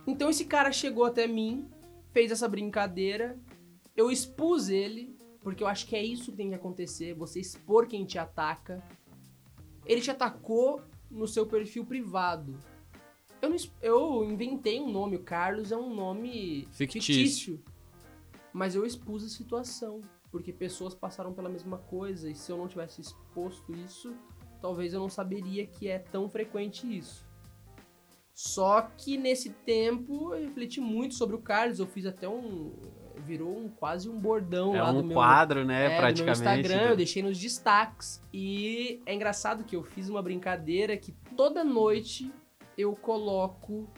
Então 0.08 0.30
esse 0.30 0.46
cara 0.46 0.72
chegou 0.72 1.06
até 1.06 1.28
mim, 1.28 1.68
fez 2.12 2.32
essa 2.32 2.48
brincadeira, 2.48 3.38
eu 3.96 4.10
expus 4.10 4.70
ele, 4.70 5.16
porque 5.42 5.62
eu 5.64 5.68
acho 5.68 5.86
que 5.88 5.96
é 5.96 6.04
isso 6.04 6.32
que 6.32 6.38
tem 6.38 6.50
que 6.50 6.56
acontecer, 6.56 7.14
você 7.14 7.40
expor 7.40 7.88
quem 7.88 8.06
te 8.06 8.18
ataca. 8.18 8.84
Ele 9.86 10.02
te 10.02 10.12
atacou 10.12 10.82
no 11.10 11.28
seu 11.28 11.46
perfil 11.46 11.86
privado. 11.86 12.56
Eu, 13.42 13.50
não 13.50 13.58
eu 13.82 14.24
inventei 14.24 14.80
um 14.80 14.92
nome, 14.92 15.16
o 15.16 15.24
Carlos 15.24 15.72
é 15.72 15.78
um 15.78 15.94
nome 15.94 16.68
Fictício. 16.72 17.14
fictício. 17.16 17.64
Mas 18.52 18.76
eu 18.76 18.86
expus 18.86 19.24
a 19.24 19.30
situação, 19.30 20.02
porque 20.32 20.52
pessoas 20.52 20.94
passaram 20.94 21.34
pela 21.34 21.50
mesma 21.50 21.78
coisa, 21.78 22.30
e 22.30 22.36
se 22.36 22.52
eu 22.52 22.58
não 22.58 22.68
tivesse 22.68 23.00
exposto 23.02 23.72
isso, 23.74 24.14
talvez 24.62 24.94
eu 24.94 25.00
não 25.00 25.10
saberia 25.10 25.66
que 25.66 25.88
é 25.88 26.00
tão 26.00 26.30
frequente 26.30 26.86
isso. 26.86 27.28
Só 28.34 28.82
que 28.98 29.18
nesse 29.18 29.50
tempo 29.50 30.34
eu 30.34 30.42
refleti 30.42 30.80
muito 30.80 31.14
sobre 31.16 31.36
o 31.36 31.40
Carlos. 31.42 31.80
Eu 31.80 31.88
fiz 31.88 32.06
até 32.06 32.28
um. 32.28 32.74
Virou 33.18 33.54
um, 33.58 33.68
quase 33.68 34.08
um 34.10 34.18
bordão 34.18 34.74
É 34.74 34.82
lá 34.82 34.92
um 34.92 35.02
do 35.02 35.04
meu. 35.04 35.14
quadro, 35.14 35.66
né? 35.66 35.94
é, 35.94 35.98
praticamente. 35.98 36.40
Instagram, 36.40 36.90
eu 36.92 36.96
deixei 36.96 37.22
nos 37.22 37.38
destaques. 37.38 38.24
E 38.34 39.02
é 39.06 39.14
engraçado 39.14 39.66
que 39.66 39.76
eu 39.76 39.84
fiz 39.84 40.08
uma 40.08 40.22
brincadeira 40.22 40.96
que 40.96 41.12
toda 41.36 41.66
noite 41.66 42.32
eu 42.78 42.96
coloco 42.96 43.90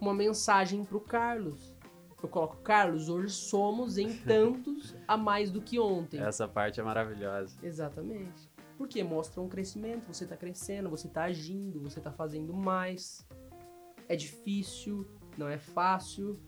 uma 0.00 0.14
mensagem 0.14 0.84
pro 0.84 1.00
Carlos. 1.00 1.76
Eu 2.22 2.28
coloco, 2.28 2.58
Carlos, 2.58 3.08
hoje 3.08 3.30
somos 3.34 3.98
em 3.98 4.16
tantos 4.24 4.94
a 5.08 5.16
mais 5.16 5.50
do 5.50 5.60
que 5.60 5.80
ontem. 5.80 6.20
Essa 6.20 6.46
parte 6.46 6.78
é 6.78 6.82
maravilhosa. 6.84 7.58
Exatamente. 7.60 8.47
Porque 8.78 9.02
mostra 9.02 9.42
um 9.42 9.48
crescimento, 9.48 10.06
você 10.06 10.24
tá 10.24 10.36
crescendo, 10.36 10.88
você 10.88 11.08
tá 11.08 11.24
agindo, 11.24 11.80
você 11.80 12.00
tá 12.00 12.12
fazendo 12.12 12.54
mais. 12.54 13.26
É 14.08 14.14
difícil, 14.14 15.04
não 15.36 15.48
é 15.48 15.58
fácil, 15.58 16.40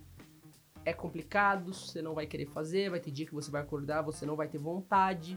é 0.85 0.93
complicado, 0.93 1.75
você 1.75 2.01
não 2.01 2.15
vai 2.15 2.27
querer 2.27 2.47
fazer, 2.47 2.89
vai 2.89 3.01
ter 3.01 3.11
dia 3.11 3.27
que 3.27 3.35
você 3.35 3.51
vai 3.51 3.61
acordar, 3.61 4.03
você 4.03 4.25
não 4.25 4.37
vai 4.37 4.47
ter 4.47 4.59
vontade. 4.59 5.37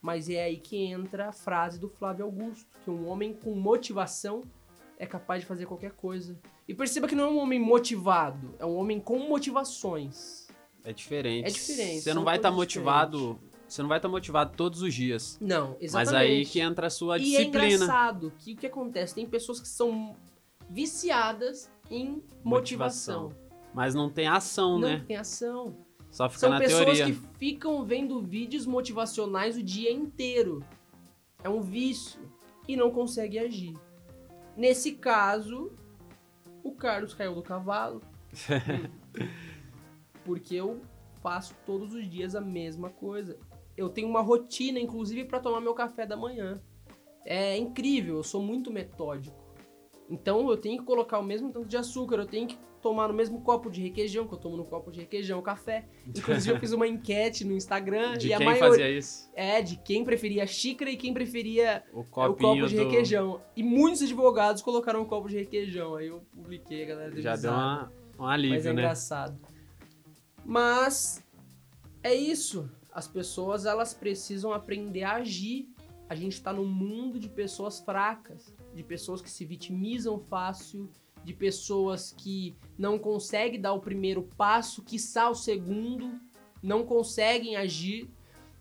Mas 0.00 0.30
é 0.30 0.42
aí 0.42 0.56
que 0.56 0.78
entra 0.78 1.28
a 1.28 1.32
frase 1.32 1.78
do 1.78 1.90
Flávio 1.90 2.24
Augusto, 2.24 2.66
que 2.82 2.90
um 2.90 3.06
homem 3.06 3.34
com 3.34 3.54
motivação 3.54 4.42
é 4.96 5.04
capaz 5.04 5.42
de 5.42 5.46
fazer 5.46 5.66
qualquer 5.66 5.92
coisa. 5.92 6.38
E 6.66 6.74
perceba 6.74 7.06
que 7.06 7.14
não 7.14 7.24
é 7.24 7.28
um 7.28 7.38
homem 7.38 7.60
motivado, 7.60 8.54
é 8.58 8.64
um 8.64 8.76
homem 8.76 8.98
com 8.98 9.18
motivações. 9.18 10.48
É 10.82 10.92
diferente. 10.92 11.46
É 11.46 11.50
diferente, 11.50 12.00
Você 12.00 12.14
não 12.14 12.24
vai 12.24 12.36
estar 12.36 12.48
coisas 12.48 12.56
motivado. 12.56 13.38
Você 13.70 13.82
não 13.82 13.88
vai 13.88 13.98
estar 13.98 14.08
motivado 14.08 14.56
todos 14.56 14.82
os 14.82 14.92
dias. 14.92 15.38
Não, 15.40 15.76
exatamente. 15.80 15.92
Mas 15.92 16.12
aí 16.12 16.44
que 16.44 16.58
entra 16.60 16.88
a 16.88 16.90
sua 16.90 17.18
E 17.18 17.20
é 17.36 17.38
disciplina. 17.38 17.66
engraçado 17.84 18.32
que 18.38 18.54
o 18.54 18.56
que 18.56 18.66
acontece? 18.66 19.14
Tem 19.14 19.26
pessoas 19.26 19.60
que 19.60 19.68
são 19.68 20.16
viciadas 20.68 21.70
em 21.88 22.22
motivação. 22.42 23.24
Motivação, 23.24 23.32
Mas 23.72 23.94
não 23.94 24.10
tem 24.10 24.26
ação, 24.26 24.78
Não 24.78 24.88
né? 24.88 25.04
tem 25.06 25.16
ação. 25.16 25.76
Só 26.10 26.28
fica 26.28 26.40
São 26.40 26.50
na 26.50 26.58
pessoas 26.58 26.84
teoria. 26.98 27.06
que 27.06 27.12
ficam 27.38 27.84
vendo 27.84 28.20
vídeos 28.20 28.66
motivacionais 28.66 29.56
o 29.56 29.62
dia 29.62 29.92
inteiro. 29.92 30.64
É 31.44 31.48
um 31.48 31.60
vício. 31.60 32.20
E 32.66 32.74
não 32.76 32.90
consegue 32.90 33.38
agir. 33.38 33.76
Nesse 34.56 34.92
caso, 34.92 35.70
o 36.64 36.72
Carlos 36.72 37.14
caiu 37.14 37.34
do 37.36 37.42
cavalo. 37.42 38.02
porque 40.24 40.54
eu 40.56 40.80
faço 41.22 41.54
todos 41.64 41.94
os 41.94 42.08
dias 42.10 42.34
a 42.34 42.40
mesma 42.40 42.90
coisa. 42.90 43.38
Eu 43.80 43.88
tenho 43.88 44.08
uma 44.08 44.20
rotina, 44.20 44.78
inclusive, 44.78 45.24
para 45.24 45.40
tomar 45.40 45.60
meu 45.60 45.72
café 45.72 46.04
da 46.06 46.16
manhã. 46.16 46.60
É 47.24 47.56
incrível, 47.56 48.16
eu 48.16 48.22
sou 48.22 48.42
muito 48.42 48.70
metódico. 48.70 49.38
Então 50.08 50.50
eu 50.50 50.56
tenho 50.56 50.78
que 50.78 50.84
colocar 50.84 51.18
o 51.18 51.22
mesmo 51.22 51.50
tanto 51.50 51.66
de 51.66 51.76
açúcar, 51.76 52.16
eu 52.16 52.26
tenho 52.26 52.46
que 52.46 52.58
tomar 52.82 53.08
no 53.08 53.14
mesmo 53.14 53.40
copo 53.40 53.70
de 53.70 53.80
requeijão, 53.80 54.26
que 54.26 54.34
eu 54.34 54.38
tomo 54.38 54.56
no 54.56 54.64
copo 54.64 54.90
de 54.90 55.00
requeijão, 55.00 55.38
o 55.38 55.42
café. 55.42 55.86
Inclusive 56.06 56.56
eu 56.56 56.60
fiz 56.60 56.72
uma 56.72 56.86
enquete 56.86 57.42
no 57.44 57.54
Instagram 57.54 58.18
De 58.18 58.28
e 58.28 58.34
a 58.34 58.38
quem 58.38 58.46
maioria 58.46 58.68
fazia 58.68 58.90
isso? 58.90 59.30
é 59.34 59.62
de 59.62 59.76
quem 59.76 60.04
preferia 60.04 60.42
a 60.42 60.46
xícara 60.46 60.90
e 60.90 60.96
quem 60.96 61.14
preferia 61.14 61.82
O 61.92 62.00
o 62.00 62.04
copo 62.04 62.66
de 62.66 62.76
do... 62.76 62.82
requeijão. 62.84 63.40
E 63.56 63.62
muitos 63.62 64.02
advogados 64.02 64.60
colocaram 64.60 65.00
o 65.00 65.06
copo 65.06 65.28
de 65.28 65.36
requeijão. 65.38 65.94
Aí 65.94 66.08
eu 66.08 66.20
publiquei, 66.34 66.84
a 66.84 66.86
galera 66.86 67.10
deu 67.12 67.22
Já 67.22 67.36
deu 67.36 67.50
uma, 67.50 67.92
um 68.18 68.22
Mas 68.22 68.30
alívio, 68.32 68.58
é 68.58 68.62
né? 68.64 68.72
engraçado. 68.72 69.38
Mas 70.44 71.24
é 72.02 72.14
isso. 72.14 72.68
As 72.92 73.06
pessoas 73.06 73.66
elas 73.66 73.94
precisam 73.94 74.52
aprender 74.52 75.04
a 75.04 75.16
agir. 75.16 75.68
A 76.08 76.14
gente 76.14 76.32
está 76.32 76.52
num 76.52 76.66
mundo 76.66 77.20
de 77.20 77.28
pessoas 77.28 77.80
fracas, 77.80 78.52
de 78.74 78.82
pessoas 78.82 79.22
que 79.22 79.30
se 79.30 79.44
vitimizam 79.44 80.18
fácil, 80.18 80.90
de 81.24 81.32
pessoas 81.32 82.12
que 82.16 82.56
não 82.76 82.98
conseguem 82.98 83.60
dar 83.60 83.72
o 83.72 83.80
primeiro 83.80 84.22
passo, 84.36 84.82
quiçá 84.82 85.30
o 85.30 85.34
segundo, 85.34 86.18
não 86.62 86.84
conseguem 86.84 87.56
agir. 87.56 88.10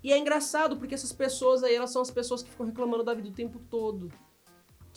E 0.03 0.13
é 0.13 0.17
engraçado 0.17 0.77
porque 0.77 0.93
essas 0.93 1.11
pessoas 1.11 1.63
aí, 1.63 1.75
elas 1.75 1.91
são 1.91 2.01
as 2.01 2.11
pessoas 2.11 2.43
que 2.43 2.49
ficam 2.49 2.65
reclamando 2.65 3.03
da 3.03 3.13
vida 3.13 3.29
o 3.29 3.33
tempo 3.33 3.59
todo. 3.69 4.11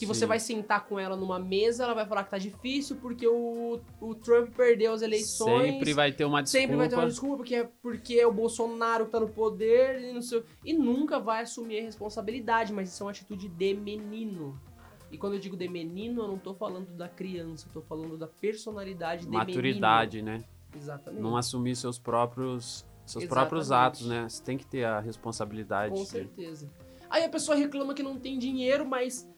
Que 0.03 0.07
você 0.07 0.23
Sim. 0.23 0.27
vai 0.27 0.41
sentar 0.41 0.85
com 0.85 0.99
ela 0.99 1.15
numa 1.15 1.39
mesa, 1.39 1.85
ela 1.85 1.95
vai 1.95 2.05
falar 2.05 2.25
que 2.25 2.31
tá 2.31 2.39
difícil 2.39 2.97
porque 2.97 3.25
o, 3.25 3.79
o 4.01 4.15
Trump 4.17 4.49
perdeu 4.53 4.93
as 4.93 5.01
eleições. 5.01 5.75
Sempre 5.75 5.95
vai 5.95 6.11
ter 6.11 6.25
uma 6.25 6.43
desculpa. 6.43 6.61
Sempre 6.61 6.77
vai 6.77 6.89
ter 6.89 6.97
uma 6.97 7.07
desculpa 7.07 7.37
porque 7.37 7.55
é, 7.55 7.71
porque 7.81 8.15
é 8.15 8.27
o 8.27 8.33
Bolsonaro 8.33 9.07
que 9.07 9.13
tá 9.13 9.21
no 9.21 9.29
poder 9.29 10.03
e 10.03 10.13
não 10.13 10.21
sei. 10.21 10.43
E 10.65 10.73
nunca 10.73 11.21
vai 11.21 11.43
assumir 11.43 11.79
a 11.79 11.83
responsabilidade, 11.83 12.73
mas 12.73 12.93
isso 12.93 13.01
é 13.01 13.07
uma 13.07 13.13
atitude 13.13 13.47
de 13.47 13.75
menino. 13.75 14.61
E 15.09 15.17
quando 15.17 15.35
eu 15.35 15.39
digo 15.39 15.57
de 15.57 15.69
menino, 15.69 16.23
eu 16.23 16.27
não 16.27 16.39
tô 16.39 16.53
falando 16.53 16.89
da 16.97 17.09
criança, 17.09 17.69
eu 17.69 17.81
tô 17.81 17.87
falando 17.87 18.19
da 18.19 18.27
personalidade 18.27 19.27
de 19.27 19.31
Maturidade, 19.31 20.21
né? 20.21 20.33
menino. 20.33 20.49
Exatamente. 20.75 21.23
Não 21.23 21.37
assumir 21.37 21.77
seus 21.77 21.97
próprios 21.97 22.85
seus 23.07 23.23
Exatamente. 23.23 23.29
próprios 23.29 23.71
atos, 23.71 24.07
né? 24.07 24.29
Você 24.29 24.43
tem 24.43 24.59
que 24.59 24.67
ter 24.67 24.85
a 24.85 24.99
responsabilidade. 24.99 25.95
Com 25.95 26.03
de- 26.03 26.09
certeza. 26.09 26.69
Aí 27.09 27.23
a 27.23 27.29
pessoa 27.29 27.57
reclama 27.57 27.95
que 27.95 28.03
não 28.03 28.19
tem 28.19 28.37
dinheiro, 28.37 28.85
mas 28.85 29.31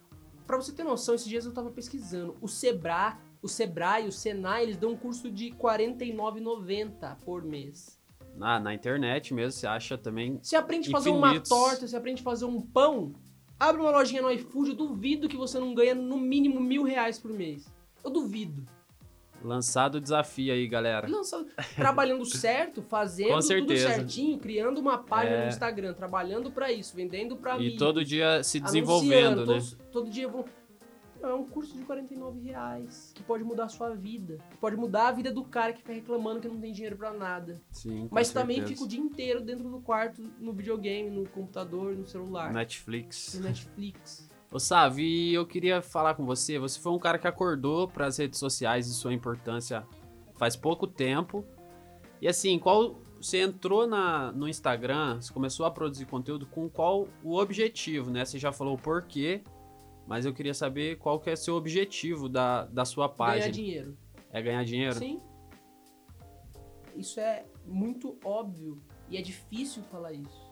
pra 0.46 0.56
você 0.56 0.72
ter 0.72 0.84
noção, 0.84 1.14
esses 1.14 1.28
dias 1.28 1.44
eu 1.44 1.52
tava 1.52 1.70
pesquisando. 1.70 2.36
O 2.40 2.48
Sebrae, 2.48 3.16
o 3.42 3.48
Sebrae, 3.48 4.06
o 4.06 4.12
Senai, 4.12 4.62
eles 4.62 4.76
dão 4.76 4.90
um 4.90 4.96
curso 4.96 5.30
de 5.30 5.50
R$ 5.50 5.56
49,90 5.56 7.16
por 7.24 7.42
mês. 7.42 7.98
Na, 8.36 8.58
na 8.58 8.74
internet 8.74 9.32
mesmo, 9.32 9.52
você 9.52 9.66
acha 9.66 9.96
também. 9.96 10.38
Você 10.42 10.56
aprende 10.56 10.88
a 10.88 10.92
fazer 10.92 11.10
uma 11.10 11.40
torta, 11.40 11.86
você 11.86 11.96
aprende 11.96 12.20
a 12.20 12.24
fazer 12.24 12.44
um 12.44 12.60
pão. 12.60 13.12
Abre 13.58 13.80
uma 13.80 13.90
lojinha 13.90 14.22
no 14.22 14.30
iFood, 14.32 14.70
eu 14.70 14.76
duvido 14.76 15.28
que 15.28 15.36
você 15.36 15.58
não 15.58 15.74
ganha 15.74 15.94
no 15.94 16.18
mínimo 16.18 16.60
mil 16.60 16.82
reais 16.82 17.18
por 17.18 17.32
mês. 17.32 17.72
Eu 18.02 18.10
duvido. 18.10 18.66
Lançado 19.44 19.96
o 19.96 20.00
desafio 20.00 20.52
aí, 20.52 20.66
galera. 20.66 21.06
Só 21.22 21.44
trabalhando 21.76 22.24
certo, 22.24 22.82
fazendo 22.82 23.38
tudo 23.46 23.76
certinho, 23.76 24.38
criando 24.38 24.78
uma 24.78 24.98
página 24.98 25.36
É. 25.36 25.42
no 25.42 25.48
Instagram, 25.48 25.92
trabalhando 25.92 26.50
pra 26.50 26.72
isso, 26.72 26.96
vendendo 26.96 27.36
pra 27.36 27.52
E 27.52 27.56
amigos. 27.56 27.78
todo 27.78 28.04
dia 28.04 28.42
se 28.42 28.58
desenvolvendo, 28.58 29.40
né? 29.40 29.46
todos- 29.46 29.76
Todo 29.92 30.10
dia. 30.10 30.28
Não, 30.28 30.44
É 31.30 31.32
um 31.34 31.44
curso 31.46 31.74
de 31.74 31.82
49 31.84 32.38
reais 32.40 33.10
que 33.14 33.22
pode 33.22 33.42
mudar 33.44 33.64
a 33.64 33.68
sua 33.68 33.94
vida. 33.94 34.36
Que 34.50 34.58
pode 34.58 34.76
mudar 34.76 35.08
a 35.08 35.12
vida 35.12 35.32
do 35.32 35.42
cara 35.42 35.72
que 35.72 35.78
fica 35.78 35.94
reclamando 35.94 36.40
que 36.40 36.48
não 36.48 36.60
tem 36.60 36.70
dinheiro 36.70 36.96
pra 36.98 37.14
nada. 37.14 37.62
Sim, 37.70 38.08
Mas 38.10 38.30
também 38.30 38.56
certeza. 38.56 38.74
fica 38.74 38.84
o 38.84 38.88
dia 38.88 39.00
inteiro 39.00 39.40
dentro 39.40 39.70
do 39.70 39.80
quarto, 39.80 40.20
no 40.38 40.52
videogame, 40.52 41.08
no 41.08 41.26
computador, 41.28 41.96
no 41.96 42.04
celular, 42.06 42.52
Netflix. 42.52 43.34
no 43.38 43.44
Netflix. 43.44 44.28
Ô, 44.54 44.60
Savi, 44.60 45.34
eu 45.34 45.44
queria 45.44 45.82
falar 45.82 46.14
com 46.14 46.24
você. 46.24 46.60
Você 46.60 46.78
foi 46.78 46.92
um 46.92 46.98
cara 46.98 47.18
que 47.18 47.26
acordou 47.26 47.88
para 47.88 48.06
as 48.06 48.18
redes 48.18 48.38
sociais 48.38 48.86
e 48.86 48.94
sua 48.94 49.12
importância 49.12 49.84
faz 50.36 50.54
pouco 50.54 50.86
tempo. 50.86 51.44
E 52.22 52.28
assim, 52.28 52.56
qual 52.56 53.02
você 53.20 53.42
entrou 53.42 53.84
na, 53.84 54.30
no 54.30 54.48
Instagram, 54.48 55.20
você 55.20 55.32
começou 55.32 55.66
a 55.66 55.72
produzir 55.72 56.06
conteúdo 56.06 56.46
com 56.46 56.70
qual 56.70 57.08
o 57.24 57.36
objetivo, 57.36 58.12
né? 58.12 58.24
Você 58.24 58.38
já 58.38 58.52
falou 58.52 58.74
o 58.74 58.78
porquê, 58.78 59.42
mas 60.06 60.24
eu 60.24 60.32
queria 60.32 60.54
saber 60.54 60.98
qual 60.98 61.18
que 61.18 61.30
é 61.30 61.34
seu 61.34 61.56
objetivo 61.56 62.28
da, 62.28 62.66
da 62.66 62.84
sua 62.84 63.08
Ganhar 63.08 63.16
página. 63.16 63.50
dinheiro. 63.50 63.98
É 64.30 64.40
ganhar 64.40 64.64
dinheiro? 64.64 64.94
Sim. 64.94 65.20
Isso 66.94 67.18
é 67.18 67.44
muito 67.66 68.16
óbvio. 68.24 68.80
E 69.10 69.16
é 69.16 69.20
difícil 69.20 69.82
falar 69.90 70.12
isso. 70.12 70.43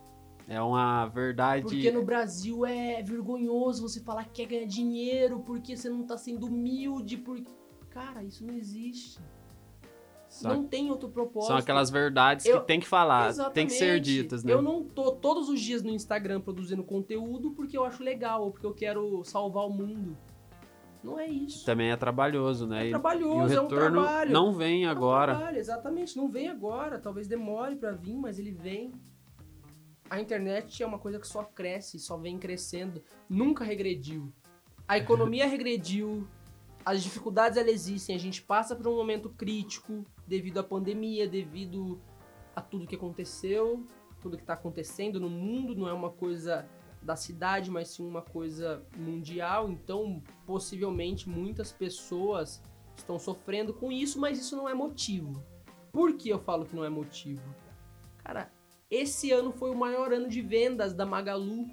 É 0.49 0.61
uma 0.61 1.07
verdade. 1.07 1.63
Porque 1.63 1.91
no 1.91 2.05
Brasil 2.05 2.65
é 2.67 3.03
vergonhoso 3.03 3.83
você 3.89 4.01
falar 4.01 4.25
que 4.25 4.43
quer 4.43 4.47
ganhar 4.47 4.67
dinheiro 4.67 5.41
porque 5.41 5.77
você 5.77 5.89
não 5.89 6.05
tá 6.05 6.17
sendo 6.19 6.47
humilde. 6.47 7.17
Porque... 7.17 7.51
Cara, 7.91 8.23
isso 8.25 8.45
não 8.45 8.55
existe. 8.55 9.19
Só- 10.29 10.49
Não 10.49 10.65
tem 10.65 10.91
outro 10.91 11.11
propósito. 11.11 11.49
são 11.49 11.59
aquelas 11.59 11.91
verdades 11.91 12.47
Eu- 12.47 12.61
que 12.63 12.67
tem 12.67 12.81
que 12.81 12.87
falar, 12.89 13.29
Exatamente. 13.29 13.55
tem 13.55 13.67
que 13.67 13.73
ser 13.75 14.01
ditas, 14.01 14.43
né? 14.43 14.51
Eu 14.51 14.63
não 14.63 14.83
tô 14.83 15.13
todos 15.13 15.51
os 15.51 15.61
dias 15.61 15.83
no 15.83 15.91
Instagram 15.91 16.41
produzindo 16.41 16.83
conteúdo 16.83 17.51
porque 17.51 17.77
eu 17.77 17.85
acho 17.85 18.03
legal 18.03 18.43
ou 18.45 18.51
porque 18.51 18.65
eu 18.67 18.73
quero 18.73 19.23
salvar 19.25 19.67
o 19.67 19.71
mundo. 19.71 20.17
Não 21.05 21.19
é 21.21 21.27
isso. 21.29 21.67
Também 21.67 21.91
é 21.91 21.97
trabalhoso, 21.97 22.67
né? 22.67 22.87
É 22.87 22.91
trabalhoso, 22.91 23.53
e 23.53 23.57
o 23.57 23.59
é 23.59 23.61
um 23.61 23.65
retorno 23.65 24.03
trabalho. 24.03 24.33
não 24.33 24.53
vem 24.55 24.85
É 24.85 24.89
um 24.89 24.91
agora. 24.91 25.35
trabalho, 25.35 25.59
exatamente, 25.59 26.17
não 26.17 26.29
vem 26.31 26.49
agora. 26.49 26.99
Talvez 26.99 27.29
demore 27.29 27.77
pra 27.77 27.93
vir, 27.93 28.15
mas 28.17 28.39
ele 28.39 28.53
vem. 28.53 28.91
A 30.13 30.21
internet 30.21 30.83
é 30.83 30.87
uma 30.87 30.99
coisa 30.99 31.19
que 31.19 31.27
só 31.27 31.43
cresce, 31.43 31.99
só 31.99 32.19
vem 32.19 32.39
crescendo. 32.39 33.03
Nunca 33.31 33.65
regrediu. 33.65 34.31
A 34.87 34.99
economia 34.99 35.47
regrediu. 35.49 36.29
As 36.85 37.03
dificuldades 37.03 37.57
elas 37.57 37.73
existem. 37.73 38.15
A 38.15 38.19
gente 38.19 38.43
passa 38.43 38.77
por 38.77 38.87
um 38.87 38.95
momento 38.95 39.31
crítico 39.31 40.05
devido 40.27 40.59
à 40.59 40.63
pandemia, 40.63 41.27
devido 41.27 41.99
a 42.55 42.61
tudo 42.61 42.87
que 42.87 42.95
aconteceu, 42.95 43.87
tudo 44.21 44.37
que 44.37 44.43
está 44.43 44.53
acontecendo 44.53 45.19
no 45.19 45.31
mundo. 45.31 45.75
Não 45.75 45.89
é 45.89 45.95
uma 45.95 46.11
coisa 46.11 46.69
da 47.01 47.17
cidade, 47.17 47.71
mas 47.71 47.89
sim 47.89 48.07
uma 48.07 48.21
coisa 48.21 48.87
mundial. 48.95 49.71
Então, 49.71 50.23
possivelmente, 50.45 51.27
muitas 51.27 51.73
pessoas 51.73 52.63
estão 52.95 53.19
sofrendo 53.19 53.73
com 53.73 53.91
isso, 53.91 54.21
mas 54.21 54.39
isso 54.39 54.57
não 54.57 54.69
é 54.69 54.75
motivo. 54.75 55.43
Por 55.91 56.19
que 56.19 56.29
eu 56.29 56.39
falo 56.39 56.67
que 56.67 56.77
não 56.77 56.85
é 56.85 56.91
motivo? 56.91 57.43
Cara, 58.19 58.53
esse 58.95 59.33
ano 59.33 59.51
foi 59.53 59.71
o 59.71 59.75
maior 59.75 60.13
ano 60.13 60.29
de 60.29 60.43
vendas 60.43 60.93
da 60.93 61.07
Magalu. 61.07 61.71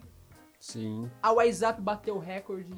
Sim. 0.60 1.10
A 1.22 1.32
WhatsApp 1.34 1.82
bateu 1.82 2.16
o 2.16 2.20
recorde. 2.20 2.74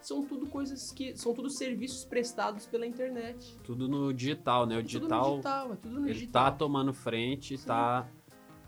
são 0.00 0.24
tudo 0.24 0.46
coisas 0.46 0.90
que 0.92 1.14
são 1.16 1.34
tudo 1.34 1.50
serviços 1.50 2.04
prestados 2.04 2.66
pela 2.66 2.86
internet. 2.86 3.58
Tudo 3.62 3.88
no 3.88 4.12
digital, 4.12 4.64
né? 4.66 4.76
O 4.76 4.78
É 4.78 4.82
tudo 4.82 4.86
digital, 4.88 5.24
no 5.28 5.30
digital, 5.36 5.72
é 5.72 5.76
tudo 5.76 6.00
no 6.00 6.06
ele 6.06 6.14
digital. 6.14 6.44
tá 6.44 6.50
tomando 6.52 6.92
frente, 6.94 7.58
Sim. 7.58 7.66
tá, 7.66 8.08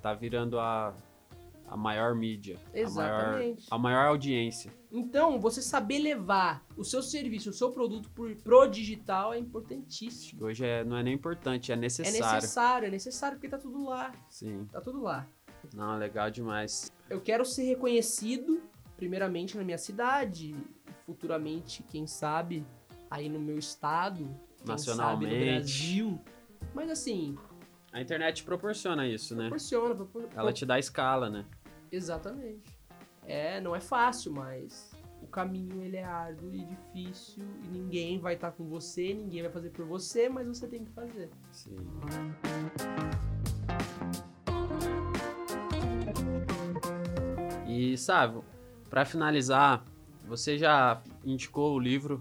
tá 0.03 0.13
virando 0.15 0.59
a, 0.59 0.95
a 1.67 1.77
maior 1.77 2.15
mídia. 2.15 2.59
Exatamente. 2.75 3.67
A 3.71 3.79
maior, 3.79 3.99
a 4.01 4.03
maior 4.03 4.09
audiência. 4.09 4.73
Então, 4.93 5.39
você 5.41 5.63
saber 5.63 6.01
levar 6.01 6.65
o 6.77 6.83
seu 6.85 7.01
serviço, 7.03 7.51
o 7.51 7.53
seu 7.53 7.71
produto 7.71 8.11
por, 8.11 8.35
pro 8.37 8.67
digital 8.67 9.33
é 9.33 9.39
importantíssimo. 9.39 10.45
Hoje 10.45 10.65
é, 10.65 10.83
não 10.83 10.97
é 10.97 11.03
nem 11.03 11.15
importante, 11.15 11.71
é 11.71 11.75
É 11.75 11.79
necessário. 11.79 12.35
necessário, 12.35 12.87
é 12.89 12.91
necessário 12.91 13.37
porque 13.39 13.49
tá 13.49 13.59
tudo 13.59 13.85
lá. 13.85 14.13
Sim. 14.29 14.67
Tá 14.73 14.81
tudo 14.81 15.01
lá. 15.01 15.27
Não, 15.75 15.97
legal 15.97 16.31
demais. 16.31 16.91
Eu 17.09 17.21
quero 17.21 17.45
ser 17.45 17.65
reconhecido, 17.65 18.61
primeiramente 18.97 19.57
na 19.57 19.63
minha 19.63 19.79
cidade, 19.79 20.57
futuramente, 21.07 21.85
quem 21.85 22.07
sabe, 22.07 22.67
aí 23.09 23.29
no 23.29 23.39
meu 23.39 23.59
estado, 23.59 24.29
Nacionalmente. 24.67 25.31
sabe 25.33 25.39
no 25.39 25.45
Brasil. 25.57 26.21
Mas 26.75 26.91
assim, 26.91 27.37
A 27.93 28.01
internet 28.01 28.43
proporciona 28.43 29.07
isso, 29.07 29.35
né? 29.37 29.43
proporciona. 29.45 29.95
propor- 29.95 30.29
Ela 30.35 30.53
te 30.53 30.67
dá 30.67 30.79
escala, 30.79 31.31
né? 31.31 31.45
Exatamente. 31.93 32.80
É, 33.31 33.61
não 33.61 33.77
é 33.77 33.81
fácil, 33.81 34.33
mas 34.33 34.91
o 35.23 35.27
caminho 35.29 35.81
ele 35.85 35.97
é 35.97 36.03
árduo 36.03 36.53
e 36.53 36.65
difícil 36.65 37.45
e 37.63 37.69
ninguém 37.69 38.19
vai 38.19 38.35
estar 38.35 38.51
com 38.51 38.69
você, 38.69 39.15
ninguém 39.15 39.43
vai 39.43 39.53
fazer 39.53 39.71
por 39.71 39.87
você, 39.87 40.29
mas 40.29 40.49
você 40.49 40.67
tem 40.67 40.85
que 40.85 40.91
fazer. 40.91 41.31
Sim. 41.53 41.77
E, 47.69 47.97
sabe, 47.97 48.41
pra 48.89 49.05
finalizar, 49.05 49.85
você 50.27 50.59
já 50.59 51.01
indicou 51.25 51.77
o 51.77 51.79
livro 51.79 52.21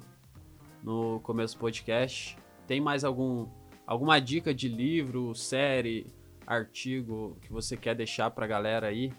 no 0.83 1.19
começo 1.21 1.55
do 1.55 1.59
podcast. 1.61 2.37
Tem 2.67 2.79
mais 2.79 3.03
algum 3.03 3.47
alguma 3.87 4.19
dica 4.19 4.53
de 4.53 4.69
livro, 4.69 5.33
série, 5.33 6.05
artigo 6.45 7.35
que 7.41 7.51
você 7.51 7.75
quer 7.75 7.95
deixar 7.95 8.29
pra 8.29 8.45
galera 8.45 8.85
aí? 8.85 9.11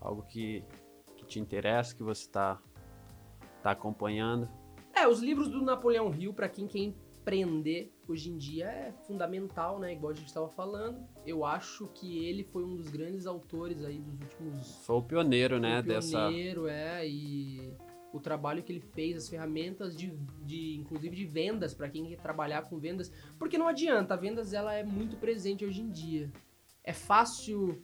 Algo 0.00 0.22
que 0.22 0.64
te 1.26 1.40
interessa, 1.40 1.94
que 1.94 2.02
você 2.02 2.28
tá, 2.28 2.60
tá 3.62 3.70
acompanhando? 3.70 4.48
É, 4.94 5.06
os 5.06 5.20
livros 5.20 5.48
do 5.48 5.62
Napoleão 5.62 6.12
Hill, 6.14 6.32
pra 6.32 6.48
quem 6.48 6.66
quer 6.66 6.78
empreender 6.78 7.92
hoje 8.08 8.30
em 8.30 8.36
dia, 8.38 8.66
é 8.66 8.92
fundamental, 9.06 9.78
né? 9.78 9.92
Igual 9.92 10.12
a 10.12 10.14
gente 10.14 10.28
estava 10.28 10.48
falando. 10.48 11.06
Eu 11.26 11.44
acho 11.44 11.88
que 11.88 12.24
ele 12.24 12.44
foi 12.44 12.64
um 12.64 12.76
dos 12.76 12.88
grandes 12.88 13.26
autores 13.26 13.84
aí 13.84 13.98
dos 13.98 14.20
últimos 14.20 14.76
Foi 14.84 14.96
o 14.96 15.02
pioneiro, 15.02 15.58
né, 15.58 15.80
o 15.80 15.82
dessa... 15.82 16.16
pioneiro, 16.16 16.68
é, 16.68 17.06
e 17.06 17.74
o 18.12 18.20
trabalho 18.20 18.62
que 18.62 18.72
ele 18.72 18.80
fez, 18.80 19.16
as 19.16 19.28
ferramentas 19.28 19.94
de, 19.94 20.16
de 20.42 20.76
inclusive 20.76 21.14
de 21.14 21.26
vendas 21.26 21.74
para 21.74 21.88
quem 21.88 22.06
quer 22.06 22.16
trabalhar 22.16 22.62
com 22.62 22.78
vendas, 22.78 23.12
porque 23.38 23.58
não 23.58 23.68
adianta, 23.68 24.14
a 24.14 24.16
vendas 24.16 24.52
ela 24.52 24.72
é 24.72 24.82
muito 24.82 25.16
presente 25.16 25.64
hoje 25.64 25.82
em 25.82 25.90
dia. 25.90 26.32
É 26.82 26.92
fácil 26.92 27.82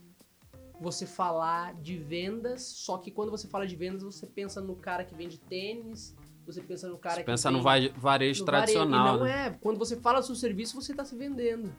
você 0.83 1.07
falar 1.07 1.75
de 1.75 1.97
vendas, 1.97 2.63
só 2.63 2.99
que 2.99 3.11
quando 3.11 3.31
você 3.31 3.49
fala 3.49 3.67
de 3.67 3.77
vendas, 3.77 4.03
você 4.03 4.27
pensa 4.27 4.61
no 4.61 4.77
cara 4.77 5.05
que 5.05 5.15
vende 5.15 5.39
tênis, 5.39 6.15
você 6.45 6.61
pensa 6.61 6.89
no 6.89 6.99
cara 6.99 7.15
Você 7.17 7.21
que 7.21 7.27
pensa 7.27 7.49
vende 7.51 7.59
no 7.59 7.65
va- 7.65 8.01
varejo 8.01 8.45
tradicional, 8.45 9.19
varejo. 9.19 9.25
E 9.25 9.29
não 9.29 9.43
né? 9.43 9.47
é. 9.49 9.59
Quando 9.61 9.79
você 9.79 9.97
fala 10.01 10.21
do 10.21 10.27
seu 10.27 10.35
serviço, 10.35 10.75
você 10.81 10.93
está 10.93 11.05
se 11.05 11.17
vendendo. 11.17 11.73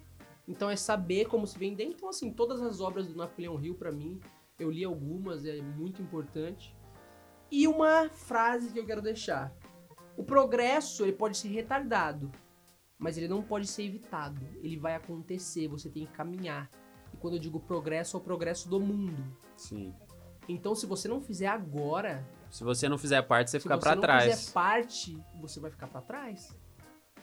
Então 0.47 0.69
é 0.69 0.75
saber 0.75 1.25
como 1.25 1.45
se 1.45 1.57
vender. 1.57 1.83
Então, 1.83 2.09
assim, 2.09 2.31
todas 2.31 2.61
as 2.61 2.79
obras 2.79 3.07
do 3.07 3.15
Napoleão 3.15 3.61
Hill, 3.61 3.75
para 3.75 3.91
mim, 3.91 4.19
eu 4.57 4.71
li 4.71 4.83
algumas, 4.83 5.45
é 5.45 5.61
muito 5.61 6.01
importante. 6.01 6.75
E 7.51 7.67
uma 7.67 8.09
frase 8.09 8.71
que 8.71 8.79
eu 8.79 8.85
quero 8.85 9.01
deixar. 9.01 9.53
O 10.17 10.23
progresso, 10.23 11.03
ele 11.03 11.13
pode 11.13 11.37
ser 11.37 11.49
retardado, 11.49 12.31
mas 12.97 13.17
ele 13.17 13.27
não 13.27 13.41
pode 13.41 13.67
ser 13.67 13.83
evitado. 13.83 14.41
Ele 14.61 14.77
vai 14.77 14.95
acontecer, 14.95 15.67
você 15.67 15.89
tem 15.89 16.05
que 16.05 16.11
caminhar. 16.13 16.69
Quando 17.23 17.35
eu 17.35 17.39
digo 17.39 17.57
progresso, 17.57 18.17
é 18.17 18.19
o 18.19 18.21
progresso 18.21 18.67
do 18.67 18.81
mundo. 18.81 19.15
Sim. 19.55 19.93
Então, 20.45 20.75
se 20.75 20.85
você 20.85 21.07
não 21.07 21.21
fizer 21.21 21.47
agora, 21.47 22.21
Se 22.49 22.65
você 22.65 22.89
não 22.89 22.97
fizer 22.97 23.21
parte, 23.21 23.49
você 23.49 23.59
se 23.59 23.63
fica 23.63 23.75
você 23.77 23.81
pra 23.81 23.95
não 23.95 24.01
trás. 24.01 24.23
fizer 24.25 24.51
parte, 24.51 25.17
você 25.39 25.57
vai 25.57 25.71
ficar 25.71 25.87
pra 25.87 26.01
trás. 26.01 26.53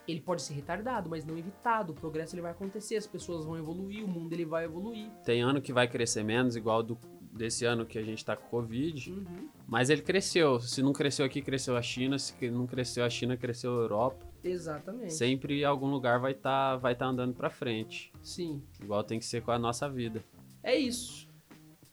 Ele 0.08 0.22
pode 0.22 0.40
ser 0.40 0.54
retardado, 0.54 1.10
mas 1.10 1.26
não 1.26 1.36
evitado. 1.36 1.92
O 1.92 1.94
progresso 1.94 2.34
ele 2.34 2.40
vai 2.40 2.52
acontecer, 2.52 2.96
as 2.96 3.06
pessoas 3.06 3.44
vão 3.44 3.58
evoluir, 3.58 4.02
o 4.02 4.08
mundo 4.08 4.32
ele 4.32 4.46
vai 4.46 4.64
evoluir. 4.64 5.10
Tem 5.22 5.42
ano 5.42 5.60
que 5.60 5.70
vai 5.70 5.86
crescer 5.86 6.24
menos, 6.24 6.56
igual 6.56 6.82
do, 6.82 6.96
desse 7.30 7.66
ano 7.66 7.84
que 7.84 7.98
a 7.98 8.02
gente 8.02 8.24
tá 8.24 8.34
com 8.34 8.48
Covid. 8.48 9.12
Uhum. 9.12 9.50
Mas 9.68 9.90
ele 9.90 10.00
cresceu. 10.00 10.58
Se 10.60 10.82
não 10.82 10.94
cresceu 10.94 11.26
aqui, 11.26 11.42
cresceu 11.42 11.76
a 11.76 11.82
China. 11.82 12.18
Se 12.18 12.50
não 12.50 12.66
cresceu 12.66 13.04
a 13.04 13.10
China, 13.10 13.36
cresceu 13.36 13.70
a 13.78 13.82
Europa. 13.82 14.29
Exatamente. 14.42 15.12
Sempre 15.14 15.64
algum 15.64 15.88
lugar 15.90 16.18
vai 16.18 16.32
estar 16.32 16.76
vai 16.76 16.94
tá 16.94 17.06
andando 17.06 17.34
pra 17.34 17.50
frente. 17.50 18.12
Sim. 18.22 18.62
Igual 18.82 19.02
tem 19.04 19.18
que 19.18 19.24
ser 19.24 19.42
com 19.42 19.50
a 19.50 19.58
nossa 19.58 19.88
vida. 19.88 20.22
É 20.62 20.74
isso. 20.76 21.28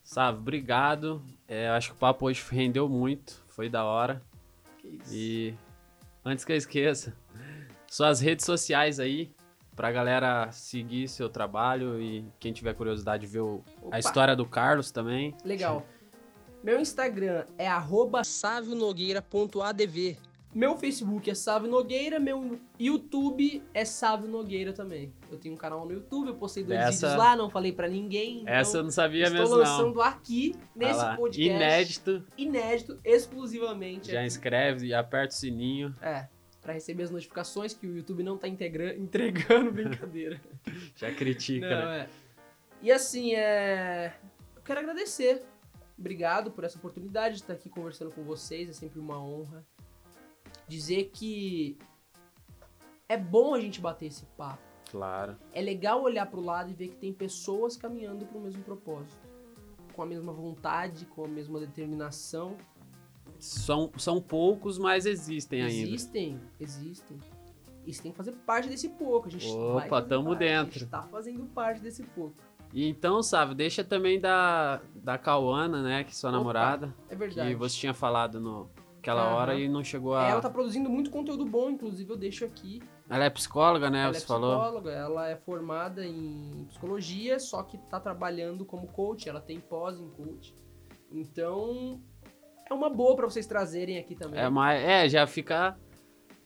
Sabe, 0.02 0.38
obrigado. 0.38 1.22
É, 1.46 1.68
acho 1.68 1.90
que 1.90 1.94
o 1.94 1.98
papo 1.98 2.26
hoje 2.26 2.42
rendeu 2.50 2.88
muito. 2.88 3.44
Foi 3.48 3.68
da 3.68 3.84
hora. 3.84 4.22
Que 4.78 4.88
isso. 4.88 5.14
E 5.14 5.54
antes 6.24 6.44
que 6.44 6.52
eu 6.52 6.56
esqueça, 6.56 7.14
suas 7.86 8.20
redes 8.20 8.44
sociais 8.46 8.98
aí, 9.00 9.30
pra 9.76 9.92
galera 9.92 10.50
seguir 10.50 11.08
seu 11.08 11.28
trabalho 11.28 12.00
e 12.00 12.24
quem 12.40 12.52
tiver 12.52 12.74
curiosidade 12.74 13.26
ver 13.26 13.40
o- 13.40 13.62
a 13.90 13.98
história 13.98 14.34
do 14.34 14.46
Carlos 14.46 14.90
também. 14.90 15.34
Legal. 15.44 15.86
Meu 16.64 16.80
Instagram 16.80 17.44
é 17.56 17.68
arroba 17.68 18.24
savionogueira.adv. 18.24 20.16
Meu 20.54 20.76
Facebook 20.78 21.30
é 21.30 21.34
Sávio 21.34 21.70
Nogueira, 21.70 22.18
meu 22.18 22.58
YouTube 22.78 23.62
é 23.74 23.84
Sávio 23.84 24.28
Nogueira 24.28 24.72
também. 24.72 25.12
Eu 25.30 25.38
tenho 25.38 25.54
um 25.54 25.58
canal 25.58 25.84
no 25.84 25.92
YouTube, 25.92 26.28
eu 26.28 26.34
postei 26.36 26.64
dois 26.64 26.78
Essa- 26.80 26.90
vídeos 27.08 27.14
lá, 27.16 27.36
não 27.36 27.50
falei 27.50 27.70
pra 27.70 27.86
ninguém. 27.86 28.42
Essa 28.46 28.70
eu 28.70 28.80
então 28.80 28.82
não 28.84 28.90
sabia 28.90 29.24
estou 29.24 29.38
mesmo 29.40 29.56
não. 29.56 29.62
lançando 29.62 30.02
aqui, 30.02 30.54
Vai 30.74 30.88
nesse 30.88 30.98
lá. 31.00 31.16
podcast. 31.16 31.54
Inédito. 31.54 32.24
inédito, 32.36 32.98
exclusivamente. 33.04 34.10
Já 34.10 34.18
aqui. 34.20 34.26
inscreve 34.26 34.86
e 34.86 34.94
aperta 34.94 35.34
o 35.34 35.36
sininho. 35.38 35.94
É, 36.00 36.26
pra 36.62 36.72
receber 36.72 37.02
as 37.04 37.10
notificações 37.10 37.74
que 37.74 37.86
o 37.86 37.94
YouTube 37.96 38.22
não 38.22 38.38
tá 38.38 38.48
entregando 38.48 39.70
brincadeira. 39.70 40.40
Já 40.96 41.12
critica, 41.14 41.68
não, 41.68 41.86
né? 41.90 42.00
é. 42.00 42.08
E 42.82 42.90
assim, 42.90 43.34
é. 43.34 44.14
Eu 44.56 44.62
quero 44.62 44.80
agradecer. 44.80 45.42
Obrigado 45.98 46.50
por 46.50 46.64
essa 46.64 46.78
oportunidade 46.78 47.34
de 47.36 47.40
estar 47.42 47.52
aqui 47.52 47.68
conversando 47.68 48.10
com 48.12 48.22
vocês, 48.22 48.70
é 48.70 48.72
sempre 48.72 48.98
uma 48.98 49.20
honra. 49.22 49.64
Dizer 50.68 51.10
que 51.12 51.78
é 53.08 53.16
bom 53.16 53.54
a 53.54 53.60
gente 53.60 53.80
bater 53.80 54.06
esse 54.06 54.26
papo. 54.36 54.62
Claro. 54.90 55.36
É 55.52 55.60
legal 55.60 56.02
olhar 56.02 56.26
pro 56.26 56.40
lado 56.40 56.70
e 56.70 56.74
ver 56.74 56.88
que 56.88 56.96
tem 56.96 57.12
pessoas 57.12 57.76
caminhando 57.76 58.26
pro 58.26 58.40
mesmo 58.40 58.62
propósito. 58.62 59.26
Com 59.94 60.02
a 60.02 60.06
mesma 60.06 60.32
vontade, 60.32 61.06
com 61.06 61.24
a 61.24 61.28
mesma 61.28 61.58
determinação. 61.60 62.56
São, 63.38 63.90
são 63.96 64.20
poucos, 64.20 64.78
mas 64.78 65.06
existem 65.06 65.62
ainda. 65.62 65.88
Existem, 65.88 66.40
existem. 66.58 67.18
E 67.86 67.92
você 67.92 68.02
tem 68.02 68.10
que 68.12 68.16
fazer 68.16 68.32
parte 68.32 68.68
desse 68.68 68.88
pouco. 68.90 69.28
A 69.28 69.30
gente 69.30 69.48
Opa, 69.48 70.02
tamo 70.02 70.30
parte, 70.30 70.44
A 70.44 70.46
dentro. 70.46 70.78
gente 70.80 70.90
tá 70.90 71.02
fazendo 71.02 71.44
parte 71.46 71.80
desse 71.80 72.02
pouco. 72.02 72.34
E 72.72 72.86
então, 72.86 73.22
sabe, 73.22 73.54
deixa 73.54 73.82
também 73.82 74.20
da, 74.20 74.82
da 74.94 75.16
Cauana, 75.16 75.82
né? 75.82 76.04
Que 76.04 76.10
é 76.10 76.12
sua 76.12 76.30
Opa, 76.30 76.38
namorada. 76.38 76.94
É 77.08 77.16
verdade. 77.16 77.48
Que 77.48 77.56
você 77.56 77.76
tinha 77.76 77.94
falado 77.94 78.38
no, 78.40 78.68
aquela 78.98 79.22
Aham. 79.22 79.34
hora 79.36 79.54
e 79.58 79.68
não 79.68 79.82
chegou 79.82 80.14
a. 80.14 80.28
Ela 80.28 80.40
tá 80.40 80.50
produzindo 80.50 80.90
muito 80.90 81.10
conteúdo 81.10 81.44
bom, 81.44 81.70
inclusive 81.70 82.10
eu 82.10 82.16
deixo 82.16 82.44
aqui. 82.44 82.82
Ela 83.08 83.24
é 83.24 83.30
psicóloga, 83.30 83.88
né? 83.88 84.02
ela 84.02 84.12
você 84.12 84.24
é 84.24 84.26
falou. 84.26 84.58
psicóloga, 84.58 84.90
ela 84.90 85.28
é 85.28 85.36
formada 85.36 86.04
em 86.04 86.66
psicologia, 86.68 87.38
só 87.38 87.62
que 87.62 87.78
tá 87.78 87.98
trabalhando 87.98 88.64
como 88.64 88.88
coach, 88.88 89.28
ela 89.28 89.40
tem 89.40 89.60
pós 89.60 89.98
em 89.98 90.10
coach. 90.10 90.54
Então, 91.10 92.02
é 92.68 92.74
uma 92.74 92.90
boa 92.90 93.16
pra 93.16 93.24
vocês 93.26 93.46
trazerem 93.46 93.98
aqui 93.98 94.14
também. 94.14 94.38
É, 94.38 94.48
mas, 94.50 94.82
é, 94.82 95.08
já 95.08 95.26
fica 95.26 95.78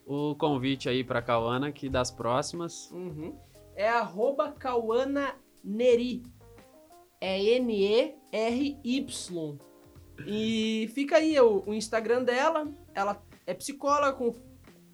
o 0.07 0.37
convite 0.37 0.89
aí 0.89 1.03
pra 1.03 1.21
Cauana, 1.21 1.73
que 1.73 1.89
das 1.89 2.11
próximas. 2.11 2.91
Uhum. 2.93 3.37
É 3.75 3.89
arroba 3.89 4.53
Cauana 4.53 5.35
Neri. 5.65 6.23
É 7.21 7.43
N-E-R-Y. 7.57 8.93
E 10.27 10.91
fica 10.95 11.17
aí 11.17 11.39
o, 11.41 11.63
o 11.67 11.75
Instagram 11.75 12.23
dela. 12.23 12.67
Ela 12.95 13.23
é 13.47 13.55
psicóloga 13.55 14.13
com, 14.13 14.35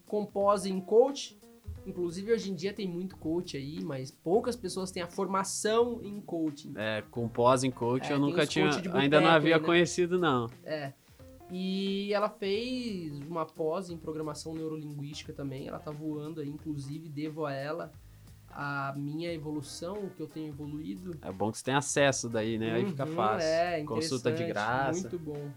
com 0.06 0.24
pós 0.24 0.66
em 0.66 0.80
coach. 0.80 1.38
Inclusive, 1.86 2.32
hoje 2.32 2.50
em 2.50 2.54
dia 2.54 2.72
tem 2.72 2.86
muito 2.86 3.16
coach 3.16 3.56
aí, 3.56 3.82
mas 3.82 4.10
poucas 4.10 4.54
pessoas 4.54 4.90
têm 4.90 5.02
a 5.02 5.06
formação 5.06 6.00
em 6.02 6.20
coaching. 6.20 6.74
É, 6.76 7.02
com 7.10 7.26
pós 7.28 7.64
em 7.64 7.70
coach, 7.70 8.10
É, 8.10 8.12
eu 8.12 8.18
nunca 8.18 8.46
tinha. 8.46 8.68
de 8.68 8.88
Ainda 8.90 9.16
não 9.20 9.28
boteco 9.28 9.28
havia 9.28 9.58
né? 9.58 9.64
conhecido, 9.64 10.18
não. 10.18 10.48
É. 10.64 10.92
E 11.50 12.12
ela 12.12 12.28
fez 12.28 13.18
uma 13.20 13.46
pós 13.46 13.88
em 13.88 13.96
programação 13.96 14.52
neurolinguística 14.52 15.32
também. 15.32 15.66
Ela 15.66 15.78
tá 15.78 15.90
voando 15.90 16.42
aí, 16.42 16.48
inclusive, 16.48 17.08
devo 17.08 17.46
a 17.46 17.54
ela 17.54 17.90
a 18.60 18.92
minha 18.96 19.32
evolução, 19.32 19.94
o 19.94 20.10
que 20.10 20.20
eu 20.20 20.26
tenho 20.26 20.48
evoluído. 20.48 21.16
É 21.22 21.30
bom 21.30 21.52
que 21.52 21.58
você 21.58 21.64
tem 21.64 21.74
acesso 21.74 22.28
daí, 22.28 22.58
né? 22.58 22.72
Aí 22.72 22.86
fica 22.86 23.06
Uhum, 23.06 23.14
fácil. 23.14 23.48
É, 23.48 23.84
Consulta 23.84 24.32
de 24.32 24.44
graça. 24.44 25.00
Muito 25.00 25.16
bom. 25.16 25.48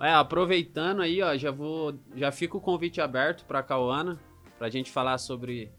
É, 0.00 0.12
aproveitando 0.12 1.02
aí, 1.02 1.20
ó, 1.20 1.36
já 1.36 1.50
vou, 1.50 1.98
já 2.14 2.30
fica 2.30 2.56
o 2.56 2.60
convite 2.60 3.00
aberto 3.00 3.44
para 3.44 3.58
a 3.58 3.62
Cauana, 3.64 4.16
pra 4.56 4.70
gente 4.70 4.92
falar 4.92 5.18
sobre 5.18 5.72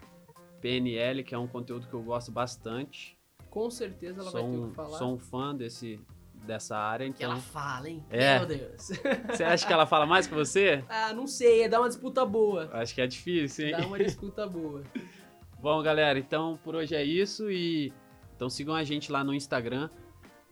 PNL, 0.59 1.23
que 1.23 1.33
é 1.33 1.37
um 1.37 1.47
conteúdo 1.47 1.87
que 1.87 1.93
eu 1.93 2.03
gosto 2.03 2.33
bastante. 2.33 3.17
Com 3.49 3.71
certeza 3.71 4.19
ela 4.19 4.29
sou 4.29 4.41
vai 4.41 4.51
ter 4.51 4.57
o 4.57 4.63
um, 4.65 4.69
que 4.69 4.75
falar. 4.75 4.97
Sou 4.97 5.13
um 5.13 5.17
fã 5.17 5.55
desse, 5.55 6.01
dessa 6.45 6.77
área, 6.77 7.05
Que 7.05 7.23
então... 7.23 7.31
ela 7.31 7.39
fala, 7.39 7.89
hein? 7.89 8.03
É. 8.09 8.39
Meu 8.39 8.47
Deus. 8.47 8.89
Você 9.31 9.43
acha 9.45 9.65
que 9.65 9.71
ela 9.71 9.85
fala 9.85 10.05
mais 10.05 10.27
que 10.27 10.35
você? 10.35 10.83
ah, 10.89 11.13
não 11.13 11.25
sei, 11.27 11.63
é 11.63 11.69
dar 11.69 11.79
uma 11.79 11.87
disputa 11.87 12.25
boa. 12.25 12.69
Acho 12.73 12.93
que 12.93 12.99
é 13.01 13.07
difícil, 13.07 13.67
hein? 13.67 13.71
Dá 13.71 13.87
uma 13.87 13.97
disputa 14.03 14.45
boa. 14.45 14.83
Bom, 15.61 15.79
galera, 15.83 16.17
então 16.17 16.57
por 16.63 16.73
hoje 16.73 16.95
é 16.95 17.03
isso 17.03 17.51
e 17.51 17.93
então 18.35 18.49
sigam 18.49 18.73
a 18.73 18.83
gente 18.83 19.11
lá 19.11 19.23
no 19.23 19.31
Instagram, 19.31 19.91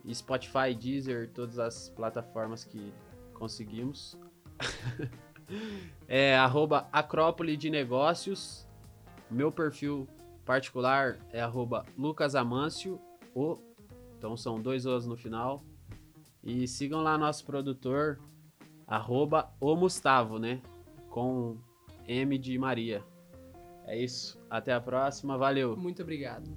Spotify, 0.08 0.72
Deezer, 0.72 1.28
todas 1.34 1.58
as 1.58 1.88
plataformas 1.88 2.62
que 2.62 2.94
conseguimos. 3.34 4.16
é 6.06 6.36
arroba 6.36 6.88
Acrópole 6.92 7.56
de 7.56 7.70
Negócios. 7.70 8.64
Meu 9.28 9.50
perfil 9.50 10.06
particular 10.44 11.18
é 11.32 11.40
arroba 11.40 11.84
Lucas 11.98 12.36
Amâncio, 12.36 13.00
o. 13.34 13.58
Então 14.16 14.36
são 14.36 14.62
dois 14.62 14.86
O's 14.86 15.06
no 15.06 15.16
final. 15.16 15.64
E 16.40 16.68
sigam 16.68 17.02
lá 17.02 17.18
nosso 17.18 17.44
produtor, 17.44 18.20
arroba 18.86 19.52
o 19.60 19.74
Mustavo, 19.74 20.38
né? 20.38 20.62
Com 21.08 21.58
M 22.06 22.38
de 22.38 22.56
Maria. 22.56 23.02
É 23.86 23.98
isso. 23.98 24.39
Até 24.50 24.72
a 24.72 24.80
próxima, 24.80 25.38
valeu. 25.38 25.76
Muito 25.76 26.02
obrigado. 26.02 26.50